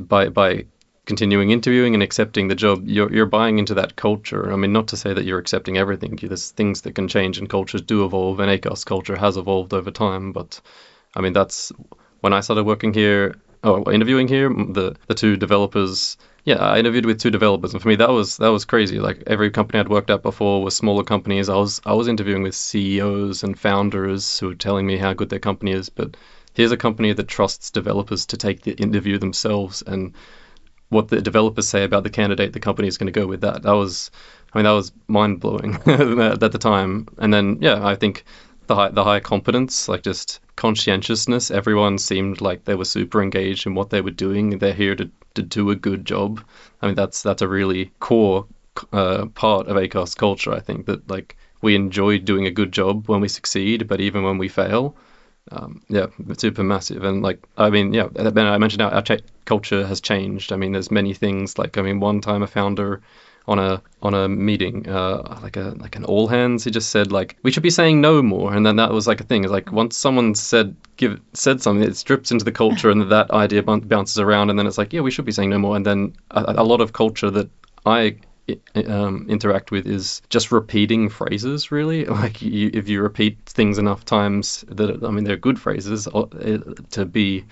by 0.01 0.29
by 0.29 0.67
continuing 1.07 1.51
interviewing 1.51 1.95
and 1.95 2.03
accepting 2.03 2.49
the 2.49 2.55
job, 2.55 2.83
you're 2.87 3.13
you're 3.13 3.27
buying 3.27 3.59
into 3.59 3.75
that 3.75 3.97
culture. 3.97 4.53
I 4.53 4.57
mean, 4.57 4.73
not 4.73 4.89
to 4.89 4.97
say 4.97 5.13
that 5.13 5.25
you're 5.25 5.39
accepting 5.39 5.77
everything. 5.77 6.19
There's 6.21 6.51
things 6.51 6.83
that 6.83 6.95
can 6.95 7.09
change, 7.09 7.39
and 7.39 7.49
cultures 7.49 7.83
do 7.83 8.05
evolve, 8.05 8.41
and 8.41 8.51
Acast 8.51 8.87
culture 8.87 9.17
has 9.17 9.37
evolved 9.37 9.75
over 9.75 9.91
time. 9.91 10.33
But 10.33 10.61
I 11.15 11.21
mean, 11.21 11.33
that's 11.33 11.73
when 12.21 12.33
I 12.33 12.41
started 12.41 12.65
working 12.65 12.95
here, 12.95 13.37
oh, 13.63 13.91
interviewing 13.91 14.29
here, 14.29 14.49
the 14.49 14.97
the 15.07 15.15
two 15.15 15.37
developers. 15.37 16.17
Yeah, 16.45 16.57
I 16.57 16.79
interviewed 16.79 17.07
with 17.07 17.21
two 17.21 17.31
developers, 17.31 17.73
and 17.73 17.83
for 17.83 17.89
me 17.89 17.97
that 17.97 18.11
was 18.11 18.37
that 18.39 18.49
was 18.49 18.65
crazy. 18.65 18.99
Like 18.99 19.23
every 19.27 19.51
company 19.51 19.81
I'd 19.81 19.89
worked 19.89 20.11
at 20.11 20.23
before 20.23 20.63
was 20.63 20.77
smaller 20.77 21.05
companies. 21.05 21.49
I 21.49 21.57
was 21.57 21.81
I 21.87 21.95
was 21.95 22.09
interviewing 22.09 22.43
with 22.43 22.55
CEOs 22.55 23.43
and 23.43 23.59
founders 23.59 24.39
who 24.39 24.49
were 24.49 24.55
telling 24.55 24.87
me 24.87 24.99
how 24.99 25.13
good 25.15 25.31
their 25.31 25.39
company 25.39 25.73
is, 25.73 25.89
but 25.89 26.17
here's 26.55 26.73
a 26.73 26.77
company 26.77 27.13
that 27.13 27.29
trusts 27.29 27.71
developers 27.71 28.27
to 28.27 28.37
take 28.37 28.63
the 28.63 28.73
interview 28.73 29.19
themselves 29.19 29.83
and 29.87 30.15
what 30.95 31.09
the 31.09 31.21
developers 31.21 31.69
say 31.69 31.83
about 31.85 32.05
the 32.05 32.11
candidate 32.11 32.53
the 32.53 32.61
company 32.61 32.89
is 32.89 32.99
going 32.99 33.13
to 33.13 33.21
go 33.21 33.27
with 33.27 33.41
that. 33.41 33.63
That 33.63 33.73
was, 33.73 34.11
I 34.53 34.59
mean, 34.59 34.65
that 34.65 34.71
was 34.71 34.93
mind 35.09 35.41
blowing 35.41 35.75
at 35.87 36.41
the 36.41 36.59
time. 36.59 37.09
And 37.19 37.35
then, 37.35 37.59
yeah, 37.61 37.85
I 37.85 37.97
think 37.97 38.25
the 38.69 38.77
high, 38.77 38.91
the 38.91 39.05
high 39.05 39.21
competence, 39.21 39.89
like 39.89 40.03
just 40.03 40.41
conscientiousness. 40.57 41.51
Everyone 41.51 41.99
seemed 41.99 42.41
like 42.41 42.65
they 42.65 42.77
were 42.77 42.85
super 42.85 43.21
engaged 43.21 43.67
in 43.67 43.75
what 43.75 43.91
they 43.91 44.01
were 44.01 44.13
doing. 44.13 44.59
They're 44.59 44.73
here 44.73 44.95
to, 44.95 45.11
to 45.35 45.43
do 45.43 45.71
a 45.71 45.77
good 45.77 46.05
job. 46.05 46.41
I 46.81 46.87
mean, 46.87 46.95
that's 46.95 47.23
that's 47.23 47.43
a 47.43 47.49
really 47.49 47.91
core 47.99 48.47
uh, 48.93 49.27
part 49.35 49.67
of 49.67 49.77
Acast 49.77 50.17
culture. 50.17 50.53
I 50.53 50.61
think 50.61 50.87
that 50.87 51.11
like 51.11 51.37
we 51.61 51.75
enjoy 51.75 52.19
doing 52.19 52.47
a 52.47 52.51
good 52.51 52.73
job 52.73 53.09
when 53.09 53.21
we 53.21 53.29
succeed, 53.29 53.89
but 53.89 54.01
even 54.01 54.23
when 54.23 54.39
we 54.39 54.49
fail, 54.49 54.97
um, 55.51 55.83
yeah, 55.89 56.07
super 56.37 56.65
massive. 56.65 57.05
And 57.05 57.23
like, 57.23 57.43
I 57.57 57.71
mean, 57.71 57.93
yeah, 57.93 58.09
I 58.17 58.59
mentioned 58.59 58.83
our, 58.83 58.93
our 58.93 59.19
culture 59.45 59.87
has 59.87 60.01
changed. 60.01 60.53
I 60.53 60.57
mean, 60.57 60.73
there's 60.73 60.91
many 60.91 61.15
things. 61.15 61.59
Like, 61.59 61.77
I 61.77 61.83
mean, 61.83 62.01
one 62.01 62.21
time 62.21 62.43
a 62.43 62.47
founder 62.47 63.03
on 63.47 63.59
a 63.59 63.83
on 64.03 64.15
a 64.15 64.29
meeting, 64.29 64.89
uh, 64.89 65.39
like 65.43 65.57
a 65.57 65.75
like 65.79 65.97
an 65.97 66.05
all 66.05 66.29
hands, 66.29 66.65
he 66.65 66.71
just 66.71 66.91
said 66.91 67.13
like 67.13 67.37
we 67.43 67.51
should 67.51 67.63
be 67.63 67.71
saying 67.71 68.01
no 68.01 68.23
more, 68.23 68.55
and 68.55 68.65
then 68.65 68.77
that 68.77 68.91
was 68.91 69.07
like 69.07 69.21
a 69.21 69.25
thing. 69.25 69.47
Like 69.47 69.71
once 69.71 69.97
someone 69.97 70.35
said 70.35 70.75
give 70.97 71.21
said 71.35 71.61
something, 71.61 71.87
it 71.87 71.97
strips 71.97 72.31
into 72.31 72.45
the 72.45 72.53
culture, 72.53 72.91
and 72.91 73.11
that 73.11 73.31
idea 73.31 73.63
bounces 73.63 74.19
around, 74.19 74.49
and 74.49 74.59
then 74.59 74.67
it's 74.67 74.79
like 74.79 74.93
yeah, 74.93 75.03
we 75.03 75.11
should 75.11 75.27
be 75.27 75.33
saying 75.33 75.51
no 75.51 75.59
more, 75.59 75.77
and 75.77 75.85
then 75.85 76.17
a, 76.31 76.55
a 76.59 76.65
lot 76.65 76.81
of 76.81 76.95
culture 76.95 77.31
that 77.31 77.51
I 77.85 78.17
um, 78.75 79.27
interact 79.29 79.71
with 79.71 79.87
is 79.87 80.23
just 80.29 80.53
repeating 80.53 81.09
phrases. 81.09 81.71
Really, 81.71 82.05
like 82.21 82.43
you, 82.43 82.71
if 82.73 82.89
you 82.89 83.03
repeat 83.03 83.39
things 83.47 83.79
enough 83.79 84.05
times, 84.05 84.65
that 84.69 85.05
I 85.05 85.11
mean, 85.11 85.25
they're 85.25 85.37
good 85.37 85.59
phrases 85.59 86.07
uh, 86.09 86.27
to 86.91 87.05
be 87.05 87.45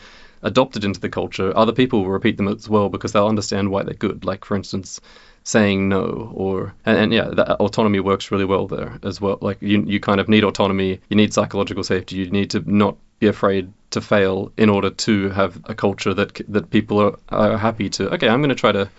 adopted 0.42 0.84
into 0.84 1.00
the 1.00 1.08
culture. 1.08 1.56
Other 1.56 1.72
people 1.72 2.00
will 2.02 2.10
repeat 2.10 2.36
them 2.36 2.48
as 2.48 2.68
well 2.68 2.88
because 2.88 3.12
they'll 3.12 3.28
understand 3.28 3.70
why 3.70 3.82
they're 3.84 3.94
good. 3.94 4.24
Like 4.24 4.44
for 4.44 4.56
instance, 4.56 5.00
saying 5.44 5.88
no 5.88 6.32
or 6.34 6.74
and, 6.84 6.98
and 6.98 7.12
yeah, 7.12 7.28
that 7.28 7.56
autonomy 7.60 8.00
works 8.00 8.30
really 8.30 8.44
well 8.44 8.66
there 8.66 8.98
as 9.02 9.20
well. 9.20 9.38
Like 9.40 9.58
you, 9.60 9.82
you 9.86 10.00
kind 10.00 10.20
of 10.20 10.28
need 10.28 10.44
autonomy. 10.44 11.00
You 11.08 11.16
need 11.16 11.32
psychological 11.32 11.84
safety. 11.84 12.16
You 12.16 12.30
need 12.30 12.50
to 12.50 12.62
not 12.70 12.96
be 13.18 13.28
afraid 13.28 13.72
to 13.90 14.00
fail 14.00 14.52
in 14.56 14.68
order 14.68 14.90
to 14.90 15.28
have 15.30 15.60
a 15.66 15.74
culture 15.74 16.14
that 16.14 16.40
that 16.48 16.70
people 16.70 17.00
are, 17.00 17.18
are 17.28 17.56
happy 17.56 17.88
to. 17.90 18.12
Okay, 18.14 18.28
I'm 18.28 18.40
going 18.40 18.50
to 18.50 18.54
try 18.54 18.72
to 18.72 18.90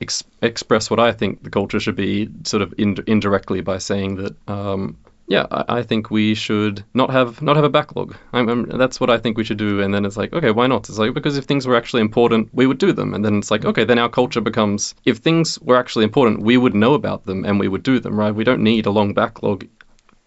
ex- 0.00 0.24
express 0.42 0.90
what 0.90 1.00
I 1.00 1.12
think 1.12 1.42
the 1.42 1.50
culture 1.50 1.80
should 1.80 1.96
be, 1.96 2.28
sort 2.44 2.62
of 2.62 2.74
in- 2.78 3.04
indirectly 3.06 3.60
by 3.60 3.78
saying 3.78 4.16
that. 4.16 4.36
Um, 4.48 4.96
yeah, 5.26 5.46
I, 5.50 5.78
I, 5.78 5.82
think 5.82 6.10
we 6.10 6.34
should 6.34 6.84
not 6.92 7.10
have 7.10 7.40
not 7.40 7.56
have 7.56 7.64
a 7.64 7.70
backlog. 7.70 8.14
I'm, 8.32 8.48
I'm, 8.48 8.64
that's 8.66 9.00
what 9.00 9.08
I 9.08 9.16
think 9.16 9.38
we 9.38 9.44
should 9.44 9.56
do. 9.56 9.80
And 9.80 9.94
then 9.94 10.04
it's 10.04 10.18
like, 10.18 10.32
okay, 10.34 10.50
why 10.50 10.66
not? 10.66 10.88
It's 10.88 10.98
like 10.98 11.14
because 11.14 11.38
if 11.38 11.44
things 11.44 11.66
were 11.66 11.76
actually 11.76 12.02
important, 12.02 12.50
we 12.52 12.66
would 12.66 12.78
do 12.78 12.92
them. 12.92 13.14
And 13.14 13.24
then 13.24 13.38
it's 13.38 13.50
like, 13.50 13.64
okay, 13.64 13.84
then 13.84 13.98
our 13.98 14.10
culture 14.10 14.42
becomes 14.42 14.94
if 15.04 15.18
things 15.18 15.58
were 15.60 15.76
actually 15.76 16.04
important, 16.04 16.42
we 16.42 16.58
would 16.58 16.74
know 16.74 16.92
about 16.94 17.24
them 17.24 17.44
and 17.44 17.58
we 17.58 17.68
would 17.68 17.82
do 17.82 18.00
them, 18.00 18.18
right? 18.18 18.34
We 18.34 18.44
don't 18.44 18.62
need 18.62 18.86
a 18.86 18.90
long 18.90 19.14
backlog. 19.14 19.66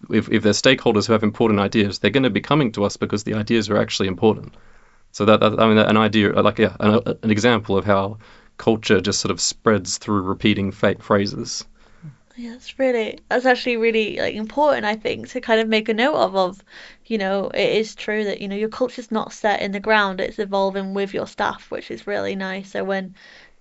If 0.09 0.31
if 0.31 0.41
there's 0.41 0.61
stakeholders 0.61 1.05
who 1.05 1.13
have 1.13 1.23
important 1.23 1.59
ideas, 1.59 1.99
they're 1.99 2.11
going 2.11 2.23
to 2.23 2.31
be 2.31 2.41
coming 2.41 2.71
to 2.73 2.83
us 2.83 2.97
because 2.97 3.23
the 3.23 3.35
ideas 3.35 3.69
are 3.69 3.77
actually 3.77 4.07
important. 4.07 4.55
So 5.11 5.25
that, 5.25 5.39
that 5.39 5.59
I 5.59 5.67
mean, 5.67 5.77
an 5.77 5.97
idea 5.97 6.31
like 6.41 6.57
yeah, 6.57 6.75
an, 6.79 7.01
an 7.21 7.31
example 7.31 7.77
of 7.77 7.85
how 7.85 8.17
culture 8.57 9.01
just 9.01 9.19
sort 9.19 9.31
of 9.31 9.41
spreads 9.41 9.97
through 9.97 10.21
repeating 10.21 10.71
fake 10.71 11.01
phrases. 11.01 11.65
Yeah, 12.39 12.51
that's 12.51 12.77
really 12.77 13.17
that's 13.29 13.47
actually 13.47 13.77
really 13.77 14.17
like 14.17 14.35
important 14.35 14.85
I 14.85 14.95
think 14.95 15.27
to 15.29 15.41
kind 15.41 15.59
of 15.59 15.67
make 15.67 15.89
a 15.89 15.93
note 15.93 16.13
of 16.13 16.35
of 16.35 16.63
you 17.07 17.17
know 17.17 17.49
it 17.49 17.71
is 17.71 17.95
true 17.95 18.25
that 18.25 18.41
you 18.41 18.47
know 18.47 18.55
your 18.55 18.69
culture's 18.69 19.11
not 19.11 19.33
set 19.33 19.63
in 19.63 19.71
the 19.71 19.79
ground 19.79 20.21
it's 20.21 20.37
evolving 20.37 20.93
with 20.93 21.15
your 21.15 21.25
staff 21.25 21.71
which 21.71 21.89
is 21.89 22.05
really 22.05 22.35
nice 22.35 22.69
so 22.69 22.83
when 22.83 23.15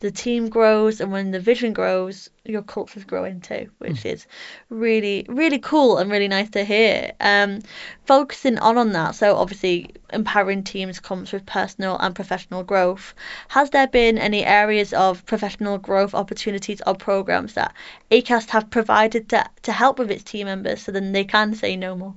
the 0.07 0.12
team 0.12 0.48
grows 0.48 1.00
and 1.00 1.11
when 1.11 1.32
the 1.32 1.40
vision 1.40 1.72
grows, 1.72 2.30
your 2.44 2.62
culture's 2.62 3.02
growing 3.02 3.40
too, 3.40 3.68
which 3.78 4.04
Mm. 4.04 4.12
is 4.14 4.26
really, 4.70 5.26
really 5.28 5.59
cool 5.59 5.98
and 5.98 6.12
really 6.12 6.28
nice 6.28 6.48
to 6.50 6.62
hear. 6.64 7.11
Um, 7.20 7.59
focusing 8.04 8.57
on 8.61 8.78
on 8.78 8.92
that, 8.92 9.16
so 9.16 9.34
obviously 9.34 9.90
empowering 10.12 10.62
teams 10.62 11.00
comes 11.00 11.32
with 11.32 11.44
personal 11.44 11.98
and 11.98 12.14
professional 12.14 12.62
growth. 12.62 13.14
Has 13.48 13.70
there 13.70 13.88
been 13.88 14.16
any 14.16 14.44
areas 14.44 14.92
of 14.92 15.26
professional 15.26 15.76
growth 15.78 16.14
opportunities 16.14 16.80
or 16.86 16.94
programs 16.94 17.54
that 17.54 17.74
ACAST 18.12 18.50
have 18.50 18.70
provided 18.70 19.28
to, 19.30 19.44
to 19.62 19.72
help 19.72 19.98
with 19.98 20.12
its 20.12 20.22
team 20.22 20.46
members 20.46 20.82
so 20.82 20.92
then 20.92 21.11
they 21.11 21.24
can 21.24 21.52
say 21.54 21.74
no 21.74 21.96
more? 21.96 22.14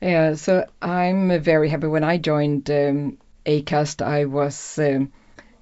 Yeah, 0.00 0.36
so 0.36 0.64
I'm 0.80 1.38
very 1.42 1.68
happy. 1.68 1.86
When 1.86 2.04
I 2.04 2.16
joined 2.16 2.70
um, 2.70 3.18
ACAST, 3.44 4.00
I 4.00 4.24
was 4.24 4.78
um, 4.78 5.12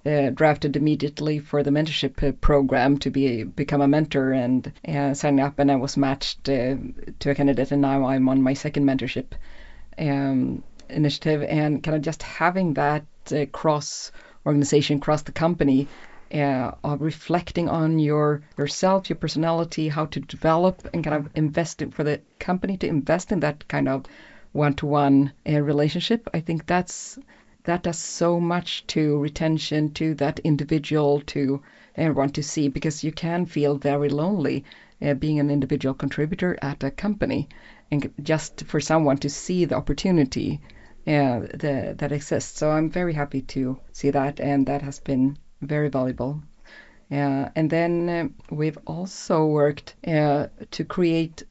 uh, 0.06 0.30
drafted 0.30 0.76
immediately 0.76 1.38
for 1.38 1.62
the 1.62 1.70
mentorship 1.70 2.22
uh, 2.22 2.32
program 2.32 2.98
to 2.98 3.10
be 3.10 3.44
become 3.44 3.80
a 3.80 3.88
mentor 3.88 4.32
and 4.32 4.72
uh, 4.86 5.14
up, 5.40 5.58
and 5.58 5.70
I 5.70 5.76
was 5.76 5.96
matched 5.96 6.48
uh, 6.48 6.76
to 7.20 7.30
a 7.30 7.34
candidate, 7.34 7.72
and 7.72 7.82
now 7.82 8.04
I'm 8.04 8.28
on 8.28 8.42
my 8.42 8.54
second 8.54 8.84
mentorship 8.84 9.32
um, 9.98 10.62
initiative, 10.88 11.42
and 11.42 11.82
kind 11.82 11.96
of 11.96 12.02
just 12.02 12.22
having 12.22 12.74
that 12.74 13.04
uh, 13.32 13.46
cross 13.52 14.12
organization, 14.46 15.00
cross 15.00 15.22
the 15.22 15.32
company. 15.32 15.88
Uh, 16.32 16.72
of 16.82 17.00
reflecting 17.00 17.68
on 17.68 18.00
your 18.00 18.42
yourself, 18.58 19.08
your 19.08 19.16
personality, 19.16 19.88
how 19.88 20.06
to 20.06 20.18
develop, 20.18 20.88
and 20.92 21.04
kind 21.04 21.14
of 21.14 21.30
invest 21.36 21.80
in, 21.80 21.92
for 21.92 22.02
the 22.02 22.20
company 22.40 22.76
to 22.76 22.88
invest 22.88 23.30
in 23.30 23.38
that 23.40 23.68
kind 23.68 23.88
of 23.88 24.04
one-to-one 24.50 25.32
uh, 25.48 25.60
relationship. 25.60 26.28
I 26.34 26.40
think 26.40 26.66
that's 26.66 27.18
that 27.64 27.82
does 27.82 27.98
so 27.98 28.38
much 28.40 28.86
to 28.86 29.18
retention, 29.18 29.92
to 29.94 30.14
that 30.14 30.38
individual, 30.40 31.20
to 31.26 31.62
everyone 31.96 32.30
to 32.30 32.42
see, 32.42 32.68
because 32.68 33.04
you 33.04 33.12
can 33.12 33.46
feel 33.46 33.76
very 33.76 34.08
lonely 34.08 34.64
uh, 35.02 35.14
being 35.14 35.40
an 35.40 35.50
individual 35.50 35.94
contributor 35.94 36.58
at 36.62 36.84
a 36.84 36.90
company, 36.90 37.48
and 37.90 38.12
just 38.22 38.64
for 38.66 38.80
someone 38.80 39.18
to 39.18 39.28
see 39.28 39.64
the 39.64 39.74
opportunity 39.74 40.60
uh, 41.06 41.40
the, 41.40 41.94
that 41.98 42.12
exists. 42.12 42.58
So 42.58 42.70
I'm 42.70 42.90
very 42.90 43.12
happy 43.12 43.42
to 43.42 43.78
see 43.92 44.10
that, 44.10 44.40
and 44.40 44.66
that 44.66 44.82
has 44.82 45.00
been 45.00 45.38
very 45.60 45.88
valuable. 45.88 46.42
Uh, 47.10 47.48
and 47.54 47.68
then 47.70 48.08
uh, 48.08 48.54
we've 48.54 48.78
also 48.86 49.46
worked 49.46 49.94
uh, 50.06 50.46
to 50.70 50.84
create 50.84 51.42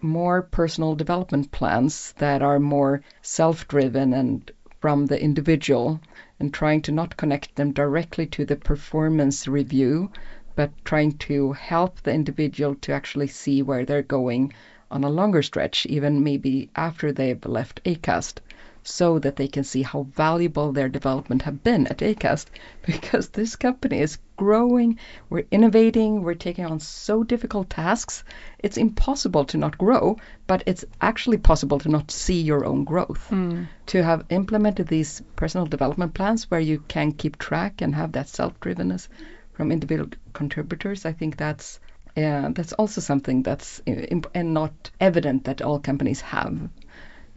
more 0.00 0.42
personal 0.42 0.94
development 0.94 1.50
plans 1.50 2.12
that 2.18 2.42
are 2.42 2.58
more 2.58 3.02
self-driven 3.22 4.12
and 4.12 4.50
from 4.84 5.06
the 5.06 5.18
individual 5.18 5.98
and 6.38 6.52
trying 6.52 6.82
to 6.82 6.92
not 6.92 7.16
connect 7.16 7.54
them 7.56 7.72
directly 7.72 8.26
to 8.26 8.44
the 8.44 8.54
performance 8.54 9.48
review 9.48 10.10
but 10.56 10.70
trying 10.84 11.10
to 11.10 11.52
help 11.52 12.02
the 12.02 12.12
individual 12.12 12.74
to 12.74 12.92
actually 12.92 13.26
see 13.26 13.62
where 13.62 13.86
they're 13.86 14.02
going 14.02 14.52
on 14.90 15.02
a 15.02 15.08
longer 15.08 15.40
stretch 15.40 15.86
even 15.86 16.22
maybe 16.22 16.68
after 16.76 17.10
they've 17.12 17.46
left 17.46 17.82
acast 17.84 18.40
so 18.86 19.18
that 19.18 19.36
they 19.36 19.48
can 19.48 19.64
see 19.64 19.82
how 19.82 20.02
valuable 20.14 20.70
their 20.70 20.88
development 20.88 21.42
have 21.42 21.64
been 21.64 21.86
at 21.86 21.98
acast 21.98 22.46
because 22.86 23.28
this 23.30 23.56
company 23.56 23.98
is 23.98 24.18
growing 24.36 24.98
we're 25.30 25.46
innovating 25.50 26.22
we're 26.22 26.34
taking 26.34 26.66
on 26.66 26.78
so 26.80 27.22
difficult 27.22 27.70
tasks. 27.70 28.24
It's 28.58 28.76
impossible 28.76 29.46
to 29.46 29.56
not 29.56 29.78
grow 29.78 30.18
but 30.46 30.62
it's 30.66 30.84
actually 31.00 31.38
possible 31.38 31.78
to 31.78 31.88
not 31.88 32.10
see 32.10 32.42
your 32.42 32.64
own 32.64 32.84
growth. 32.84 33.28
To 33.86 34.02
have 34.02 34.26
implemented 34.28 34.86
these 34.86 35.22
personal 35.34 35.66
development 35.66 36.14
plans 36.14 36.50
where 36.50 36.60
you 36.60 36.84
can 36.86 37.12
keep 37.12 37.38
track 37.38 37.80
and 37.80 37.94
have 37.94 38.12
that 38.12 38.28
self-drivenness 38.28 39.08
from 39.54 39.72
individual 39.72 40.10
contributors 40.32 41.06
i 41.06 41.12
think 41.12 41.36
that's 41.36 41.80
yeah, 42.16 42.50
that's 42.52 42.72
also 42.74 43.00
something 43.00 43.42
that's 43.42 43.80
uh, 43.88 43.90
imp- 43.90 44.30
and 44.34 44.54
not 44.54 44.90
evident 45.00 45.44
that 45.44 45.62
all 45.62 45.80
companies 45.80 46.20
have. 46.20 46.68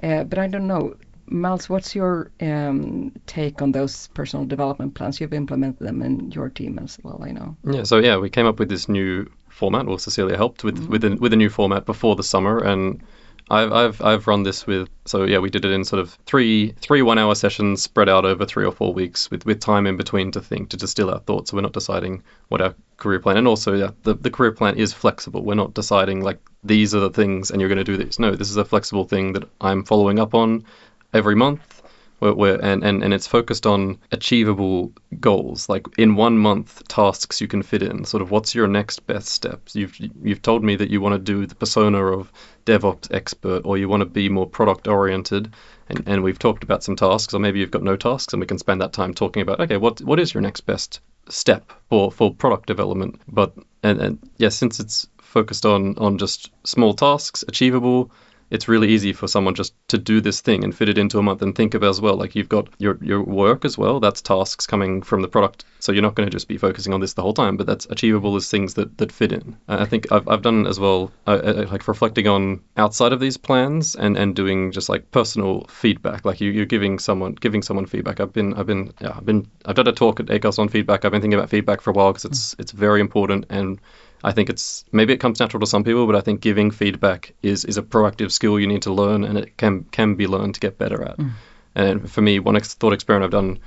Uh, 0.03 0.23
but 0.23 0.37
i 0.37 0.45
don't 0.45 0.67
know 0.67 0.95
Miles, 1.29 1.69
what's 1.69 1.93
your 1.93 2.31
um, 2.41 3.11
take 3.25 3.61
on 3.61 3.71
those 3.71 4.07
personal 4.07 4.45
development 4.45 4.95
plans? 4.95 5.19
You've 5.19 5.33
implemented 5.33 5.85
them 5.85 6.01
in 6.01 6.31
your 6.31 6.49
team 6.49 6.79
as 6.79 6.97
well, 7.03 7.21
I 7.23 7.31
know. 7.31 7.57
Yeah, 7.69 7.83
so 7.83 7.97
yeah, 7.97 8.17
we 8.17 8.29
came 8.29 8.45
up 8.45 8.59
with 8.59 8.69
this 8.69 8.87
new 8.87 9.29
format. 9.49 9.85
Well, 9.85 9.97
Cecilia 9.97 10.37
helped 10.37 10.63
with 10.63 10.87
with 10.87 11.03
a, 11.03 11.15
with 11.15 11.33
a 11.33 11.35
new 11.35 11.49
format 11.49 11.85
before 11.85 12.15
the 12.15 12.23
summer, 12.23 12.59
and 12.59 13.01
I've 13.49 13.71
I've 13.71 14.01
I've 14.01 14.27
run 14.27 14.43
this 14.43 14.65
with. 14.65 14.89
So 15.05 15.23
yeah, 15.25 15.39
we 15.39 15.49
did 15.49 15.65
it 15.65 15.71
in 15.71 15.83
sort 15.83 16.01
of 16.01 16.17
three 16.25 16.71
three 16.79 17.01
one 17.01 17.17
hour 17.17 17.35
sessions 17.35 17.81
spread 17.81 18.09
out 18.09 18.25
over 18.25 18.45
three 18.45 18.65
or 18.65 18.71
four 18.71 18.93
weeks, 18.93 19.29
with 19.29 19.45
with 19.45 19.59
time 19.59 19.87
in 19.87 19.97
between 19.97 20.31
to 20.31 20.41
think 20.41 20.69
to 20.69 20.77
distill 20.77 21.09
our 21.09 21.19
thoughts. 21.19 21.51
So 21.51 21.57
we're 21.57 21.61
not 21.61 21.73
deciding 21.73 22.23
what 22.47 22.61
our 22.61 22.75
career 22.97 23.19
plan, 23.19 23.37
and 23.37 23.47
also 23.47 23.73
yeah, 23.73 23.91
the 24.03 24.13
the 24.15 24.31
career 24.31 24.51
plan 24.51 24.75
is 24.77 24.93
flexible. 24.93 25.43
We're 25.43 25.55
not 25.55 25.73
deciding 25.73 26.21
like 26.21 26.39
these 26.63 26.93
are 26.93 26.99
the 26.99 27.09
things 27.09 27.51
and 27.51 27.61
you're 27.61 27.69
going 27.69 27.77
to 27.77 27.83
do 27.83 27.97
this. 27.97 28.19
No, 28.19 28.35
this 28.35 28.49
is 28.49 28.57
a 28.57 28.65
flexible 28.65 29.05
thing 29.05 29.33
that 29.33 29.47
I'm 29.61 29.83
following 29.83 30.19
up 30.19 30.33
on 30.33 30.65
every 31.13 31.35
month. 31.35 31.81
Where, 32.19 32.33
where 32.33 32.55
and, 32.65 32.83
and, 32.83 33.03
and 33.03 33.13
it's 33.13 33.27
focused 33.27 33.67
on 33.67 33.99
achievable 34.11 34.91
goals. 35.19 35.69
Like 35.69 35.85
in 35.99 36.15
one 36.15 36.39
month 36.39 36.87
tasks 36.87 37.39
you 37.39 37.47
can 37.47 37.61
fit 37.61 37.83
in. 37.83 38.05
Sort 38.05 38.23
of 38.23 38.31
what's 38.31 38.55
your 38.55 38.67
next 38.67 39.05
best 39.05 39.27
steps 39.27 39.75
you've 39.75 39.95
you've 40.23 40.41
told 40.41 40.63
me 40.63 40.75
that 40.77 40.89
you 40.89 40.99
want 40.99 41.13
to 41.13 41.19
do 41.19 41.45
the 41.45 41.53
persona 41.53 42.03
of 42.03 42.31
devops 42.65 43.13
expert 43.13 43.61
or 43.65 43.77
you 43.77 43.87
want 43.87 44.01
to 44.01 44.05
be 44.05 44.29
more 44.29 44.47
product 44.47 44.87
oriented 44.87 45.53
and, 45.89 46.03
and 46.07 46.23
we've 46.23 46.39
talked 46.39 46.63
about 46.63 46.83
some 46.83 46.95
tasks 46.95 47.35
or 47.35 47.39
maybe 47.39 47.59
you've 47.59 47.71
got 47.71 47.83
no 47.83 47.95
tasks 47.95 48.33
and 48.33 48.39
we 48.39 48.47
can 48.47 48.57
spend 48.57 48.81
that 48.81 48.93
time 48.93 49.13
talking 49.13 49.43
about 49.43 49.59
okay 49.59 49.77
what 49.77 50.01
what 50.01 50.19
is 50.19 50.33
your 50.33 50.41
next 50.41 50.61
best 50.61 50.99
step 51.29 51.71
for 51.89 52.11
for 52.11 52.33
product 52.33 52.65
development? 52.65 53.21
But 53.27 53.53
and, 53.83 54.01
and 54.01 54.19
yes 54.23 54.37
yeah, 54.37 54.49
since 54.49 54.79
it's 54.79 55.07
focused 55.21 55.65
on 55.65 55.97
on 55.97 56.17
just 56.17 56.51
small 56.65 56.93
tasks 56.93 57.43
achievable 57.47 58.11
it's 58.49 58.67
really 58.67 58.89
easy 58.89 59.13
for 59.13 59.27
someone 59.27 59.55
just 59.55 59.73
to 59.89 59.97
do 59.97 60.21
this 60.21 60.41
thing 60.41 60.63
and 60.63 60.75
fit 60.75 60.89
it 60.89 60.97
into 60.97 61.19
a 61.19 61.23
month 61.23 61.41
and 61.41 61.55
think 61.55 61.73
of 61.73 61.83
as 61.83 61.99
well. 61.99 62.15
Like 62.15 62.35
you've 62.35 62.49
got 62.49 62.67
your 62.77 62.97
your 63.01 63.21
work 63.23 63.65
as 63.65 63.77
well. 63.77 63.99
That's 63.99 64.21
tasks 64.21 64.65
coming 64.65 65.01
from 65.01 65.21
the 65.21 65.27
product. 65.27 65.65
So 65.79 65.91
you're 65.91 66.01
not 66.01 66.15
going 66.15 66.27
to 66.27 66.31
just 66.31 66.47
be 66.47 66.57
focusing 66.57 66.93
on 66.93 67.01
this 67.01 67.13
the 67.13 67.21
whole 67.21 67.33
time, 67.33 67.55
but 67.57 67.67
that's 67.67 67.85
achievable 67.87 68.35
as 68.35 68.49
things 68.49 68.73
that, 68.75 68.97
that 68.97 69.11
fit 69.11 69.31
in. 69.31 69.55
I 69.67 69.85
think 69.85 70.11
I've, 70.11 70.27
I've 70.27 70.41
done 70.41 70.65
as 70.65 70.79
well, 70.79 71.11
uh, 71.27 71.39
uh, 71.43 71.67
like 71.69 71.87
reflecting 71.87 72.27
on 72.27 72.61
outside 72.77 73.13
of 73.13 73.19
these 73.19 73.37
plans 73.37 73.95
and, 73.95 74.17
and 74.17 74.35
doing 74.35 74.71
just 74.71 74.89
like 74.89 75.11
personal 75.11 75.65
feedback. 75.65 76.25
Like 76.25 76.41
you, 76.41 76.51
you're 76.51 76.65
giving 76.65 76.99
someone 76.99 77.33
giving 77.33 77.61
someone 77.61 77.85
feedback. 77.85 78.19
I've 78.19 78.33
been 78.33 78.53
I've 78.55 78.67
been 78.67 78.93
yeah 79.01 79.13
I've 79.15 79.25
been 79.25 79.47
I've 79.65 79.75
done 79.75 79.87
a 79.87 79.93
talk 79.93 80.19
at 80.19 80.27
ACAST 80.27 80.59
on 80.59 80.69
feedback. 80.69 81.05
I've 81.05 81.11
been 81.11 81.21
thinking 81.21 81.39
about 81.39 81.49
feedback 81.49 81.81
for 81.81 81.91
a 81.91 81.93
while 81.93 82.13
because 82.13 82.25
it's 82.25 82.55
it's 82.59 82.71
very 82.71 83.01
important 83.01 83.45
and 83.49 83.79
I 84.23 84.31
think 84.31 84.49
it's 84.49 84.83
maybe 84.91 85.13
it 85.13 85.19
comes 85.19 85.39
natural 85.39 85.59
to 85.61 85.67
some 85.67 85.83
people, 85.83 86.05
but 86.05 86.15
I 86.15 86.21
think 86.21 86.41
giving 86.41 86.71
feedback 86.71 87.33
is 87.43 87.65
is 87.65 87.77
a 87.77 87.83
proactive 87.83 88.31
skill 88.31 88.59
you 88.59 88.67
need 88.67 88.81
to 88.83 88.93
learn, 88.93 89.23
and 89.23 89.37
it 89.37 89.57
can 89.57 89.83
can 89.91 90.15
be 90.15 90.27
learned 90.27 90.55
to 90.55 90.59
get 90.59 90.77
better 90.77 91.03
at. 91.03 91.17
Mm. 91.17 91.31
And 91.75 92.11
for 92.11 92.21
me, 92.21 92.39
one 92.39 92.55
ex- 92.55 92.73
thought 92.73 92.93
experiment 92.93 93.25
I've 93.25 93.39
done 93.39 93.59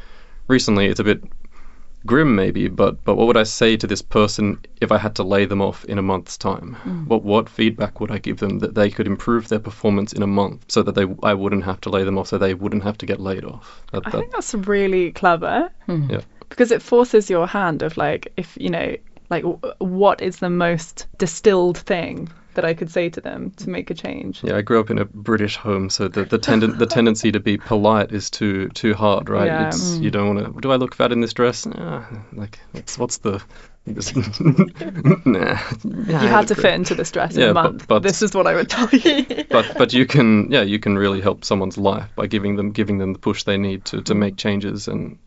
recently, 0.48 0.86
it's 0.86 1.00
a 1.00 1.04
bit 1.04 1.22
grim 2.06 2.34
maybe, 2.34 2.68
but 2.68 3.02
but 3.04 3.16
what 3.16 3.26
would 3.26 3.36
I 3.36 3.44
say 3.44 3.76
to 3.76 3.86
this 3.86 4.02
person 4.02 4.58
if 4.80 4.90
I 4.90 4.98
had 4.98 5.14
to 5.16 5.22
lay 5.22 5.44
them 5.44 5.62
off 5.62 5.84
in 5.84 5.98
a 5.98 6.02
month's 6.02 6.36
time? 6.36 6.76
Mm. 6.84 7.06
What 7.06 7.22
what 7.22 7.48
feedback 7.48 8.00
would 8.00 8.10
I 8.10 8.18
give 8.18 8.38
them 8.38 8.58
that 8.60 8.74
they 8.74 8.90
could 8.90 9.06
improve 9.06 9.48
their 9.48 9.58
performance 9.58 10.12
in 10.12 10.22
a 10.22 10.26
month, 10.26 10.64
so 10.68 10.82
that 10.82 10.94
they 10.94 11.06
I 11.22 11.34
wouldn't 11.34 11.64
have 11.64 11.80
to 11.82 11.90
lay 11.90 12.04
them 12.04 12.18
off, 12.18 12.28
so 12.28 12.38
they 12.38 12.54
wouldn't 12.54 12.82
have 12.82 12.98
to 12.98 13.06
get 13.06 13.20
laid 13.20 13.44
off? 13.44 13.82
That, 13.92 14.06
I 14.06 14.10
that, 14.10 14.18
think 14.18 14.32
that's 14.32 14.54
really 14.54 15.12
clever. 15.12 15.70
Mm. 15.88 16.10
Yeah. 16.10 16.20
Because 16.48 16.72
it 16.72 16.82
forces 16.82 17.30
your 17.30 17.46
hand 17.46 17.82
of 17.82 17.96
like 17.96 18.32
if 18.36 18.56
you 18.60 18.70
know 18.70 18.96
like 19.30 19.44
what 19.78 20.20
is 20.20 20.38
the 20.38 20.50
most 20.50 21.06
distilled 21.16 21.78
thing 21.78 22.28
that 22.54 22.64
I 22.64 22.74
could 22.74 22.90
say 22.90 23.08
to 23.10 23.20
them 23.20 23.52
to 23.58 23.70
make 23.70 23.90
a 23.90 23.94
change. 23.94 24.42
Yeah, 24.42 24.56
I 24.56 24.62
grew 24.62 24.80
up 24.80 24.90
in 24.90 24.98
a 24.98 25.04
British 25.04 25.56
home, 25.56 25.88
so 25.88 26.08
the 26.08 26.24
the, 26.24 26.38
tenden- 26.38 26.78
the 26.78 26.86
tendency 26.86 27.32
to 27.32 27.40
be 27.40 27.56
polite 27.56 28.12
is 28.12 28.28
too 28.28 28.68
too 28.70 28.94
hard, 28.94 29.28
right? 29.28 29.46
Yeah. 29.46 29.68
It's 29.68 29.96
you 29.98 30.10
don't 30.10 30.34
want 30.34 30.54
to. 30.54 30.60
Do 30.60 30.72
I 30.72 30.76
look 30.76 30.94
fat 30.94 31.12
in 31.12 31.20
this 31.20 31.32
dress? 31.32 31.66
Uh, 31.66 32.04
like, 32.32 32.58
what's 32.72 32.98
what's 32.98 33.18
the 33.18 33.42
nah. 35.24 35.58
You 35.84 36.28
had 36.28 36.48
to 36.48 36.54
fit 36.54 36.74
into 36.74 36.94
this 36.94 37.10
dress 37.10 37.34
in 37.34 37.40
yeah, 37.40 37.50
a 37.50 37.54
month. 37.54 37.88
But, 37.88 37.88
but, 37.88 38.02
this 38.02 38.20
is 38.20 38.34
what 38.34 38.46
I 38.46 38.54
would 38.54 38.68
tell 38.68 38.88
you. 38.90 39.24
but 39.50 39.74
but 39.76 39.92
you 39.92 40.06
can 40.06 40.50
yeah 40.50 40.62
you 40.62 40.78
can 40.78 40.98
really 40.98 41.20
help 41.20 41.44
someone's 41.44 41.78
life 41.78 42.10
by 42.14 42.26
giving 42.26 42.56
them 42.56 42.72
giving 42.72 42.98
them 42.98 43.14
the 43.14 43.18
push 43.18 43.44
they 43.44 43.56
need 43.56 43.84
to, 43.86 44.02
to 44.02 44.14
make 44.14 44.36
changes 44.36 44.88
and. 44.88 45.18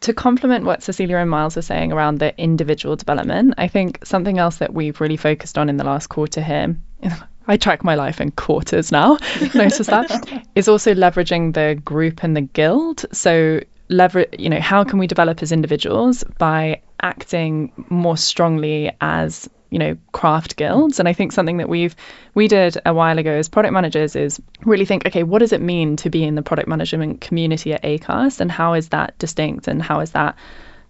To 0.00 0.12
complement 0.12 0.66
what 0.66 0.82
Cecilia 0.82 1.16
and 1.16 1.30
Miles 1.30 1.56
are 1.56 1.62
saying 1.62 1.92
around 1.92 2.18
the 2.18 2.38
individual 2.38 2.94
development, 2.96 3.54
I 3.56 3.68
think 3.68 4.04
something 4.04 4.38
else 4.38 4.56
that 4.56 4.74
we've 4.74 5.00
really 5.00 5.16
focused 5.16 5.56
on 5.56 5.70
in 5.70 5.78
the 5.78 5.84
last 5.84 6.08
quarter 6.08 6.42
here, 6.42 6.76
I 7.46 7.56
track 7.56 7.82
my 7.82 7.94
life 7.94 8.20
in 8.20 8.32
quarters 8.32 8.92
now, 8.92 9.16
notice 9.54 9.86
that, 9.86 10.44
is 10.54 10.68
also 10.68 10.94
leveraging 10.94 11.54
the 11.54 11.80
group 11.84 12.22
and 12.22 12.36
the 12.36 12.42
guild. 12.42 13.06
So 13.12 13.60
leverage, 13.88 14.28
you 14.38 14.50
know, 14.50 14.60
how 14.60 14.84
can 14.84 14.98
we 14.98 15.06
develop 15.06 15.42
as 15.42 15.52
individuals 15.52 16.22
by 16.38 16.82
acting 17.00 17.72
more 17.88 18.16
strongly 18.16 18.92
as 19.00 19.48
you 19.72 19.78
know 19.78 19.96
craft 20.12 20.56
guilds. 20.56 21.00
And 21.00 21.08
i 21.08 21.12
think 21.12 21.32
something 21.32 21.56
that 21.56 21.68
we've 21.68 21.96
we 22.34 22.46
did 22.46 22.76
a 22.84 22.94
while 22.94 23.18
ago 23.18 23.32
as 23.32 23.48
product 23.48 23.72
managers 23.72 24.14
is 24.14 24.40
really 24.64 24.84
think 24.84 25.06
okay 25.06 25.22
what 25.22 25.38
does 25.38 25.52
it 25.52 25.60
mean 25.60 25.96
to 25.96 26.10
be 26.10 26.22
in 26.24 26.34
the 26.34 26.42
product 26.42 26.68
management 26.68 27.20
community 27.20 27.72
at 27.72 27.82
acast? 27.82 28.40
And 28.40 28.52
how 28.52 28.74
is 28.74 28.90
that 28.90 29.18
distinct? 29.18 29.68
And 29.68 29.82
how 29.82 30.00
is 30.00 30.12
that 30.12 30.36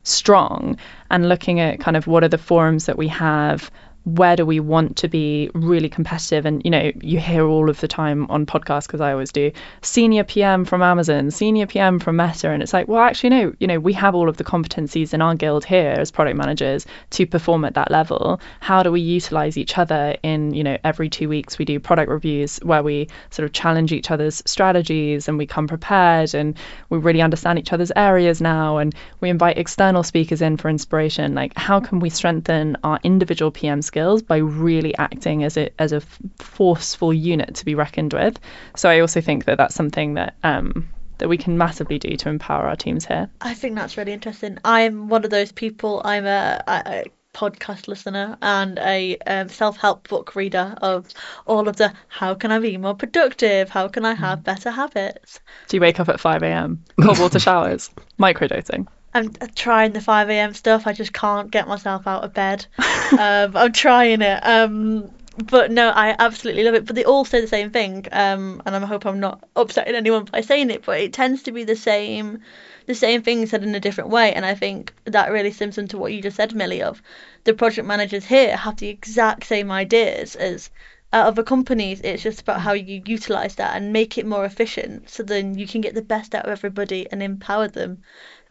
strong? 0.02 0.76
And 1.10 1.28
looking 1.28 1.60
at 1.60 1.80
kind 1.80 1.96
of 1.96 2.06
what 2.06 2.24
are 2.24 2.28
the 2.28 2.38
forums 2.38 2.86
that 2.86 2.98
we 2.98 3.08
have 3.08 3.70
where 4.04 4.34
do 4.34 4.44
we 4.44 4.58
want 4.58 4.96
to 4.96 5.08
be 5.08 5.50
really 5.54 5.88
competitive? 5.88 6.44
And 6.44 6.62
you 6.64 6.70
know 6.70 6.90
you 7.00 7.20
hear 7.20 7.46
all 7.46 7.70
of 7.70 7.80
the 7.80 7.88
time 7.88 8.26
on 8.30 8.46
podcasts 8.46 8.86
because 8.86 9.00
I 9.00 9.12
always 9.12 9.30
do 9.30 9.52
senior 9.82 10.24
PM 10.24 10.64
from 10.64 10.82
Amazon 10.82 11.30
senior 11.30 11.66
PM 11.66 11.98
from 11.98 12.16
Meta. 12.16 12.50
And 12.50 12.62
it's 12.62 12.72
like 12.72 12.88
well 12.88 13.02
actually 13.02 13.30
no 13.30 13.54
you 13.60 13.66
know 13.66 13.78
we 13.78 13.92
have 13.92 14.14
all 14.14 14.28
of 14.28 14.36
the 14.36 14.44
competencies 14.44 15.14
in 15.14 15.22
our 15.22 15.34
guild 15.34 15.64
here 15.64 15.94
as 15.98 16.10
product 16.10 16.36
managers 16.36 16.86
to 17.10 17.26
perform 17.26 17.64
at 17.64 17.74
that 17.74 17.90
level. 17.90 18.40
How 18.60 18.82
do 18.82 18.90
we 18.90 19.00
utilize 19.00 19.56
each 19.56 19.78
other 19.78 20.16
in 20.22 20.52
you 20.52 20.64
know 20.64 20.78
every 20.82 21.08
2 21.08 21.28
weeks 21.28 21.58
we 21.58 21.64
do 21.64 21.78
product 21.78 22.10
reviews 22.10 22.58
where 22.58 22.82
we 22.82 23.08
sort 23.30 23.46
of 23.46 23.52
challenge 23.52 23.92
each 23.92 24.10
other's 24.10 24.42
strategies 24.46 25.28
and 25.28 25.38
we 25.38 25.46
come 25.46 25.68
prepared 25.68 26.34
and 26.34 26.56
we 26.90 26.98
really 26.98 27.22
understand 27.22 27.58
each 27.58 27.72
other's 27.72 27.92
areas 27.94 28.40
now 28.40 28.78
and 28.78 28.94
we 29.20 29.30
invite 29.30 29.58
external 29.58 30.02
speakers 30.02 30.42
in 30.42 30.56
for 30.56 30.68
inspiration? 30.68 31.34
Like 31.34 31.56
how 31.56 31.78
can 31.78 32.00
we 32.00 32.10
strengthen 32.10 32.76
our 32.82 32.98
individual 33.04 33.52
PMs 33.52 33.91
skills 33.92 34.22
by 34.22 34.38
really 34.38 34.96
acting 34.96 35.44
as 35.44 35.58
a 35.58 35.68
as 35.78 35.92
a 35.92 36.00
forceful 36.38 37.12
unit 37.12 37.54
to 37.56 37.64
be 37.64 37.74
reckoned 37.74 38.14
with. 38.14 38.40
So 38.74 38.88
I 38.88 39.00
also 39.00 39.20
think 39.20 39.44
that 39.44 39.58
that's 39.58 39.74
something 39.74 40.14
that 40.14 40.34
um, 40.42 40.88
that 41.18 41.28
we 41.28 41.36
can 41.36 41.58
massively 41.58 41.98
do 41.98 42.16
to 42.16 42.28
empower 42.30 42.64
our 42.64 42.76
teams 42.76 43.04
here. 43.04 43.28
I 43.42 43.52
think 43.52 43.76
that's 43.76 43.98
really 43.98 44.12
interesting. 44.12 44.58
I'm 44.64 45.08
one 45.08 45.24
of 45.24 45.30
those 45.30 45.52
people. 45.52 46.00
I'm 46.04 46.24
a, 46.24 46.64
a, 46.66 46.82
a 46.86 47.04
podcast 47.34 47.86
listener 47.86 48.38
and 48.40 48.78
a 48.78 49.18
um, 49.26 49.48
self-help 49.48 50.08
book 50.08 50.34
reader 50.34 50.74
of 50.82 51.06
all 51.46 51.68
of 51.68 51.76
the 51.76 51.92
how 52.08 52.34
can 52.34 52.50
I 52.50 52.58
be 52.58 52.78
more 52.78 52.94
productive? 52.94 53.68
How 53.68 53.88
can 53.88 54.06
I 54.06 54.14
have 54.14 54.42
better 54.42 54.70
habits? 54.70 55.38
Do 55.68 55.76
you 55.76 55.82
wake 55.82 56.00
up 56.00 56.08
at 56.08 56.18
5 56.18 56.42
a.m. 56.42 56.82
cold 57.02 57.18
water 57.18 57.38
showers, 57.48 57.90
microdosing? 58.18 58.86
I'm 59.14 59.32
trying 59.54 59.92
the 59.92 60.00
5 60.00 60.30
a.m. 60.30 60.54
stuff. 60.54 60.86
I 60.86 60.92
just 60.92 61.12
can't 61.12 61.50
get 61.50 61.68
myself 61.68 62.06
out 62.06 62.24
of 62.24 62.32
bed. 62.32 62.66
um, 63.12 63.56
I'm 63.56 63.72
trying 63.72 64.22
it. 64.22 64.40
Um, 64.42 65.10
but 65.36 65.70
no, 65.70 65.90
I 65.90 66.14
absolutely 66.18 66.64
love 66.64 66.74
it. 66.74 66.86
But 66.86 66.96
they 66.96 67.04
all 67.04 67.24
say 67.24 67.40
the 67.40 67.46
same 67.46 67.70
thing. 67.70 68.06
Um, 68.10 68.62
and 68.64 68.74
I 68.74 68.86
hope 68.86 69.04
I'm 69.04 69.20
not 69.20 69.46
upsetting 69.54 69.94
anyone 69.94 70.24
by 70.24 70.40
saying 70.40 70.70
it, 70.70 70.84
but 70.84 71.00
it 71.00 71.12
tends 71.12 71.42
to 71.44 71.52
be 71.52 71.64
the 71.64 71.76
same, 71.76 72.40
the 72.86 72.94
same 72.94 73.22
thing 73.22 73.44
said 73.46 73.62
in 73.62 73.74
a 73.74 73.80
different 73.80 74.10
way. 74.10 74.32
And 74.32 74.46
I 74.46 74.54
think 74.54 74.94
that 75.04 75.30
really 75.30 75.52
stems 75.52 75.78
into 75.78 75.98
what 75.98 76.12
you 76.12 76.22
just 76.22 76.36
said, 76.36 76.54
Milly. 76.54 76.82
Of 76.82 77.02
the 77.44 77.54
project 77.54 77.86
managers 77.86 78.24
here 78.24 78.56
have 78.56 78.76
the 78.76 78.88
exact 78.88 79.44
same 79.44 79.70
ideas 79.70 80.36
as 80.36 80.70
at 81.12 81.26
other 81.26 81.42
companies. 81.42 82.00
It's 82.02 82.22
just 82.22 82.40
about 82.40 82.60
how 82.60 82.72
you 82.72 83.02
utilize 83.04 83.56
that 83.56 83.76
and 83.76 83.92
make 83.92 84.16
it 84.16 84.26
more 84.26 84.44
efficient, 84.44 85.10
so 85.10 85.22
then 85.22 85.58
you 85.58 85.66
can 85.66 85.82
get 85.82 85.94
the 85.94 86.02
best 86.02 86.34
out 86.34 86.46
of 86.46 86.50
everybody 86.50 87.06
and 87.10 87.22
empower 87.22 87.68
them 87.68 88.02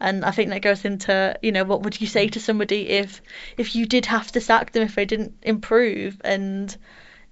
and 0.02 0.24
I 0.24 0.32
think 0.32 0.50
that 0.50 0.62
goes 0.62 0.84
into 0.84 1.38
you 1.42 1.52
know 1.52 1.64
what 1.64 1.82
would 1.82 2.00
you 2.00 2.06
say 2.06 2.28
to 2.28 2.40
somebody 2.40 2.88
if 2.88 3.22
if 3.56 3.74
you 3.74 3.86
did 3.86 4.04
have 4.06 4.32
to 4.32 4.40
sack 4.40 4.72
them 4.72 4.82
if 4.82 4.96
they 4.96 5.04
didn't 5.04 5.34
improve? 5.42 6.20
And 6.24 6.76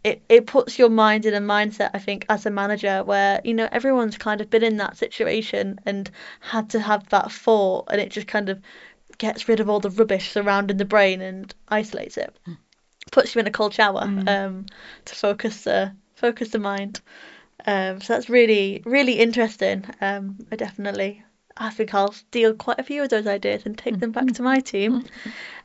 it, 0.02 0.22
it 0.30 0.46
puts 0.46 0.78
your 0.78 0.88
mind 0.88 1.26
in 1.26 1.34
a 1.34 1.40
mindset 1.40 1.90
I 1.92 1.98
think 1.98 2.24
as 2.30 2.46
a 2.46 2.50
manager 2.50 3.02
where 3.04 3.40
you 3.44 3.52
know 3.54 3.68
everyone's 3.70 4.16
kind 4.16 4.40
of 4.40 4.48
been 4.48 4.62
in 4.62 4.78
that 4.78 4.96
situation 4.96 5.80
and 5.84 6.10
had 6.38 6.70
to 6.70 6.80
have 6.80 7.08
that 7.10 7.30
thought 7.32 7.88
and 7.90 8.00
it 8.00 8.10
just 8.10 8.28
kind 8.28 8.48
of 8.48 8.60
gets 9.18 9.48
rid 9.48 9.60
of 9.60 9.68
all 9.68 9.80
the 9.80 9.90
rubbish 9.90 10.30
surrounding 10.30 10.78
the 10.78 10.84
brain 10.84 11.20
and 11.20 11.54
isolates 11.68 12.16
it. 12.16 12.34
Puts 13.10 13.34
you 13.34 13.40
in 13.40 13.46
a 13.46 13.50
cold 13.50 13.74
shower 13.74 14.04
mm. 14.04 14.28
um, 14.28 14.66
to 15.06 15.14
focus 15.14 15.64
the 15.64 15.92
focus 16.14 16.50
the 16.50 16.60
mind. 16.60 17.00
Um, 17.66 18.00
so 18.00 18.14
that's 18.14 18.30
really 18.30 18.80
really 18.86 19.14
interesting 19.14 19.84
um, 20.00 20.38
I 20.52 20.56
definitely 20.56 21.24
I 21.60 21.68
think 21.68 21.92
I'll 21.92 22.12
steal 22.12 22.54
quite 22.54 22.78
a 22.78 22.82
few 22.82 23.02
of 23.02 23.10
those 23.10 23.26
ideas 23.26 23.66
and 23.66 23.76
take 23.76 24.00
them 24.00 24.12
back 24.12 24.28
to 24.28 24.42
my 24.42 24.60
team. 24.60 25.04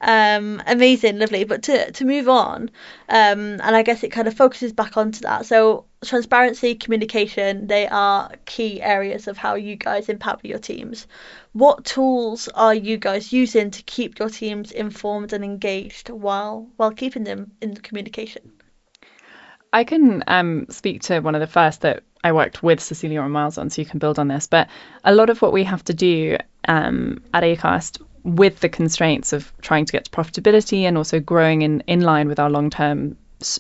Um, 0.02 0.62
amazing, 0.68 1.20
lovely. 1.20 1.46
But 1.46 1.64
to, 1.64 1.90
to 1.90 2.06
move 2.06 2.28
on, 2.28 2.70
um, 3.08 3.62
and 3.64 3.76
I 3.76 3.82
guess 3.82 4.04
it 4.04 4.12
kind 4.12 4.28
of 4.28 4.34
focuses 4.34 4.74
back 4.74 4.98
onto 4.98 5.22
that. 5.22 5.46
So, 5.46 5.86
transparency, 6.04 6.76
communication, 6.76 7.68
they 7.68 7.88
are 7.88 8.30
key 8.46 8.82
areas 8.82 9.30
of 9.30 9.38
how 9.38 9.56
you 9.56 9.78
guys 9.78 10.10
empower 10.10 10.42
your 10.44 10.60
teams. 10.60 11.08
What 11.54 11.86
tools 11.86 12.50
are 12.50 12.76
you 12.76 12.98
guys 12.98 13.32
using 13.32 13.72
to 13.72 13.82
keep 13.84 14.20
your 14.20 14.30
teams 14.30 14.74
informed 14.74 15.32
and 15.32 15.46
engaged 15.46 16.10
while 16.10 16.70
while 16.76 16.92
keeping 16.92 17.24
them 17.24 17.54
in 17.62 17.74
the 17.74 17.80
communication? 17.80 18.52
I 19.72 19.86
can 19.86 20.24
um, 20.28 20.66
speak 20.70 21.04
to 21.04 21.22
one 21.22 21.36
of 21.36 21.42
the 21.42 21.48
first 21.48 21.82
that 21.82 22.04
I 22.26 22.32
worked 22.32 22.64
with 22.64 22.82
Cecilia 22.82 23.22
and 23.22 23.32
Miles 23.32 23.60
on, 23.60 23.70
so 23.70 23.84
you 23.84 23.86
can 23.86 24.00
build 24.00 24.18
on 24.18 24.30
this. 24.30 24.48
But 24.48 24.68
a 25.04 25.14
lot 25.14 25.30
of 25.30 25.44
what 25.44 25.54
we 25.54 25.64
have 25.64 25.84
to 25.84 25.94
do 25.94 26.38
um, 26.68 27.22
at 27.36 27.44
Acast 27.44 28.02
with 28.24 28.62
the 28.62 28.68
constraints 28.68 29.32
of 29.32 29.54
trying 29.62 29.86
to 29.86 29.92
get 29.92 30.06
to 30.06 30.12
profitability 30.12 30.82
and 30.82 30.98
also 30.98 31.20
growing 31.20 31.62
in, 31.62 31.82
in 31.82 32.02
line 32.02 32.28
with 32.28 32.40
our 32.40 32.50
long 32.50 32.72
term 32.72 33.16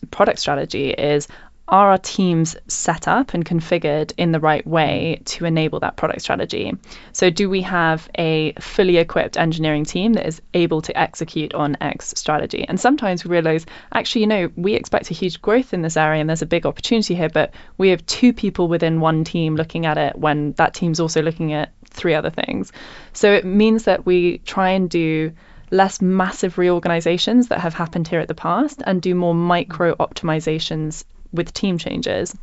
product 0.10 0.40
strategy 0.40 0.90
is 0.90 1.28
are 1.68 1.90
our 1.92 1.98
teams 1.98 2.56
set 2.68 3.08
up 3.08 3.34
and 3.34 3.44
configured 3.44 4.14
in 4.18 4.32
the 4.32 4.40
right 4.40 4.66
way 4.68 5.20
to 5.26 5.46
enable 5.46 5.80
that 5.80 5.96
product 5.96 6.22
strategy? 6.22 6.72
So, 7.12 7.32
do 7.32 7.50
we 7.50 7.62
have 7.64 8.08
a 8.20 8.54
fully 8.60 8.98
equipped 8.98 9.36
engineering 9.36 9.84
team 9.84 10.14
that 10.14 10.28
is 10.28 10.42
able 10.54 10.82
to 10.84 10.98
execute 10.98 11.56
on 11.56 11.76
X 11.82 12.14
strategy? 12.18 12.66
And 12.68 12.80
sometimes 12.80 13.24
we 13.24 13.32
realize, 13.32 13.66
actually, 13.92 14.22
you 14.22 14.28
know, 14.28 14.52
we 14.56 14.76
expect 14.76 15.10
a 15.10 15.16
huge 15.16 15.42
growth 15.42 15.74
in 15.74 15.82
this 15.82 15.98
area 15.98 16.22
and 16.22 16.30
there's 16.30 16.44
a 16.44 16.48
big 16.48 16.68
opportunity 16.68 17.16
here, 17.16 17.30
but 17.30 17.54
we 17.80 17.90
have 17.90 18.06
two 18.06 18.32
people 18.32 18.68
within 18.68 19.00
one 19.00 19.24
team 19.24 19.56
looking 19.56 19.88
at 19.88 19.98
it 19.98 20.16
when 20.16 20.52
that 20.54 20.76
team's 20.76 21.00
also 21.00 21.24
looking 21.24 21.54
at 21.54 21.72
three 21.90 22.14
other 22.14 22.30
things. 22.30 22.72
So, 23.14 23.34
it 23.34 23.44
means 23.44 23.86
that 23.86 24.06
we 24.06 24.38
try 24.40 24.70
and 24.70 24.88
do 24.88 25.32
less 25.72 26.00
massive 26.00 26.60
reorganizations 26.60 27.48
that 27.48 27.60
have 27.60 27.74
happened 27.74 28.08
here 28.08 28.20
at 28.20 28.28
the 28.28 28.36
past 28.36 28.84
and 28.86 29.02
do 29.02 29.16
more 29.16 29.34
micro 29.34 29.96
optimizations 29.96 31.04
with 31.36 31.54
team 31.54 31.78
changes. 31.78 32.36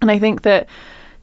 And 0.00 0.10
I 0.10 0.18
think 0.18 0.42
that 0.42 0.68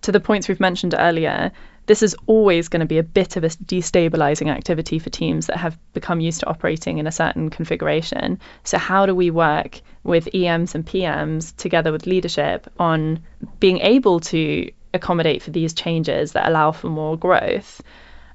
to 0.01 0.11
the 0.11 0.19
points 0.19 0.47
we've 0.47 0.59
mentioned 0.59 0.95
earlier, 0.97 1.51
this 1.85 2.01
is 2.01 2.15
always 2.27 2.69
going 2.69 2.79
to 2.79 2.85
be 2.85 2.97
a 2.97 3.03
bit 3.03 3.35
of 3.35 3.43
a 3.43 3.49
destabilizing 3.49 4.49
activity 4.49 4.99
for 4.99 5.09
teams 5.09 5.47
that 5.47 5.57
have 5.57 5.77
become 5.93 6.21
used 6.21 6.39
to 6.39 6.47
operating 6.47 6.97
in 6.97 7.07
a 7.07 7.11
certain 7.11 7.49
configuration. 7.49 8.39
So, 8.63 8.77
how 8.77 9.05
do 9.05 9.13
we 9.13 9.29
work 9.31 9.81
with 10.03 10.33
EMs 10.33 10.75
and 10.75 10.85
PMs 10.85 11.55
together 11.57 11.91
with 11.91 12.07
leadership 12.07 12.71
on 12.79 13.21
being 13.59 13.79
able 13.79 14.21
to 14.21 14.71
accommodate 14.93 15.41
for 15.41 15.51
these 15.51 15.73
changes 15.73 16.31
that 16.33 16.47
allow 16.47 16.71
for 16.71 16.87
more 16.87 17.17
growth? 17.17 17.81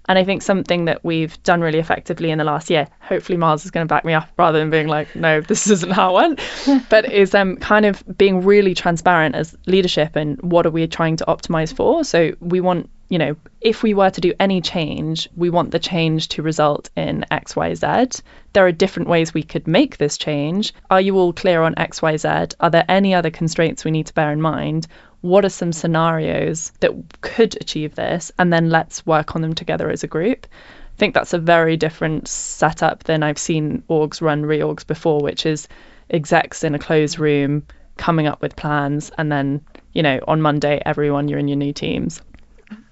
And 0.08 0.18
I 0.18 0.24
think 0.24 0.40
something 0.40 0.86
that 0.86 1.04
we've 1.04 1.40
done 1.42 1.60
really 1.60 1.78
effectively 1.78 2.30
in 2.30 2.38
the 2.38 2.44
last 2.44 2.70
year, 2.70 2.88
hopefully 3.00 3.36
Miles 3.36 3.64
is 3.66 3.70
going 3.70 3.86
to 3.86 3.88
back 3.88 4.06
me 4.06 4.14
up 4.14 4.28
rather 4.38 4.58
than 4.58 4.70
being 4.70 4.88
like, 4.88 5.14
no, 5.14 5.42
this 5.42 5.68
isn't 5.68 5.92
how 5.92 6.14
went, 6.14 6.40
but 6.88 7.12
is 7.12 7.34
um, 7.34 7.56
kind 7.56 7.84
of 7.84 8.02
being 8.16 8.42
really 8.42 8.74
transparent 8.74 9.34
as 9.34 9.56
leadership 9.66 10.16
and 10.16 10.40
what 10.40 10.66
are 10.66 10.70
we 10.70 10.86
trying 10.86 11.16
to 11.16 11.26
optimize 11.26 11.74
for. 11.74 12.04
So 12.04 12.32
we 12.40 12.60
want, 12.60 12.88
you 13.10 13.18
know, 13.18 13.36
if 13.60 13.82
we 13.82 13.92
were 13.92 14.08
to 14.08 14.20
do 14.20 14.32
any 14.40 14.62
change, 14.62 15.28
we 15.36 15.50
want 15.50 15.72
the 15.72 15.78
change 15.78 16.28
to 16.28 16.42
result 16.42 16.88
in 16.96 17.26
X, 17.30 17.54
Y, 17.54 17.74
Z. 17.74 18.22
There 18.54 18.66
are 18.66 18.72
different 18.72 19.10
ways 19.10 19.34
we 19.34 19.42
could 19.42 19.66
make 19.66 19.98
this 19.98 20.16
change. 20.16 20.72
Are 20.90 21.00
you 21.00 21.16
all 21.16 21.34
clear 21.34 21.62
on 21.62 21.74
X, 21.76 22.00
Y, 22.00 22.16
Z? 22.16 22.28
Are 22.60 22.70
there 22.70 22.84
any 22.88 23.14
other 23.14 23.30
constraints 23.30 23.84
we 23.84 23.90
need 23.90 24.06
to 24.06 24.14
bear 24.14 24.32
in 24.32 24.40
mind? 24.40 24.86
What 25.20 25.44
are 25.44 25.50
some 25.50 25.72
scenarios 25.72 26.72
that 26.80 26.92
could 27.20 27.56
achieve 27.60 27.94
this, 27.94 28.30
and 28.38 28.52
then 28.52 28.70
let's 28.70 29.04
work 29.04 29.34
on 29.34 29.42
them 29.42 29.54
together 29.54 29.90
as 29.90 30.04
a 30.04 30.08
group. 30.08 30.46
I 30.50 30.98
think 30.98 31.14
that's 31.14 31.32
a 31.32 31.38
very 31.38 31.76
different 31.76 32.28
setup 32.28 33.04
than 33.04 33.22
I've 33.22 33.38
seen 33.38 33.82
orgs 33.88 34.20
run 34.20 34.42
reorgs 34.42 34.86
before, 34.86 35.20
which 35.20 35.46
is 35.46 35.68
execs 36.10 36.64
in 36.64 36.74
a 36.74 36.78
closed 36.78 37.18
room 37.18 37.66
coming 37.96 38.26
up 38.26 38.40
with 38.42 38.56
plans, 38.56 39.10
and 39.18 39.30
then 39.30 39.60
you 39.92 40.02
know 40.02 40.20
on 40.26 40.40
Monday 40.40 40.80
everyone 40.84 41.28
you're 41.28 41.38
in 41.38 41.48
your 41.48 41.56
new 41.56 41.72
teams. 41.72 42.20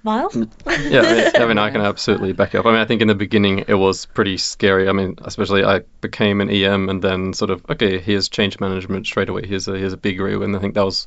Miles? 0.03 0.35
Mm. 0.35 0.91
yeah, 0.91 1.01
I 1.01 1.15
mean, 1.15 1.43
I 1.43 1.47
mean, 1.47 1.59
I 1.59 1.71
can 1.71 1.81
absolutely 1.81 2.33
back 2.33 2.55
up. 2.55 2.65
I 2.65 2.71
mean, 2.71 2.81
I 2.81 2.87
think 2.87 3.03
in 3.03 3.09
the 3.09 3.15
beginning 3.15 3.65
it 3.67 3.75
was 3.75 4.07
pretty 4.07 4.39
scary. 4.39 4.89
I 4.89 4.93
mean, 4.93 5.17
especially 5.23 5.65
I 5.65 5.81
became 6.01 6.41
an 6.41 6.49
EM 6.49 6.89
and 6.89 7.03
then 7.03 7.35
sort 7.35 7.51
of 7.51 7.65
okay, 7.69 7.99
here's 7.99 8.29
change 8.29 8.59
management 8.59 9.07
straight 9.07 9.29
away. 9.29 9.47
Here's 9.47 9.69
a 9.69 9.77
here's 9.77 9.93
a 9.93 9.99
big 9.99 10.19
reorg, 10.19 10.45
and 10.45 10.57
I 10.57 10.61
think 10.61 10.75
that 10.75 10.85
was 10.85 11.07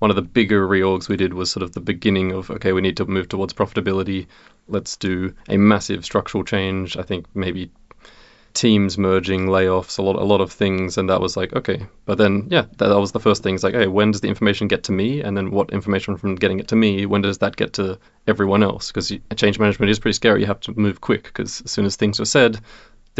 one 0.00 0.10
of 0.10 0.16
the 0.16 0.22
bigger 0.22 0.66
reorgs 0.66 1.08
we 1.08 1.16
did 1.16 1.32
was 1.32 1.50
sort 1.50 1.62
of 1.62 1.72
the 1.72 1.80
beginning 1.80 2.32
of 2.32 2.50
okay, 2.50 2.72
we 2.72 2.80
need 2.80 2.96
to 2.96 3.06
move 3.06 3.28
towards 3.28 3.52
profitability. 3.52 4.26
Let's 4.66 4.96
do 4.96 5.34
a 5.48 5.56
massive 5.56 6.04
structural 6.04 6.42
change. 6.42 6.96
I 6.96 7.02
think 7.02 7.26
maybe 7.34 7.70
teams 8.52 8.98
merging, 8.98 9.46
layoffs, 9.46 9.98
a 9.98 10.02
lot, 10.02 10.16
a 10.16 10.24
lot 10.24 10.40
of 10.40 10.50
things, 10.50 10.98
and 10.98 11.08
that 11.08 11.20
was 11.20 11.36
like 11.36 11.52
okay. 11.54 11.86
But 12.06 12.18
then, 12.18 12.48
yeah, 12.50 12.62
that, 12.78 12.88
that 12.88 12.98
was 12.98 13.12
the 13.12 13.20
first 13.20 13.42
thing. 13.42 13.54
It's 13.54 13.62
like, 13.62 13.74
hey, 13.74 13.86
when 13.86 14.10
does 14.10 14.22
the 14.22 14.28
information 14.28 14.68
get 14.68 14.84
to 14.84 14.92
me, 14.92 15.20
and 15.20 15.36
then 15.36 15.50
what 15.50 15.70
information 15.70 16.16
from 16.16 16.34
getting 16.34 16.60
it 16.60 16.68
to 16.68 16.76
me, 16.76 17.06
when 17.06 17.20
does 17.20 17.38
that 17.38 17.56
get 17.56 17.74
to 17.74 17.98
everyone 18.26 18.62
else? 18.62 18.88
Because 18.88 19.12
change 19.36 19.58
management 19.58 19.90
is 19.90 19.98
pretty 19.98 20.16
scary. 20.16 20.40
You 20.40 20.46
have 20.46 20.60
to 20.60 20.78
move 20.78 21.00
quick 21.00 21.24
because 21.24 21.60
as 21.62 21.70
soon 21.70 21.84
as 21.84 21.96
things 21.96 22.18
are 22.20 22.24
said, 22.24 22.58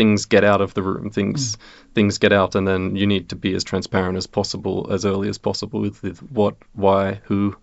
things 0.01 0.25
get 0.25 0.45
out 0.45 0.63
of 0.63 0.73
the 0.73 0.83
room, 0.83 1.11
things 1.11 1.57
mm. 1.57 1.61
things 1.95 2.17
get 2.17 2.33
out, 2.33 2.55
and 2.55 2.67
then 2.67 2.97
you 2.97 3.07
need 3.07 3.29
to 3.29 3.37
be 3.37 3.55
as 3.55 3.63
transparent 3.63 4.17
as 4.17 4.27
possible, 4.27 4.89
as 4.91 5.05
early 5.05 5.29
as 5.29 5.37
possible 5.37 5.79
with, 5.79 6.03
with 6.03 6.21
what, 6.33 6.57
why, 6.73 7.21
who, 7.25 7.55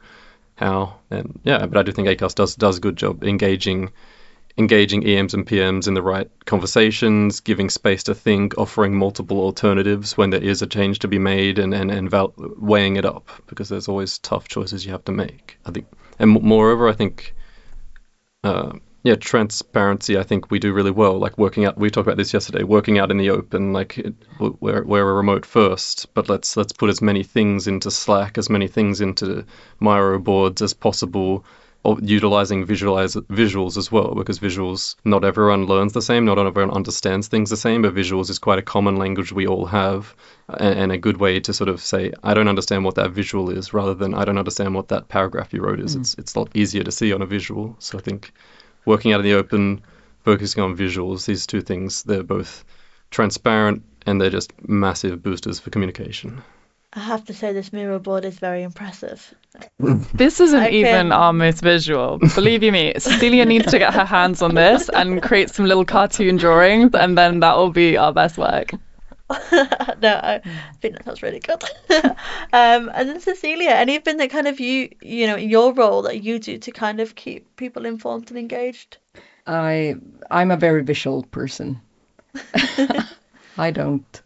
how, 0.54 1.00
and 1.10 1.40
yeah. 1.44 1.66
But 1.66 1.80
I 1.80 1.82
do 1.82 1.92
think 1.92 2.08
Acast 2.08 2.36
does 2.36 2.56
does 2.56 2.78
a 2.78 2.80
good 2.80 2.96
job 2.96 3.24
engaging 3.24 3.90
engaging 4.56 5.04
EMs 5.04 5.34
and 5.34 5.48
PMs 5.48 5.88
in 5.88 5.96
the 5.96 6.04
right 6.04 6.30
conversations, 6.46 7.40
giving 7.40 7.72
space 7.72 8.04
to 8.04 8.14
think, 8.14 8.56
offering 8.60 8.96
multiple 8.96 9.40
alternatives 9.40 10.16
when 10.16 10.30
there 10.30 10.44
is 10.44 10.62
a 10.62 10.68
change 10.68 11.00
to 11.00 11.08
be 11.08 11.18
made, 11.18 11.58
and 11.58 11.74
and, 11.74 11.90
and 11.90 12.12
val- 12.12 12.36
weighing 12.38 12.98
it 12.98 13.06
up 13.06 13.30
because 13.48 13.68
there's 13.68 13.88
always 13.88 14.20
tough 14.20 14.48
choices 14.48 14.86
you 14.86 14.92
have 14.92 15.06
to 15.06 15.12
make. 15.12 15.58
I 15.66 15.72
think, 15.72 15.88
and 16.20 16.30
moreover, 16.30 16.88
I 16.88 16.94
think. 16.94 17.34
Uh, 18.44 18.74
yeah, 19.04 19.16
transparency. 19.16 20.18
I 20.18 20.24
think 20.24 20.52
we 20.52 20.60
do 20.60 20.74
really 20.74 20.92
well. 20.92 21.18
Like 21.18 21.38
working 21.38 21.66
out, 21.66 21.78
we 21.78 21.90
talked 21.90 22.08
about 22.08 22.18
this 22.18 22.34
yesterday. 22.34 22.64
Working 22.64 23.00
out 23.00 23.12
in 23.12 23.18
the 23.18 23.30
open, 23.30 23.72
like 23.72 23.98
it, 23.98 24.14
we're 24.40 24.84
we're 24.84 25.10
a 25.10 25.14
remote 25.14 25.46
first, 25.46 26.14
but 26.14 26.28
let's 26.30 26.58
let's 26.58 26.74
put 26.74 26.90
as 26.90 27.02
many 27.02 27.24
things 27.24 27.68
into 27.68 27.92
Slack, 27.92 28.38
as 28.38 28.50
many 28.50 28.68
things 28.68 29.00
into 29.00 29.46
Miro 29.80 30.20
boards 30.20 30.62
as 30.62 30.74
possible, 30.74 31.46
or 31.84 31.98
utilizing 32.02 32.66
visualize 32.66 33.16
visuals 33.16 33.78
as 33.78 33.92
well, 33.92 34.14
because 34.16 34.40
visuals 34.40 34.96
not 35.06 35.24
everyone 35.24 35.68
learns 35.68 35.94
the 35.94 36.02
same, 36.02 36.26
not 36.26 36.40
everyone 36.40 36.76
understands 36.76 37.28
things 37.28 37.50
the 37.50 37.56
same, 37.56 37.84
but 37.84 37.96
visuals 37.96 38.30
is 38.30 38.40
quite 38.40 38.60
a 38.60 38.64
common 38.64 38.98
language 38.98 39.32
we 39.32 39.48
all 39.48 39.68
have, 39.68 40.16
and, 40.50 40.80
and 40.80 40.92
a 40.92 40.98
good 40.98 41.18
way 41.18 41.40
to 41.40 41.54
sort 41.54 41.70
of 41.70 41.80
say 41.80 42.12
I 42.24 42.34
don't 42.34 42.50
understand 42.50 42.84
what 42.84 42.96
that 42.96 43.12
visual 43.12 43.52
is, 43.52 43.74
rather 43.74 43.94
than 43.94 44.14
I 44.14 44.26
don't 44.26 44.40
understand 44.40 44.76
what 44.76 44.90
that 44.90 45.08
paragraph 45.08 45.54
you 45.54 45.62
wrote 45.62 45.80
is. 45.80 45.96
Mm. 45.96 46.00
It's 46.02 46.14
it's 46.16 46.36
a 46.36 46.40
lot 46.40 46.50
easier 46.56 46.84
to 46.84 46.92
see 46.92 47.14
on 47.14 47.22
a 47.22 47.26
visual. 47.28 47.76
So 47.80 47.98
I 47.98 48.02
think 48.02 48.34
working 48.88 49.12
out 49.14 49.20
in 49.20 49.26
the 49.26 49.34
open, 49.34 49.82
focusing 50.24 50.64
on 50.64 50.76
visuals, 50.76 51.26
these 51.26 51.46
two 51.46 51.62
things, 51.62 52.04
they're 52.04 52.24
both 52.24 52.64
transparent 53.12 53.84
and 54.08 54.20
they're 54.20 54.30
just 54.30 54.52
massive 54.68 55.22
boosters 55.22 55.60
for 55.60 55.70
communication. 55.70 56.42
I 56.94 57.02
have 57.02 57.26
to 57.26 57.34
say, 57.34 57.52
this 57.52 57.74
Miro 57.74 58.00
board 58.00 58.26
is 58.26 58.40
very 58.40 58.64
impressive. 58.64 59.36
This 60.14 60.40
isn't 60.40 60.60
I 60.60 60.70
even 60.70 61.12
our 61.12 61.34
most 61.34 61.62
visual. 61.62 62.18
Believe 62.34 62.64
you 62.64 62.72
me, 62.72 62.94
Cecilia 62.98 63.46
needs 63.46 63.70
to 63.72 63.80
get 63.80 63.94
her 63.94 64.06
hands 64.06 64.42
on 64.42 64.56
this 64.56 64.90
and 64.90 65.22
create 65.22 65.50
some 65.50 65.66
little 65.66 65.86
cartoon 65.86 66.38
drawings, 66.38 66.92
and 66.96 67.18
then 67.18 67.42
that 67.42 67.58
will 67.58 67.72
be 67.72 67.98
our 67.98 68.14
best 68.14 68.38
work. 68.38 68.72
no, 69.52 70.20
I 70.24 70.42
think 70.80 70.96
that 70.96 71.06
sounds 71.06 71.22
really 71.22 71.40
good. 71.40 71.62
um, 72.54 72.90
and 72.94 73.10
then 73.10 73.20
Cecilia, 73.20 73.72
anything 73.72 74.18
that 74.18 74.30
kind 74.30 74.48
of 74.48 74.60
you, 74.60 74.90
you 75.02 75.28
know, 75.28 75.36
your 75.36 75.74
role 75.74 76.02
that 76.04 76.24
you 76.24 76.40
do 76.40 76.58
to 76.58 76.72
kind 76.72 77.02
of 77.02 77.16
keep 77.16 77.56
people 77.58 77.86
informed 77.86 78.30
and 78.30 78.40
engaged? 78.40 78.98
I 79.46 79.96
I'm 80.32 80.52
a 80.52 80.58
very 80.58 80.84
visual 80.84 81.24
person. 81.24 81.82
I 83.58 83.72
don't. 83.72 84.22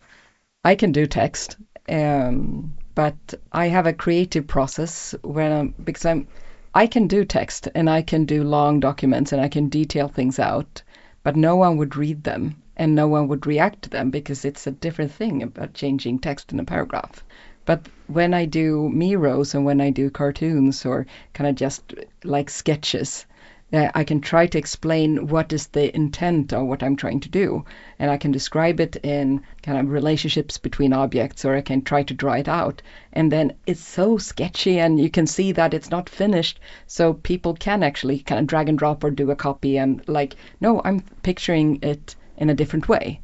I 0.63 0.75
can 0.75 0.91
do 0.91 1.07
text, 1.07 1.57
um, 1.89 2.73
but 2.93 3.33
I 3.51 3.67
have 3.67 3.87
a 3.87 3.93
creative 3.93 4.45
process 4.45 5.15
when 5.23 5.51
I'm 5.51 5.75
because 5.83 6.05
I'm 6.05 6.27
I 6.75 6.85
can 6.85 7.07
do 7.07 7.25
text 7.25 7.67
and 7.73 7.89
I 7.89 8.03
can 8.03 8.25
do 8.25 8.43
long 8.43 8.79
documents 8.79 9.31
and 9.31 9.41
I 9.41 9.47
can 9.47 9.67
detail 9.67 10.07
things 10.07 10.37
out, 10.37 10.83
but 11.23 11.35
no 11.35 11.55
one 11.55 11.77
would 11.77 11.95
read 11.95 12.23
them 12.23 12.61
and 12.81 12.95
no 12.95 13.07
one 13.07 13.27
would 13.27 13.45
react 13.45 13.83
to 13.83 13.91
them 13.91 14.09
because 14.09 14.43
it's 14.43 14.65
a 14.65 14.71
different 14.71 15.11
thing 15.11 15.43
about 15.43 15.75
changing 15.75 16.17
text 16.17 16.51
in 16.51 16.59
a 16.59 16.65
paragraph. 16.65 17.23
But 17.63 17.87
when 18.07 18.33
I 18.33 18.45
do 18.45 18.89
Miros 18.91 19.53
and 19.53 19.63
when 19.65 19.79
I 19.79 19.91
do 19.91 20.09
cartoons 20.09 20.83
or 20.83 21.05
kind 21.35 21.47
of 21.47 21.55
just 21.55 21.93
like 22.23 22.49
sketches, 22.49 23.27
uh, 23.71 23.89
I 23.93 24.03
can 24.03 24.19
try 24.19 24.47
to 24.47 24.57
explain 24.57 25.27
what 25.27 25.53
is 25.53 25.67
the 25.67 25.95
intent 25.95 26.53
of 26.53 26.65
what 26.65 26.81
I'm 26.81 26.95
trying 26.95 27.19
to 27.19 27.29
do. 27.29 27.63
And 27.99 28.09
I 28.09 28.17
can 28.17 28.31
describe 28.31 28.79
it 28.79 28.95
in 28.95 29.43
kind 29.61 29.77
of 29.77 29.91
relationships 29.91 30.57
between 30.57 30.91
objects, 30.91 31.45
or 31.45 31.55
I 31.55 31.61
can 31.61 31.83
try 31.83 32.01
to 32.01 32.15
draw 32.15 32.33
it 32.33 32.47
out. 32.47 32.81
And 33.13 33.31
then 33.31 33.53
it's 33.67 33.85
so 33.85 34.17
sketchy, 34.17 34.79
and 34.79 34.99
you 34.99 35.11
can 35.11 35.27
see 35.27 35.51
that 35.51 35.75
it's 35.75 35.91
not 35.91 36.09
finished. 36.09 36.59
So 36.87 37.13
people 37.13 37.53
can 37.53 37.83
actually 37.83 38.21
kind 38.21 38.41
of 38.41 38.47
drag 38.47 38.69
and 38.69 38.79
drop 38.79 39.03
or 39.03 39.11
do 39.11 39.29
a 39.29 39.35
copy 39.35 39.77
and, 39.77 40.01
like, 40.07 40.35
no, 40.59 40.81
I'm 40.83 41.01
picturing 41.21 41.77
it 41.83 42.15
in 42.41 42.49
a 42.49 42.55
different 42.55 42.89
way 42.89 43.21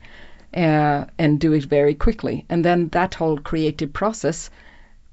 uh, 0.54 1.06
and 1.18 1.40
do 1.40 1.54
it 1.54 1.66
very 1.66 1.96
quickly. 1.96 2.46
And 2.50 2.64
then 2.64 2.90
that 2.90 3.16
whole 3.16 3.38
creative 3.38 3.92
process, 3.92 4.50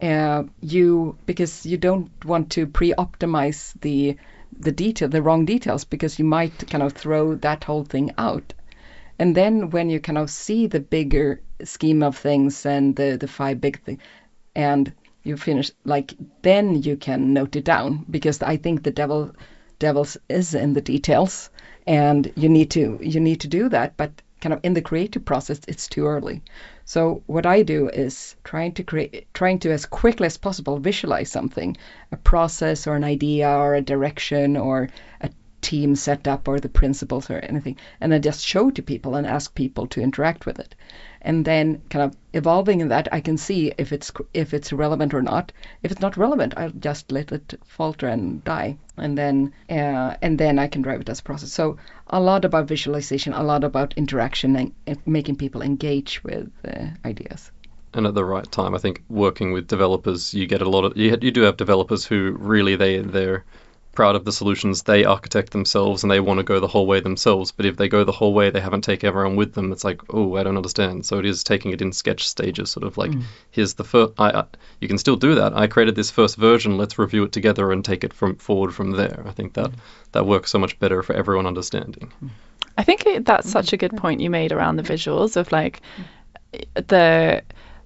uh, 0.00 0.44
you 0.60 1.16
because 1.26 1.66
you 1.66 1.76
don't 1.76 2.10
want 2.24 2.50
to 2.50 2.66
pre-optimize 2.66 3.72
the 3.80 4.16
the 4.56 4.72
detail, 4.72 5.08
the 5.08 5.22
wrong 5.22 5.44
details, 5.44 5.84
because 5.84 6.18
you 6.18 6.24
might 6.24 6.70
kind 6.70 6.82
of 6.82 6.92
throw 6.92 7.34
that 7.36 7.64
whole 7.64 7.84
thing 7.84 8.12
out. 8.18 8.52
And 9.18 9.34
then 9.34 9.70
when 9.70 9.90
you 9.90 9.98
kind 10.00 10.18
of 10.18 10.30
see 10.30 10.66
the 10.68 10.80
bigger 10.80 11.40
scheme 11.64 12.02
of 12.02 12.16
things 12.16 12.66
and 12.66 12.94
the 12.94 13.16
the 13.18 13.28
five 13.28 13.60
big 13.60 13.82
things, 13.82 14.00
and 14.54 14.92
you 15.24 15.36
finish 15.36 15.72
like 15.84 16.14
then 16.42 16.82
you 16.82 16.96
can 16.96 17.32
note 17.32 17.56
it 17.56 17.64
down 17.64 18.04
because 18.10 18.42
I 18.42 18.56
think 18.58 18.82
the 18.82 18.90
devil 18.90 19.34
devils 19.86 20.16
is 20.30 20.54
in 20.54 20.72
the 20.72 20.80
details 20.94 21.50
and 21.86 22.32
you 22.42 22.48
need 22.48 22.70
to 22.70 22.98
you 23.02 23.20
need 23.20 23.40
to 23.40 23.48
do 23.48 23.68
that 23.68 23.94
but 23.98 24.10
kind 24.40 24.54
of 24.54 24.60
in 24.62 24.74
the 24.74 24.88
creative 24.90 25.24
process 25.24 25.60
it's 25.68 25.88
too 25.88 26.06
early. 26.06 26.40
So 26.86 27.22
what 27.26 27.46
i 27.54 27.62
do 27.62 27.80
is 28.04 28.36
trying 28.44 28.72
to 28.78 28.82
create 28.90 29.26
trying 29.40 29.58
to 29.60 29.72
as 29.72 29.84
quickly 30.00 30.26
as 30.26 30.38
possible 30.46 30.78
visualize 30.78 31.30
something 31.30 31.76
a 32.12 32.16
process 32.32 32.86
or 32.86 32.94
an 32.96 33.04
idea 33.04 33.48
or 33.64 33.74
a 33.74 33.88
direction 33.92 34.56
or 34.56 34.88
a 35.20 35.28
team 35.60 35.96
setup 35.96 36.48
or 36.48 36.60
the 36.60 36.76
principles 36.80 37.30
or 37.30 37.38
anything 37.40 37.76
and 38.00 38.12
then 38.12 38.22
just 38.22 38.46
show 38.52 38.70
to 38.70 38.82
people 38.92 39.14
and 39.16 39.26
ask 39.26 39.54
people 39.54 39.86
to 39.86 40.00
interact 40.00 40.46
with 40.46 40.58
it 40.58 40.74
and 41.24 41.44
then 41.44 41.82
kind 41.88 42.04
of 42.04 42.16
evolving 42.32 42.80
in 42.80 42.88
that 42.88 43.08
I 43.10 43.20
can 43.20 43.36
see 43.36 43.72
if 43.78 43.92
it's 43.92 44.12
if 44.34 44.54
it's 44.54 44.72
relevant 44.72 45.14
or 45.14 45.22
not. 45.22 45.52
If 45.82 45.90
it's 45.90 46.00
not 46.00 46.16
relevant, 46.16 46.54
I'll 46.56 46.70
just 46.70 47.10
let 47.10 47.32
it 47.32 47.54
falter 47.64 48.06
and 48.06 48.44
die, 48.44 48.76
and 48.96 49.18
then 49.18 49.52
uh, 49.70 50.14
and 50.22 50.38
then 50.38 50.58
I 50.58 50.68
can 50.68 50.82
drive 50.82 51.00
it 51.00 51.08
as 51.08 51.20
a 51.20 51.22
process. 51.22 51.52
So 51.52 51.78
a 52.08 52.20
lot 52.20 52.44
about 52.44 52.68
visualization, 52.68 53.32
a 53.32 53.42
lot 53.42 53.64
about 53.64 53.94
interaction 53.96 54.56
and, 54.56 54.72
making 55.06 55.36
people 55.36 55.62
engage 55.62 56.22
with 56.22 56.50
uh, 56.68 56.86
ideas 57.04 57.50
and 57.94 58.06
at 58.06 58.14
the 58.14 58.24
right 58.24 58.50
time. 58.50 58.74
I 58.74 58.78
think 58.78 59.02
working 59.08 59.52
with 59.52 59.68
developers, 59.68 60.34
you 60.34 60.46
get 60.46 60.62
a 60.62 60.68
lot 60.68 60.84
of 60.84 60.96
you, 60.96 61.16
you 61.20 61.30
do 61.30 61.42
have 61.42 61.56
developers 61.56 62.04
who 62.04 62.36
really 62.38 62.76
they 62.76 62.98
they're 62.98 63.44
proud 63.94 64.16
of 64.16 64.24
the 64.24 64.32
solutions 64.32 64.82
they 64.82 65.04
architect 65.04 65.52
themselves 65.52 66.02
and 66.02 66.10
they 66.10 66.20
want 66.20 66.38
to 66.38 66.44
go 66.44 66.60
the 66.60 66.68
whole 66.68 66.86
way 66.86 67.00
themselves. 67.00 67.52
But 67.52 67.66
if 67.66 67.76
they 67.76 67.88
go 67.88 68.04
the 68.04 68.12
whole 68.12 68.34
way, 68.34 68.50
they 68.50 68.60
haven't 68.60 68.82
taken 68.82 69.06
everyone 69.06 69.36
with 69.36 69.54
them. 69.54 69.72
It's 69.72 69.84
like, 69.84 70.00
oh, 70.12 70.36
I 70.36 70.42
don't 70.42 70.56
understand. 70.56 71.06
So 71.06 71.18
it 71.18 71.26
is 71.26 71.44
taking 71.44 71.72
it 71.72 71.82
in 71.82 71.92
sketch 71.92 72.28
stages, 72.28 72.70
sort 72.70 72.84
of 72.84 72.96
like, 72.96 73.10
mm. 73.10 73.22
here's 73.50 73.74
the 73.74 73.84
first. 73.84 74.12
I, 74.18 74.30
I, 74.30 74.44
you 74.80 74.88
can 74.88 74.98
still 74.98 75.16
do 75.16 75.34
that. 75.36 75.54
I 75.54 75.66
created 75.66 75.94
this 75.94 76.10
first 76.10 76.36
version. 76.36 76.76
Let's 76.76 76.98
review 76.98 77.24
it 77.24 77.32
together 77.32 77.72
and 77.72 77.84
take 77.84 78.04
it 78.04 78.12
from 78.12 78.36
forward 78.36 78.74
from 78.74 78.92
there. 78.92 79.22
I 79.26 79.30
think 79.30 79.54
that 79.54 79.70
mm. 79.70 79.78
that 80.12 80.26
works 80.26 80.50
so 80.50 80.58
much 80.58 80.78
better 80.78 81.02
for 81.02 81.14
everyone 81.14 81.46
understanding. 81.46 82.12
I 82.76 82.82
think 82.82 83.06
it, 83.06 83.24
that's 83.24 83.50
such 83.50 83.72
a 83.72 83.76
good 83.76 83.96
point 83.96 84.20
you 84.20 84.30
made 84.30 84.52
around 84.52 84.76
the 84.76 84.82
visuals 84.82 85.36
of 85.36 85.52
like 85.52 85.80
the 86.74 87.42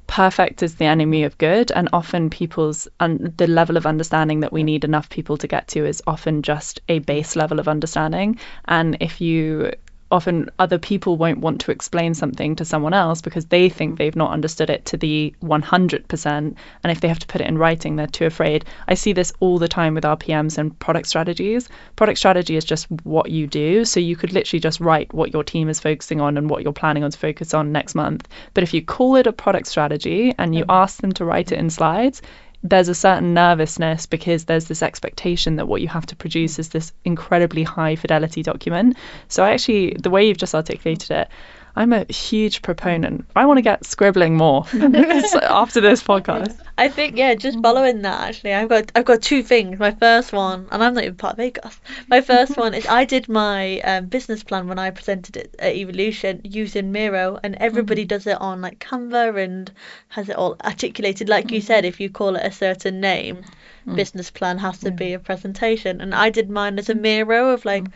perfect 0.08 0.62
is 0.62 0.74
the 0.74 0.86
enemy 0.86 1.22
of 1.22 1.38
good 1.38 1.70
and 1.72 1.88
often 1.92 2.28
people's 2.30 2.88
and 2.98 3.36
the 3.36 3.46
level 3.46 3.76
of 3.76 3.86
understanding 3.86 4.40
that 4.40 4.52
we 4.52 4.64
need 4.64 4.82
enough 4.82 5.08
people 5.10 5.36
to 5.36 5.46
get 5.46 5.68
to 5.68 5.86
is 5.86 6.02
often 6.06 6.42
just 6.42 6.80
a 6.88 6.98
base 7.00 7.36
level 7.36 7.60
of 7.60 7.68
understanding. 7.68 8.36
And 8.64 8.96
if 9.00 9.20
you 9.20 9.70
often 10.10 10.50
other 10.58 10.78
people 10.78 11.16
won't 11.16 11.40
want 11.40 11.60
to 11.60 11.70
explain 11.70 12.14
something 12.14 12.56
to 12.56 12.64
someone 12.64 12.94
else 12.94 13.20
because 13.20 13.46
they 13.46 13.68
think 13.68 13.98
they've 13.98 14.16
not 14.16 14.30
understood 14.30 14.70
it 14.70 14.84
to 14.86 14.96
the 14.96 15.34
100%. 15.42 16.26
And 16.26 16.56
if 16.84 17.00
they 17.00 17.08
have 17.08 17.18
to 17.18 17.26
put 17.26 17.40
it 17.40 17.46
in 17.46 17.58
writing, 17.58 17.96
they're 17.96 18.06
too 18.06 18.26
afraid. 18.26 18.64
I 18.86 18.94
see 18.94 19.12
this 19.12 19.32
all 19.40 19.58
the 19.58 19.68
time 19.68 19.94
with 19.94 20.04
our 20.04 20.16
PMs 20.16 20.58
and 20.58 20.78
product 20.78 21.08
strategies. 21.08 21.68
Product 21.96 22.18
strategy 22.18 22.56
is 22.56 22.64
just 22.64 22.86
what 23.02 23.30
you 23.30 23.46
do. 23.46 23.84
So 23.84 24.00
you 24.00 24.16
could 24.16 24.32
literally 24.32 24.60
just 24.60 24.80
write 24.80 25.12
what 25.12 25.32
your 25.32 25.44
team 25.44 25.68
is 25.68 25.80
focusing 25.80 26.20
on 26.20 26.38
and 26.38 26.48
what 26.48 26.62
you're 26.62 26.72
planning 26.72 27.04
on 27.04 27.10
to 27.10 27.18
focus 27.18 27.52
on 27.52 27.72
next 27.72 27.94
month. 27.94 28.28
But 28.54 28.62
if 28.62 28.72
you 28.72 28.82
call 28.82 29.16
it 29.16 29.26
a 29.26 29.32
product 29.32 29.66
strategy 29.66 30.34
and 30.38 30.54
you 30.54 30.64
mm. 30.64 30.74
ask 30.74 31.00
them 31.00 31.12
to 31.12 31.24
write 31.24 31.52
it 31.52 31.58
in 31.58 31.70
slides, 31.70 32.22
there's 32.62 32.88
a 32.88 32.94
certain 32.94 33.34
nervousness 33.34 34.06
because 34.06 34.44
there's 34.44 34.66
this 34.66 34.82
expectation 34.82 35.56
that 35.56 35.68
what 35.68 35.80
you 35.80 35.88
have 35.88 36.06
to 36.06 36.16
produce 36.16 36.58
is 36.58 36.70
this 36.70 36.92
incredibly 37.04 37.62
high 37.62 37.94
fidelity 37.94 38.42
document. 38.42 38.96
So 39.28 39.44
I 39.44 39.50
actually, 39.50 39.96
the 40.00 40.10
way 40.10 40.26
you've 40.26 40.38
just 40.38 40.54
articulated 40.54 41.10
it, 41.10 41.28
I'm 41.76 41.92
a 41.92 42.04
huge 42.12 42.62
proponent. 42.62 43.26
I 43.36 43.46
want 43.46 43.58
to 43.58 43.62
get 43.62 43.84
scribbling 43.84 44.36
more 44.36 44.64
after 44.74 45.80
this 45.80 46.02
podcast. 46.02 46.58
I 46.76 46.88
think 46.88 47.16
yeah, 47.16 47.34
just 47.34 47.60
following 47.60 48.02
that 48.02 48.28
actually, 48.28 48.54
I've 48.54 48.68
got 48.68 48.92
I've 48.94 49.04
got 49.04 49.22
two 49.22 49.42
things. 49.42 49.78
My 49.78 49.90
first 49.90 50.32
one, 50.32 50.68
and 50.70 50.82
I'm 50.82 50.94
not 50.94 51.04
even 51.04 51.16
part 51.16 51.38
of 51.38 51.44
ACAST. 51.44 51.78
My 52.08 52.20
first 52.20 52.56
one 52.56 52.74
is 52.74 52.86
I 52.86 53.04
did 53.04 53.28
my 53.28 53.80
um, 53.80 54.06
business 54.06 54.42
plan 54.42 54.68
when 54.68 54.78
I 54.78 54.90
presented 54.90 55.36
it 55.36 55.56
at 55.58 55.74
Evolution 55.74 56.40
using 56.44 56.92
Miro, 56.92 57.38
and 57.42 57.56
everybody 57.56 58.02
mm-hmm. 58.02 58.08
does 58.08 58.26
it 58.26 58.40
on 58.40 58.60
like 58.60 58.78
Canva 58.78 59.42
and 59.42 59.72
has 60.08 60.28
it 60.28 60.36
all 60.36 60.56
articulated. 60.64 61.28
Like 61.28 61.50
you 61.50 61.60
said, 61.60 61.84
if 61.84 62.00
you 62.00 62.10
call 62.10 62.36
it 62.36 62.46
a 62.46 62.52
certain 62.52 63.00
name, 63.00 63.38
mm-hmm. 63.38 63.96
business 63.96 64.30
plan 64.30 64.58
has 64.58 64.78
to 64.80 64.90
be 64.90 65.14
a 65.14 65.18
presentation, 65.18 66.00
and 66.00 66.14
I 66.14 66.30
did 66.30 66.48
mine 66.48 66.78
as 66.78 66.88
a 66.88 66.94
Miro 66.94 67.50
of 67.50 67.64
like. 67.64 67.86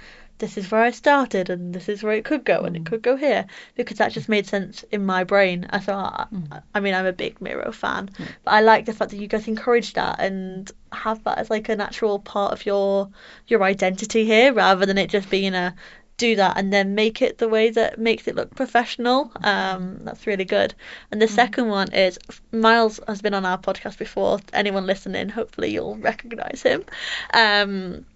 Mm 0.42 0.52
this 0.52 0.58
is 0.58 0.72
where 0.72 0.82
I 0.82 0.90
started 0.90 1.50
and 1.50 1.72
this 1.72 1.88
is 1.88 2.02
where 2.02 2.14
it 2.14 2.24
could 2.24 2.44
go 2.44 2.62
and 2.62 2.74
it 2.74 2.82
mm. 2.82 2.86
could 2.86 3.00
go 3.00 3.14
here 3.14 3.46
because 3.76 3.98
that 3.98 4.10
just 4.10 4.28
made 4.28 4.48
sense 4.48 4.84
in 4.90 5.06
my 5.06 5.22
brain. 5.22 5.68
I 5.70 5.78
thought, 5.78 6.34
mm. 6.34 6.62
I 6.74 6.80
mean, 6.80 6.94
I'm 6.94 7.06
a 7.06 7.12
big 7.12 7.40
Miro 7.40 7.70
fan, 7.70 8.08
mm. 8.08 8.26
but 8.42 8.50
I 8.50 8.60
like 8.60 8.84
the 8.84 8.92
fact 8.92 9.12
that 9.12 9.18
you 9.18 9.28
guys 9.28 9.46
encourage 9.46 9.92
that 9.92 10.18
and 10.18 10.68
have 10.90 11.22
that 11.24 11.38
as 11.38 11.48
like 11.48 11.68
a 11.68 11.76
natural 11.76 12.18
part 12.18 12.52
of 12.52 12.66
your 12.66 13.08
your 13.46 13.62
identity 13.62 14.24
here 14.24 14.52
rather 14.52 14.84
than 14.84 14.98
it 14.98 15.10
just 15.10 15.30
being 15.30 15.54
a 15.54 15.76
do 16.16 16.34
that 16.36 16.58
and 16.58 16.72
then 16.72 16.96
make 16.96 17.22
it 17.22 17.38
the 17.38 17.48
way 17.48 17.70
that 17.70 17.98
makes 17.98 18.26
it 18.26 18.34
look 18.34 18.54
professional. 18.56 19.30
Um, 19.44 20.00
that's 20.02 20.26
really 20.26 20.44
good. 20.44 20.74
And 21.12 21.22
the 21.22 21.28
second 21.28 21.68
one 21.68 21.92
is 21.92 22.18
Miles 22.50 22.98
has 23.06 23.22
been 23.22 23.34
on 23.34 23.46
our 23.46 23.58
podcast 23.58 23.96
before. 23.96 24.40
Anyone 24.52 24.86
listening, 24.86 25.28
hopefully 25.28 25.70
you'll 25.70 25.96
recognise 25.96 26.62
him. 26.62 26.84
Um, 27.32 28.06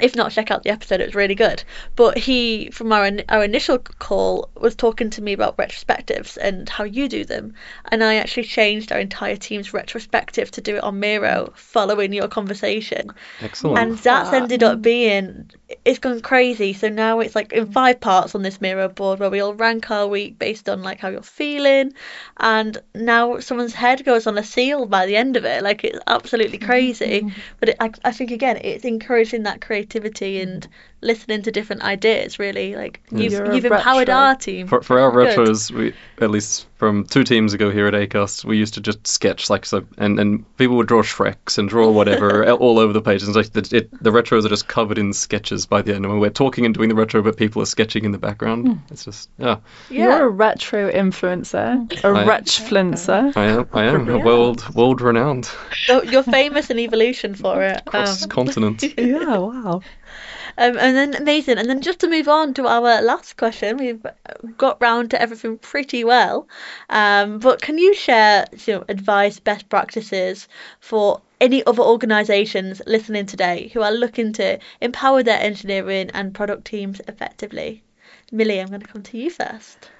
if 0.00 0.14
not, 0.14 0.32
check 0.32 0.50
out 0.50 0.62
the 0.62 0.70
episode. 0.70 1.00
It 1.00 1.06
was 1.06 1.14
really 1.14 1.34
good. 1.34 1.64
But 1.94 2.18
he, 2.18 2.70
from 2.70 2.92
our 2.92 3.10
our 3.28 3.44
initial 3.44 3.78
call, 3.78 4.50
was 4.56 4.74
talking 4.74 5.10
to 5.10 5.22
me 5.22 5.32
about 5.32 5.56
retrospectives 5.56 6.36
and 6.36 6.68
how 6.68 6.84
you 6.84 7.08
do 7.08 7.24
them. 7.24 7.54
And 7.90 8.04
I 8.04 8.16
actually 8.16 8.44
changed 8.44 8.92
our 8.92 8.98
entire 8.98 9.36
team's 9.36 9.72
retrospective 9.72 10.50
to 10.52 10.60
do 10.60 10.76
it 10.76 10.82
on 10.82 11.00
Miro, 11.00 11.52
following 11.56 12.12
your 12.12 12.28
conversation. 12.28 13.10
Excellent. 13.40 13.78
And 13.78 13.98
that's 13.98 14.32
ended 14.32 14.62
up 14.62 14.82
being 14.82 15.50
it's 15.84 15.98
gone 15.98 16.20
crazy. 16.20 16.72
So 16.72 16.88
now 16.88 17.20
it's 17.20 17.34
like 17.34 17.52
in 17.52 17.72
five 17.72 18.00
parts 18.00 18.34
on 18.34 18.42
this 18.42 18.60
Miro 18.60 18.88
board 18.88 19.18
where 19.18 19.30
we 19.30 19.40
all 19.40 19.54
rank 19.54 19.90
our 19.90 20.06
week 20.06 20.38
based 20.38 20.68
on 20.68 20.82
like 20.82 21.00
how 21.00 21.08
you're 21.08 21.22
feeling, 21.22 21.92
and 22.36 22.78
now 22.94 23.40
someone's 23.40 23.74
head 23.74 24.04
goes 24.04 24.26
on 24.26 24.38
a 24.38 24.44
seal 24.44 24.86
by 24.86 25.06
the 25.06 25.16
end 25.16 25.36
of 25.36 25.44
it. 25.44 25.62
Like 25.62 25.82
it's 25.84 25.98
absolutely 26.06 26.58
crazy. 26.58 27.22
Mm-hmm. 27.22 27.40
But 27.58 27.68
it, 27.70 27.76
I, 27.80 27.90
I 28.04 28.12
think 28.12 28.30
again, 28.30 28.58
it's 28.62 28.84
encouraging 28.84 29.42
that 29.44 29.60
creativity 29.60 30.40
and 30.40 30.68
listening 31.00 31.42
to 31.42 31.50
different 31.52 31.82
ideas. 31.82 32.38
Really, 32.38 32.74
like 32.74 33.00
you've 33.10 33.32
You're 33.32 33.44
a 33.44 33.54
you've 33.54 33.64
empowered 33.64 34.08
retro. 34.08 34.14
our 34.14 34.34
team. 34.36 34.66
For, 34.66 34.82
for 34.82 34.98
our 34.98 35.10
Good. 35.12 35.36
retros, 35.38 35.70
we 35.70 35.94
at 36.20 36.30
least 36.30 36.66
from 36.76 37.04
two 37.04 37.24
teams 37.24 37.54
ago 37.54 37.70
here 37.70 37.86
at 37.86 37.94
Acast, 37.94 38.44
we 38.44 38.58
used 38.58 38.74
to 38.74 38.80
just 38.82 39.06
sketch 39.06 39.48
like 39.48 39.64
so, 39.64 39.86
and, 39.96 40.20
and 40.20 40.56
people 40.58 40.76
would 40.76 40.86
draw 40.86 41.00
Shreks 41.02 41.56
and 41.56 41.68
draw 41.68 41.90
whatever 41.90 42.46
all 42.50 42.78
over 42.78 42.92
the 42.92 43.00
page. 43.00 43.22
And 43.22 43.34
it's 43.34 43.36
like 43.36 43.52
the, 43.70 43.76
it, 43.76 44.02
the 44.02 44.10
retros 44.10 44.44
are 44.44 44.48
just 44.50 44.68
covered 44.68 44.98
in 44.98 45.12
sketches 45.14 45.64
by 45.64 45.80
the 45.82 45.94
end. 45.94 46.04
And 46.04 46.12
when 46.12 46.20
we're 46.20 46.28
talking 46.30 46.66
and 46.66 46.74
doing 46.74 46.88
the 46.90 46.94
retro, 46.94 47.22
but 47.22 47.36
people 47.38 47.62
are 47.62 47.66
sketching 47.66 48.04
in 48.04 48.12
the 48.12 48.18
background. 48.18 48.80
It's 48.90 49.04
just 49.06 49.30
yeah, 49.38 49.56
Yeah. 49.88 50.04
You're 50.18 50.26
a 50.26 50.28
retro 50.28 50.90
influencer, 50.90 51.90
a 52.04 52.08
I- 52.08 52.24
retchfluencer. 52.24 53.36
I 53.36 53.44
am 53.46 53.68
I 53.72 53.84
am 53.84 54.06
Yeah. 54.08 54.24
world 54.24 54.74
world 54.74 55.00
renowned 55.00 55.48
You're- 55.88 56.06
You're 56.08 56.22
famous 56.22 56.68
in 56.70 56.78
evolution 56.78 57.34
for 57.34 57.62
it. 57.62 57.84
cross 57.86 58.22
Um, 58.24 58.28
continent. 58.28 58.82
Yeah, 58.98 59.38
wow. 59.38 59.80
Um, 60.58 60.78
and 60.78 60.96
then 60.96 61.14
amazing. 61.14 61.58
And 61.58 61.68
then 61.68 61.80
just 61.82 62.00
to 62.00 62.08
move 62.08 62.28
on 62.28 62.54
to 62.54 62.66
our 62.66 63.02
last 63.02 63.36
question, 63.36 63.76
we've 63.76 64.04
got 64.56 64.80
round 64.80 65.10
to 65.10 65.20
everything 65.20 65.58
pretty 65.58 66.04
well. 66.04 66.48
Um, 66.88 67.38
but 67.38 67.60
can 67.60 67.78
you 67.78 67.94
share 67.94 68.46
you 68.66 68.74
know, 68.74 68.84
advice, 68.88 69.38
best 69.38 69.68
practices 69.68 70.48
for 70.80 71.20
any 71.40 71.64
other 71.66 71.82
organisations 71.82 72.80
listening 72.86 73.26
today 73.26 73.70
who 73.74 73.82
are 73.82 73.92
looking 73.92 74.32
to 74.34 74.58
empower 74.80 75.22
their 75.22 75.40
engineering 75.40 76.10
and 76.14 76.34
product 76.34 76.64
teams 76.64 77.00
effectively? 77.06 77.82
Milly, 78.32 78.60
I'm 78.60 78.68
going 78.68 78.80
to 78.80 78.86
come 78.86 79.02
to 79.02 79.18
you 79.18 79.30
first. 79.30 79.90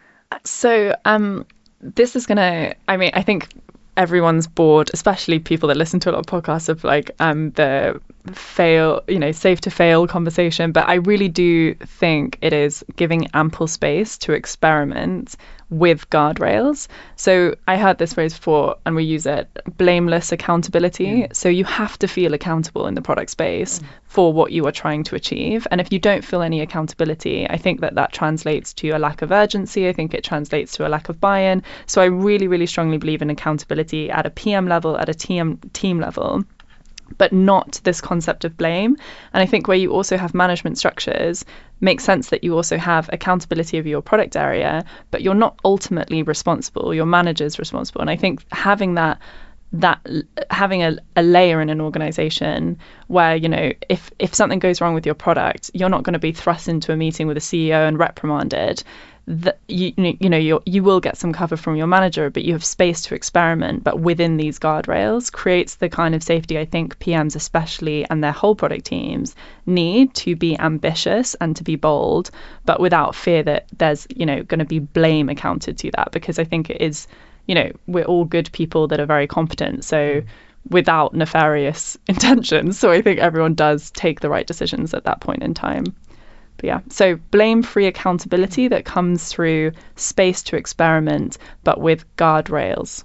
So, 0.44 0.96
um, 1.04 1.46
this 1.80 2.16
is 2.16 2.26
gonna. 2.26 2.74
I 2.88 2.96
mean, 2.96 3.10
I 3.14 3.22
think 3.22 3.48
everyone's 3.96 4.46
bored, 4.46 4.90
especially 4.92 5.38
people 5.38 5.68
that 5.68 5.76
listen 5.76 6.00
to 6.00 6.10
a 6.10 6.12
lot 6.12 6.20
of 6.20 6.26
podcasts 6.26 6.68
of 6.68 6.84
like 6.84 7.10
um 7.20 7.50
the 7.52 8.00
fail, 8.32 9.02
you 9.08 9.18
know, 9.18 9.32
safe 9.32 9.60
to 9.62 9.70
fail 9.70 10.06
conversation. 10.06 10.72
But 10.72 10.88
I 10.88 10.94
really 10.94 11.28
do 11.28 11.74
think 11.74 12.38
it 12.42 12.52
is 12.52 12.84
giving 12.96 13.28
ample 13.34 13.66
space 13.66 14.18
to 14.18 14.32
experiment 14.32 15.36
with 15.70 16.08
guardrails. 16.10 16.88
So 17.16 17.54
I 17.66 17.76
heard 17.76 17.98
this 17.98 18.14
phrase 18.14 18.34
before, 18.34 18.76
and 18.84 18.94
we 18.94 19.04
use 19.04 19.26
it: 19.26 19.48
blameless 19.76 20.32
accountability. 20.32 21.06
Mm. 21.06 21.36
So 21.36 21.48
you 21.48 21.64
have 21.64 21.98
to 21.98 22.08
feel 22.08 22.34
accountable 22.34 22.86
in 22.86 22.94
the 22.94 23.02
product 23.02 23.30
space 23.30 23.80
mm. 23.80 23.86
for 24.04 24.32
what 24.32 24.52
you 24.52 24.66
are 24.66 24.72
trying 24.72 25.02
to 25.04 25.16
achieve. 25.16 25.66
And 25.70 25.80
if 25.80 25.92
you 25.92 25.98
don't 25.98 26.24
feel 26.24 26.42
any 26.42 26.60
accountability, 26.60 27.48
I 27.48 27.56
think 27.56 27.80
that 27.80 27.94
that 27.94 28.12
translates 28.12 28.72
to 28.74 28.90
a 28.90 28.98
lack 28.98 29.22
of 29.22 29.32
urgency. 29.32 29.88
I 29.88 29.92
think 29.92 30.14
it 30.14 30.24
translates 30.24 30.72
to 30.76 30.86
a 30.86 30.90
lack 30.90 31.08
of 31.08 31.20
buy-in. 31.20 31.62
So 31.86 32.00
I 32.00 32.06
really, 32.06 32.48
really 32.48 32.66
strongly 32.66 32.98
believe 32.98 33.22
in 33.22 33.30
accountability 33.30 34.10
at 34.10 34.26
a 34.26 34.30
PM 34.30 34.68
level, 34.68 34.96
at 34.98 35.08
a 35.08 35.14
team 35.14 35.58
team 35.72 36.00
level 36.00 36.44
but 37.18 37.32
not 37.32 37.80
this 37.84 38.00
concept 38.00 38.44
of 38.44 38.56
blame. 38.56 38.96
And 39.32 39.42
I 39.42 39.46
think 39.46 39.68
where 39.68 39.76
you 39.76 39.92
also 39.92 40.16
have 40.16 40.34
management 40.34 40.78
structures, 40.78 41.44
makes 41.80 42.04
sense 42.04 42.30
that 42.30 42.42
you 42.42 42.54
also 42.54 42.78
have 42.78 43.10
accountability 43.12 43.78
of 43.78 43.86
your 43.86 44.00
product 44.00 44.36
area, 44.36 44.84
but 45.10 45.22
you're 45.22 45.34
not 45.34 45.58
ultimately 45.64 46.22
responsible. 46.22 46.94
Your 46.94 47.06
manager's 47.06 47.58
responsible. 47.58 48.00
And 48.00 48.10
I 48.10 48.16
think 48.16 48.44
having 48.50 48.94
that 48.94 49.20
that 49.72 50.00
having 50.50 50.82
a, 50.82 50.96
a 51.16 51.22
layer 51.22 51.60
in 51.60 51.68
an 51.68 51.80
organization 51.80 52.78
where 53.08 53.34
you 53.34 53.48
know 53.48 53.72
if 53.88 54.10
if 54.18 54.34
something 54.34 54.60
goes 54.60 54.80
wrong 54.80 54.94
with 54.94 55.04
your 55.04 55.14
product 55.14 55.72
you're 55.74 55.88
not 55.88 56.04
going 56.04 56.12
to 56.12 56.20
be 56.20 56.30
thrust 56.30 56.68
into 56.68 56.92
a 56.92 56.96
meeting 56.96 57.26
with 57.26 57.36
a 57.36 57.40
ceo 57.40 57.86
and 57.86 57.98
reprimanded 57.98 58.84
that 59.28 59.58
you 59.66 59.92
you 59.96 60.30
know 60.30 60.36
you 60.36 60.62
you 60.66 60.84
will 60.84 61.00
get 61.00 61.16
some 61.16 61.32
cover 61.32 61.56
from 61.56 61.74
your 61.74 61.88
manager 61.88 62.30
but 62.30 62.44
you 62.44 62.52
have 62.52 62.64
space 62.64 63.02
to 63.02 63.14
experiment 63.14 63.82
but 63.82 63.98
within 63.98 64.36
these 64.36 64.58
guardrails 64.58 65.32
creates 65.32 65.76
the 65.76 65.88
kind 65.88 66.14
of 66.14 66.22
safety 66.22 66.56
i 66.58 66.64
think 66.64 66.96
pms 67.00 67.34
especially 67.34 68.08
and 68.08 68.22
their 68.22 68.30
whole 68.30 68.54
product 68.54 68.84
teams 68.84 69.34
need 69.66 70.14
to 70.14 70.36
be 70.36 70.56
ambitious 70.60 71.34
and 71.40 71.56
to 71.56 71.64
be 71.64 71.74
bold 71.74 72.30
but 72.64 72.78
without 72.78 73.16
fear 73.16 73.42
that 73.42 73.66
there's 73.78 74.06
you 74.14 74.24
know 74.24 74.44
going 74.44 74.60
to 74.60 74.64
be 74.64 74.78
blame 74.78 75.28
accounted 75.28 75.76
to 75.76 75.90
that 75.90 76.12
because 76.12 76.38
i 76.38 76.44
think 76.44 76.70
it 76.70 76.80
is 76.80 77.08
you 77.46 77.54
know, 77.54 77.70
we're 77.86 78.04
all 78.04 78.24
good 78.24 78.50
people 78.52 78.88
that 78.88 79.00
are 79.00 79.06
very 79.06 79.26
competent. 79.26 79.84
So 79.84 80.22
without 80.68 81.14
nefarious 81.14 81.96
intentions. 82.08 82.78
So 82.78 82.90
I 82.90 83.00
think 83.00 83.20
everyone 83.20 83.54
does 83.54 83.90
take 83.92 84.20
the 84.20 84.28
right 84.28 84.46
decisions 84.46 84.94
at 84.94 85.04
that 85.04 85.20
point 85.20 85.42
in 85.42 85.54
time. 85.54 85.84
But 86.56 86.64
yeah, 86.64 86.80
so 86.88 87.16
blame 87.30 87.62
free 87.62 87.86
accountability 87.86 88.68
that 88.68 88.84
comes 88.84 89.28
through 89.28 89.72
space 89.96 90.42
to 90.44 90.56
experiment, 90.56 91.38
but 91.64 91.80
with 91.80 92.04
guardrails. 92.16 93.04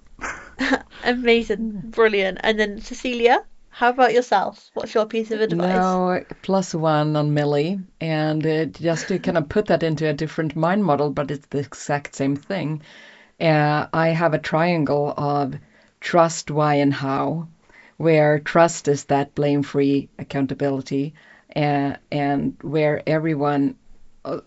Amazing, 1.04 1.82
brilliant. 1.86 2.40
And 2.44 2.60
then 2.60 2.82
Cecilia, 2.82 3.44
how 3.70 3.90
about 3.90 4.14
yourself? 4.14 4.70
What's 4.74 4.94
your 4.94 5.06
piece 5.06 5.32
of 5.32 5.42
advice? 5.42 5.76
No, 5.76 6.24
plus 6.42 6.76
one 6.76 7.16
on 7.16 7.34
Milly. 7.34 7.80
And 8.00 8.46
uh, 8.46 8.66
just 8.66 9.08
to 9.08 9.18
kind 9.18 9.38
of 9.38 9.50
put 9.50 9.68
that 9.68 9.82
into 9.82 10.08
a 10.08 10.14
different 10.14 10.56
mind 10.56 10.84
model, 10.84 11.10
but 11.10 11.32
it's 11.32 11.48
the 11.48 11.60
exact 11.60 12.14
same 12.14 12.36
thing. 12.36 12.82
Uh, 13.40 13.88
I 13.92 14.10
have 14.10 14.34
a 14.34 14.40
triangle 14.40 15.14
of 15.18 15.56
trust, 16.00 16.52
why, 16.52 16.76
and 16.76 16.94
how, 16.94 17.48
where 17.98 18.40
trust 18.40 18.88
is 18.88 19.06
that 19.06 19.36
blame 19.36 19.64
free 19.64 20.10
accountability, 20.20 21.14
uh, 21.56 21.96
and 22.12 22.58
where 22.62 23.02
everyone. 23.08 23.76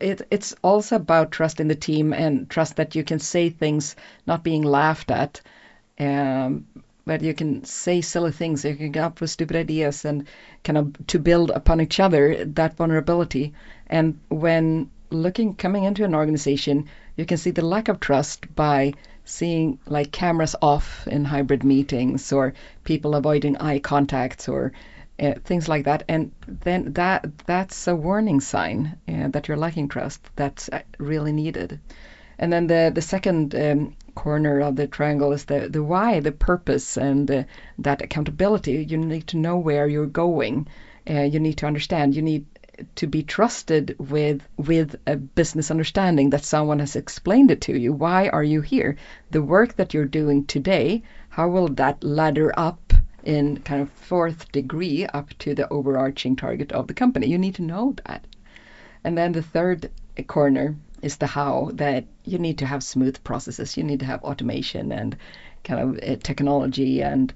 It, 0.00 0.22
it's 0.30 0.54
also 0.62 0.94
about 0.96 1.32
trust 1.32 1.58
in 1.58 1.66
the 1.66 1.74
team 1.74 2.12
and 2.12 2.48
trust 2.48 2.76
that 2.76 2.94
you 2.94 3.02
can 3.02 3.18
say 3.18 3.50
things 3.50 3.96
not 4.24 4.44
being 4.44 4.62
laughed 4.62 5.10
at, 5.10 5.40
um, 5.98 6.66
but 7.04 7.22
you 7.22 7.34
can 7.34 7.64
say 7.64 8.00
silly 8.00 8.30
things. 8.30 8.64
You 8.64 8.76
can 8.76 8.92
come 8.92 9.04
up 9.04 9.20
with 9.20 9.30
stupid 9.30 9.56
ideas 9.56 10.04
and 10.04 10.28
kind 10.62 10.78
of 10.78 11.06
to 11.08 11.18
build 11.18 11.50
upon 11.50 11.80
each 11.80 11.98
other 11.98 12.44
that 12.44 12.76
vulnerability. 12.76 13.52
And 13.88 14.20
when 14.28 14.90
looking 15.10 15.54
coming 15.54 15.84
into 15.84 16.04
an 16.04 16.14
organization, 16.14 16.88
you 17.16 17.24
can 17.26 17.36
see 17.36 17.50
the 17.50 17.64
lack 17.64 17.88
of 17.88 18.00
trust 18.00 18.54
by 18.54 18.94
seeing 19.24 19.78
like 19.86 20.12
cameras 20.12 20.54
off 20.60 21.06
in 21.08 21.24
hybrid 21.24 21.64
meetings 21.64 22.32
or 22.32 22.54
people 22.84 23.14
avoiding 23.14 23.56
eye 23.56 23.78
contacts 23.78 24.48
or 24.48 24.72
uh, 25.20 25.34
things 25.44 25.68
like 25.68 25.84
that. 25.84 26.02
And 26.08 26.32
then 26.46 26.92
that 26.94 27.38
that's 27.46 27.86
a 27.86 27.94
warning 27.94 28.40
sign 28.40 28.96
uh, 29.08 29.28
that 29.28 29.48
you're 29.48 29.56
lacking 29.56 29.88
trust 29.88 30.20
that's 30.36 30.68
uh, 30.68 30.80
really 30.98 31.32
needed. 31.32 31.80
And 32.38 32.52
then 32.52 32.66
the 32.66 32.90
the 32.94 33.02
second 33.02 33.54
um, 33.54 33.94
corner 34.14 34.60
of 34.60 34.76
the 34.76 34.86
triangle 34.86 35.32
is 35.32 35.44
the 35.44 35.68
the 35.68 35.82
why 35.82 36.20
the 36.20 36.32
purpose 36.32 36.96
and 36.96 37.30
uh, 37.30 37.44
that 37.78 38.02
accountability. 38.02 38.84
You 38.88 38.98
need 38.98 39.28
to 39.28 39.36
know 39.36 39.56
where 39.56 39.86
you're 39.86 40.06
going. 40.06 40.66
You 41.06 41.38
need 41.38 41.58
to 41.58 41.66
understand. 41.66 42.16
You 42.16 42.22
need 42.22 42.46
to 42.96 43.06
be 43.06 43.22
trusted 43.22 43.94
with 43.98 44.42
with 44.56 44.96
a 45.06 45.16
business 45.16 45.70
understanding 45.70 46.30
that 46.30 46.44
someone 46.44 46.80
has 46.80 46.96
explained 46.96 47.50
it 47.50 47.60
to 47.60 47.78
you. 47.78 47.92
Why 47.92 48.28
are 48.28 48.42
you 48.42 48.62
here? 48.62 48.96
The 49.30 49.42
work 49.42 49.76
that 49.76 49.94
you're 49.94 50.06
doing 50.06 50.46
today 50.46 51.02
how 51.34 51.48
will 51.48 51.66
that 51.66 52.04
ladder 52.04 52.52
up 52.56 52.83
in 53.24 53.56
kind 53.62 53.82
of 53.82 53.90
fourth 53.90 54.50
degree 54.52 55.06
up 55.06 55.30
to 55.38 55.54
the 55.54 55.68
overarching 55.68 56.36
target 56.36 56.72
of 56.72 56.86
the 56.86 56.94
company 56.94 57.26
you 57.26 57.38
need 57.38 57.54
to 57.54 57.62
know 57.62 57.94
that 58.06 58.26
and 59.02 59.16
then 59.18 59.32
the 59.32 59.42
third 59.42 59.90
corner 60.26 60.76
is 61.02 61.16
the 61.16 61.26
how 61.26 61.70
that 61.74 62.04
you 62.24 62.38
need 62.38 62.58
to 62.58 62.66
have 62.66 62.82
smooth 62.82 63.22
processes 63.24 63.76
you 63.76 63.82
need 63.82 64.00
to 64.00 64.06
have 64.06 64.22
automation 64.22 64.92
and 64.92 65.16
kind 65.64 65.80
of 65.80 65.98
uh, 66.02 66.16
technology 66.22 67.02
and 67.02 67.34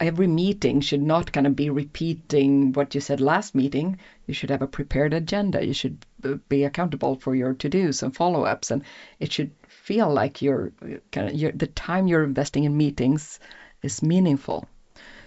every 0.00 0.26
meeting 0.26 0.80
should 0.80 1.02
not 1.02 1.32
kind 1.32 1.46
of 1.46 1.54
be 1.54 1.70
repeating 1.70 2.72
what 2.72 2.94
you 2.94 3.00
said 3.00 3.20
last 3.20 3.54
meeting. 3.54 3.98
You 4.26 4.34
should 4.34 4.50
have 4.50 4.62
a 4.62 4.66
prepared 4.66 5.12
agenda. 5.12 5.64
You 5.64 5.72
should 5.72 6.04
be 6.48 6.64
accountable 6.64 7.16
for 7.16 7.34
your 7.34 7.54
to-dos 7.54 8.02
and 8.02 8.14
follow-ups, 8.14 8.70
and 8.70 8.82
it 9.20 9.32
should 9.32 9.52
feel 9.68 10.12
like 10.12 10.42
you're 10.42 10.72
kind 11.12 11.28
of 11.28 11.34
you're, 11.34 11.52
the 11.52 11.66
time 11.68 12.06
you're 12.06 12.24
investing 12.24 12.64
in 12.64 12.76
meetings 12.76 13.38
is 13.82 14.02
meaningful. 14.02 14.66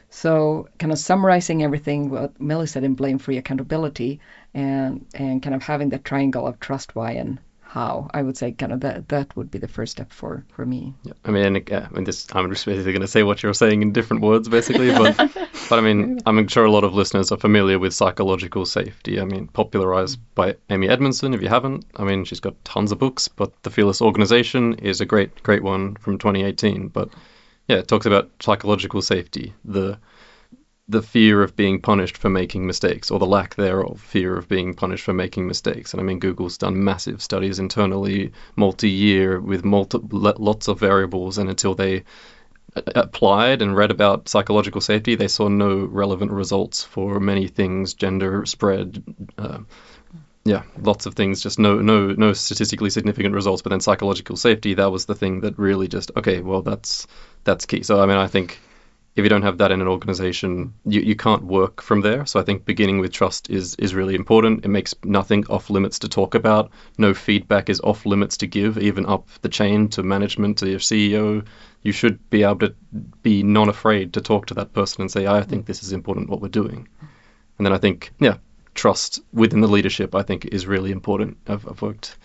So, 0.10 0.68
kind 0.80 0.92
of 0.92 0.98
summarizing 0.98 1.64
everything 1.64 2.10
what 2.10 2.40
Milly 2.42 2.68
said 2.68 2.84
in 2.84 2.96
blame 2.96 3.20
free 3.20 3.38
accountability 3.38 4.20
and, 4.54 5.06
and 5.14 5.42
kind 5.42 5.56
of 5.56 5.62
having 5.62 5.90
that 5.90 6.04
triangle 6.04 6.48
of 6.48 6.60
trust, 6.60 6.96
why, 6.96 7.12
and 7.12 7.40
how, 7.70 8.10
I 8.16 8.24
would 8.24 8.36
say 8.36 8.52
kind 8.52 8.74
of 8.74 8.80
that, 8.80 9.10
that 9.10 9.36
would 9.38 9.52
be 9.52 9.60
the 9.60 9.68
first 9.68 9.92
step 9.92 10.12
for, 10.12 10.44
for 10.56 10.66
me. 10.66 10.96
Yeah, 11.04 11.14
I 11.24 11.30
mean, 11.30 11.64
yeah, 11.68 11.78
uh, 11.78 11.88
I 11.92 11.94
mean, 11.94 12.04
this 12.04 12.26
I'm 12.34 12.50
just 12.50 12.66
basically 12.66 12.92
going 12.92 13.02
to 13.02 13.08
say 13.08 13.22
what 13.22 13.44
you're 13.44 13.54
saying 13.54 13.84
in 13.84 13.94
different 13.94 14.24
words, 14.24 14.50
basically. 14.50 14.90
But, 14.90 15.16
but 15.70 15.78
I 15.78 15.82
mean, 15.82 16.20
I'm 16.26 16.48
sure 16.48 16.66
a 16.66 16.72
lot 16.72 16.84
of 16.84 16.96
listeners 16.96 17.32
are 17.32 17.38
familiar 17.38 17.78
with 17.78 17.94
psychological 17.94 18.66
safety. 18.66 19.22
I 19.22 19.26
mean, 19.26 19.48
popularized 19.48 20.20
by 20.34 20.56
Amy 20.72 20.90
Edmondson. 20.90 21.36
If 21.36 21.44
you 21.44 21.50
haven't, 21.50 21.86
I 21.96 22.06
mean, 22.06 22.26
she's 22.26 22.40
got 22.40 22.56
tons 22.66 22.92
of 22.92 22.98
books, 22.98 23.28
but 23.28 23.52
The 23.62 23.70
Fearless 23.70 24.02
Organization 24.02 24.74
is 24.80 25.00
a 25.00 25.06
great, 25.06 25.44
great 25.44 25.62
one 25.62 25.96
from 25.98 26.18
2018. 26.18 26.88
But 26.88 27.10
yeah, 27.70 27.78
it 27.78 27.88
talks 27.88 28.08
about 28.08 28.32
psychological 28.42 29.02
safety, 29.02 29.54
the 29.64 30.00
the 30.88 31.04
fear 31.04 31.44
of 31.44 31.56
being 31.56 31.80
punished 31.80 32.18
for 32.18 32.32
making 32.32 32.66
mistakes, 32.66 33.12
or 33.12 33.20
the 33.20 33.26
lack 33.28 33.54
thereof, 33.54 34.02
fear 34.02 34.36
of 34.36 34.48
being 34.48 34.74
punished 34.74 35.04
for 35.04 35.14
making 35.14 35.46
mistakes. 35.46 35.94
And 35.94 36.02
I 36.02 36.04
mean, 36.04 36.18
Google's 36.18 36.58
done 36.58 36.84
massive 36.84 37.22
studies 37.22 37.60
internally, 37.60 38.32
multi-year, 38.56 39.40
with 39.40 39.64
multi- 39.64 40.00
lots 40.10 40.68
of 40.68 40.80
variables, 40.80 41.38
and 41.38 41.48
until 41.48 41.76
they 41.76 42.04
applied 42.96 43.62
and 43.62 43.76
read 43.76 43.92
about 43.92 44.28
psychological 44.30 44.82
safety, 44.82 45.14
they 45.14 45.28
saw 45.28 45.48
no 45.48 45.86
relevant 45.86 46.32
results 46.32 46.84
for 46.84 47.20
many 47.20 47.48
things, 47.48 47.94
gender 47.94 48.48
spread. 48.48 49.04
Uh, 49.38 49.60
yeah, 50.50 50.64
lots 50.82 51.06
of 51.06 51.14
things, 51.14 51.44
just 51.44 51.60
no, 51.60 51.76
no, 51.80 52.08
no 52.08 52.34
statistically 52.34 52.90
significant 52.90 53.36
results. 53.36 53.62
But 53.62 53.70
then 53.70 53.82
psychological 53.82 54.36
safety, 54.36 54.74
that 54.74 54.92
was 54.92 55.06
the 55.06 55.14
thing 55.14 55.42
that 55.42 55.60
really 55.60 55.88
just 55.88 56.10
okay, 56.18 56.42
well, 56.42 56.64
that's 56.64 57.06
that's 57.44 57.68
key. 57.68 57.84
So 57.84 58.02
I 58.02 58.08
mean, 58.08 58.18
I 58.18 58.26
think 58.26 58.60
if 59.16 59.24
you 59.24 59.30
don't 59.30 59.44
have 59.44 59.60
that 59.60 59.72
in 59.72 59.80
an 59.80 59.88
organization, 59.88 60.74
you, 60.86 61.02
you 61.02 61.16
can't 61.16 61.44
work 61.44 61.84
from 61.84 62.02
there. 62.02 62.26
So 62.26 62.40
I 62.40 62.44
think 62.44 62.66
beginning 62.66 62.98
with 62.98 63.12
trust 63.12 63.52
is 63.52 63.76
is 63.76 63.94
really 63.94 64.16
important. 64.16 64.66
It 64.66 64.70
makes 64.70 64.96
nothing 65.04 65.46
off 65.52 65.70
limits 65.70 66.00
to 66.00 66.10
talk 66.10 66.34
about. 66.34 66.72
No 66.98 67.14
feedback 67.14 67.70
is 67.70 67.80
off 67.82 68.08
limits 68.08 68.38
to 68.38 68.48
give, 68.48 68.80
even 68.80 69.06
up 69.06 69.28
the 69.44 69.50
chain 69.50 69.88
to 69.90 70.02
management, 70.02 70.58
to 70.60 70.68
your 70.68 70.80
CEO. 70.80 71.46
You 71.84 71.92
should 71.92 72.28
be 72.32 72.42
able 72.42 72.68
to 72.70 72.76
be 73.22 73.44
non 73.44 73.70
afraid 73.70 74.14
to 74.14 74.22
talk 74.22 74.48
to 74.48 74.56
that 74.56 74.74
person 74.74 75.02
and 75.02 75.12
say, 75.12 75.28
I 75.28 75.44
think 75.44 75.68
this 75.68 75.84
is 75.84 75.94
important 75.94 76.28
what 76.28 76.42
we're 76.42 76.48
doing. 76.64 76.88
And 77.60 77.66
then 77.68 77.74
I 77.74 77.78
think, 77.78 78.12
yeah, 78.20 78.38
trust 78.76 79.22
within 79.34 79.62
the 79.62 79.68
leadership, 79.68 80.16
I 80.16 80.24
think, 80.24 80.46
is 80.46 80.68
really 80.68 80.92
important. 80.92 81.38
I've, 81.48 81.68
I've 81.68 81.82
worked 81.82 82.18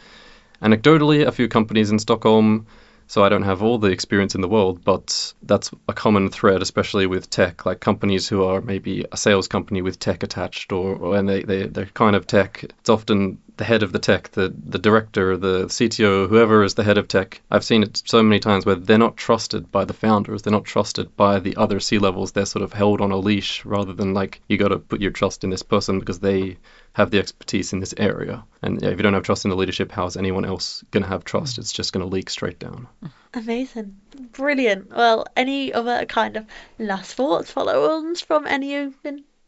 anecdotally 0.62 1.26
a 1.26 1.32
few 1.32 1.48
companies 1.48 1.90
in 1.90 1.98
Stockholm 1.98 2.66
so 3.06 3.22
I 3.22 3.28
don't 3.28 3.42
have 3.42 3.62
all 3.62 3.78
the 3.78 3.90
experience 3.90 4.34
in 4.34 4.40
the 4.40 4.48
world, 4.48 4.82
but 4.82 5.34
that's 5.42 5.70
a 5.88 5.92
common 5.92 6.30
thread, 6.30 6.62
especially 6.62 7.06
with 7.06 7.28
tech, 7.28 7.66
like 7.66 7.80
companies 7.80 8.28
who 8.28 8.44
are 8.44 8.60
maybe 8.60 9.04
a 9.12 9.16
sales 9.16 9.46
company 9.46 9.82
with 9.82 9.98
tech 9.98 10.22
attached, 10.22 10.72
or, 10.72 10.96
or 10.96 11.16
and 11.16 11.28
they, 11.28 11.42
they, 11.42 11.66
they're 11.66 11.86
kind 11.86 12.16
of 12.16 12.26
tech. 12.26 12.64
It's 12.64 12.88
often 12.88 13.38
the 13.56 13.64
head 13.64 13.82
of 13.82 13.92
the 13.92 13.98
tech, 13.98 14.30
the, 14.30 14.52
the 14.66 14.78
director, 14.78 15.36
the 15.36 15.66
CTO, 15.66 16.28
whoever 16.28 16.64
is 16.64 16.74
the 16.74 16.82
head 16.82 16.98
of 16.98 17.06
tech. 17.06 17.40
I've 17.50 17.64
seen 17.64 17.82
it 17.82 18.02
so 18.04 18.22
many 18.22 18.40
times 18.40 18.66
where 18.66 18.74
they're 18.74 18.98
not 18.98 19.16
trusted 19.16 19.70
by 19.70 19.84
the 19.84 19.92
founders, 19.92 20.42
they're 20.42 20.52
not 20.52 20.64
trusted 20.64 21.16
by 21.16 21.38
the 21.38 21.56
other 21.56 21.78
C 21.78 21.98
levels. 21.98 22.32
They're 22.32 22.46
sort 22.46 22.64
of 22.64 22.72
held 22.72 23.00
on 23.00 23.12
a 23.12 23.16
leash 23.16 23.64
rather 23.64 23.92
than 23.92 24.12
like, 24.12 24.40
you 24.48 24.56
got 24.56 24.68
to 24.68 24.78
put 24.78 25.00
your 25.00 25.12
trust 25.12 25.44
in 25.44 25.50
this 25.50 25.62
person 25.62 26.00
because 26.00 26.18
they 26.18 26.56
have 26.94 27.10
the 27.10 27.18
expertise 27.18 27.72
in 27.72 27.80
this 27.80 27.94
area. 27.96 28.44
And 28.62 28.82
yeah, 28.82 28.88
if 28.88 28.96
you 28.96 29.02
don't 29.02 29.14
have 29.14 29.24
trust 29.24 29.44
in 29.44 29.50
the 29.50 29.56
leadership, 29.56 29.92
how 29.92 30.06
is 30.06 30.16
anyone 30.16 30.44
else 30.44 30.84
going 30.90 31.02
to 31.02 31.08
have 31.08 31.24
trust? 31.24 31.58
It's 31.58 31.72
just 31.72 31.92
going 31.92 32.04
to 32.04 32.12
leak 32.12 32.30
straight 32.30 32.58
down. 32.58 32.88
Amazing. 33.34 33.96
Brilliant. 34.32 34.90
Well, 34.90 35.26
any 35.36 35.72
other 35.72 36.06
kind 36.06 36.36
of 36.36 36.46
last 36.78 37.14
thoughts, 37.14 37.50
follow 37.50 37.90
ons 37.90 38.20
from 38.20 38.46
any 38.46 38.76
of 38.76 38.94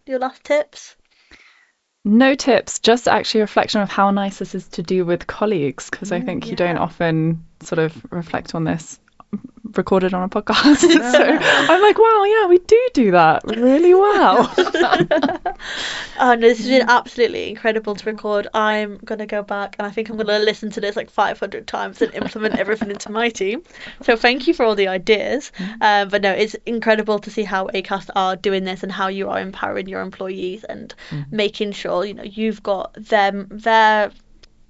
your 0.07 0.19
last 0.19 0.45
tips? 0.45 0.97
No 2.07 2.37
tips, 2.37 2.79
just 2.79 3.09
actually 3.09 3.41
a 3.41 3.45
reflection 3.45 3.81
of 3.81 3.89
how 3.89 4.13
nice 4.13 4.39
this 4.39 4.55
is 4.55 4.69
to 4.69 4.83
do 4.83 5.05
with 5.05 5.27
colleagues, 5.27 5.91
because 5.91 6.13
I 6.13 6.21
mm, 6.21 6.25
think 6.25 6.45
yeah. 6.45 6.51
you 6.51 6.57
don't 6.57 6.79
often 6.79 7.45
sort 7.61 7.81
of 7.81 8.07
reflect 8.11 8.55
on 8.55 8.63
this 8.63 9.01
recorded 9.75 10.15
on 10.15 10.23
a 10.23 10.29
podcast. 10.29 10.77
so 11.13 11.73
I'm 11.73 11.83
like, 11.83 11.99
wow, 11.99 12.25
yeah, 12.25 12.47
we 12.47 12.59
do 12.59 12.89
do 12.95 13.11
that 13.13 13.43
really 13.45 13.95
well. 13.95 14.53
oh 16.19 16.35
no, 16.35 16.37
this 16.37 16.59
has 16.59 16.69
been 16.69 16.89
absolutely 16.89 17.49
incredible 17.49 17.95
to 17.95 18.11
record. 18.11 18.49
I'm 18.55 18.99
gonna 18.99 19.27
go 19.27 19.43
back 19.43 19.77
and 19.79 19.87
I 19.87 19.91
think 19.91 20.09
I'm 20.09 20.17
gonna 20.17 20.39
listen 20.39 20.71
to 20.73 20.81
this 20.81 20.97
like 20.97 21.11
500 21.11 21.67
times 21.67 22.03
and 22.03 22.15
implement 22.15 22.59
everything 22.59 22.91
into 22.91 23.11
my 23.11 23.29
team. 23.29 23.63
So 24.03 24.17
thank 24.17 24.47
you 24.47 24.55
for 24.55 24.65
all 24.65 24.75
the 24.75 24.89
ideas. 24.89 25.53
Mm-hmm. 25.59 25.83
Um, 25.83 26.09
but 26.09 26.23
no, 26.23 26.33
it's 26.33 26.55
incredible 26.67 27.19
to 27.21 27.31
see 27.31 27.45
how 27.45 27.69
Acast 27.69 28.11
are 28.15 28.37
doing 28.37 28.65
this 28.65 28.83
and 28.83 28.93
how 28.93 29.09
you 29.09 29.29
are 29.29 29.41
empowering 29.41 29.89
your 29.89 30.01
employees 30.01 30.65
and 30.65 30.95
mm-hmm. 31.11 31.37
making 31.37 31.73
sure 31.73 32.05
you 32.05 32.15
know 32.15 32.23
you've 32.23 32.63
got 32.63 32.95
them 32.95 33.47
their 33.51 34.11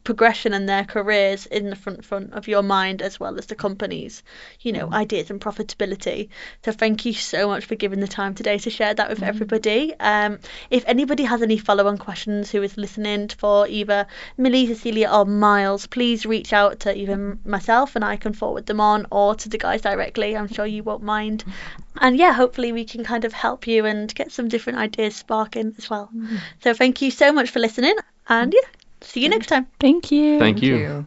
progression 0.06 0.54
and 0.54 0.68
their 0.68 0.84
careers 0.84 1.46
in 1.46 1.68
the 1.68 1.74
front 1.74 2.04
front 2.04 2.32
of 2.32 2.46
your 2.46 2.62
mind 2.62 3.02
as 3.02 3.18
well 3.18 3.36
as 3.38 3.46
the 3.46 3.56
company's 3.56 4.22
you 4.60 4.72
know 4.72 4.86
mm. 4.86 4.94
ideas 4.94 5.30
and 5.30 5.40
profitability 5.40 6.28
so 6.64 6.70
thank 6.70 7.04
you 7.04 7.12
so 7.12 7.48
much 7.48 7.64
for 7.64 7.74
giving 7.74 7.98
the 7.98 8.06
time 8.06 8.32
today 8.32 8.56
to 8.56 8.70
share 8.70 8.94
that 8.94 9.10
with 9.10 9.18
mm. 9.18 9.26
everybody 9.26 9.92
um, 9.98 10.38
if 10.70 10.84
anybody 10.86 11.24
has 11.24 11.42
any 11.42 11.58
follow-on 11.58 11.98
questions 11.98 12.52
who 12.52 12.62
is 12.62 12.76
listening 12.76 13.28
for 13.28 13.66
either 13.66 14.06
milly 14.36 14.64
cecilia 14.68 15.10
or 15.10 15.24
miles 15.24 15.88
please 15.88 16.24
reach 16.24 16.52
out 16.52 16.78
to 16.78 16.96
either 16.96 17.36
myself 17.44 17.96
and 17.96 18.04
i 18.04 18.16
can 18.16 18.32
forward 18.32 18.64
them 18.66 18.80
on 18.80 19.06
or 19.10 19.34
to 19.34 19.48
the 19.48 19.58
guys 19.58 19.82
directly 19.82 20.36
i'm 20.36 20.46
sure 20.46 20.66
you 20.66 20.84
won't 20.84 21.02
mind 21.02 21.44
mm. 21.44 21.52
and 22.00 22.16
yeah 22.16 22.32
hopefully 22.32 22.70
we 22.70 22.84
can 22.84 23.02
kind 23.02 23.24
of 23.24 23.32
help 23.32 23.66
you 23.66 23.84
and 23.84 24.14
get 24.14 24.30
some 24.30 24.46
different 24.46 24.78
ideas 24.78 25.16
sparking 25.16 25.74
as 25.78 25.90
well 25.90 26.08
mm. 26.16 26.38
so 26.60 26.72
thank 26.72 27.02
you 27.02 27.10
so 27.10 27.32
much 27.32 27.50
for 27.50 27.58
listening 27.58 27.96
and 28.28 28.54
yeah 28.54 28.68
See 29.06 29.22
you 29.22 29.28
next 29.28 29.46
time. 29.46 29.66
Thank 29.78 30.10
you. 30.10 30.38
Thank 30.38 30.62
you. 30.62 30.78
Thank 30.78 30.88
you. 30.88 31.06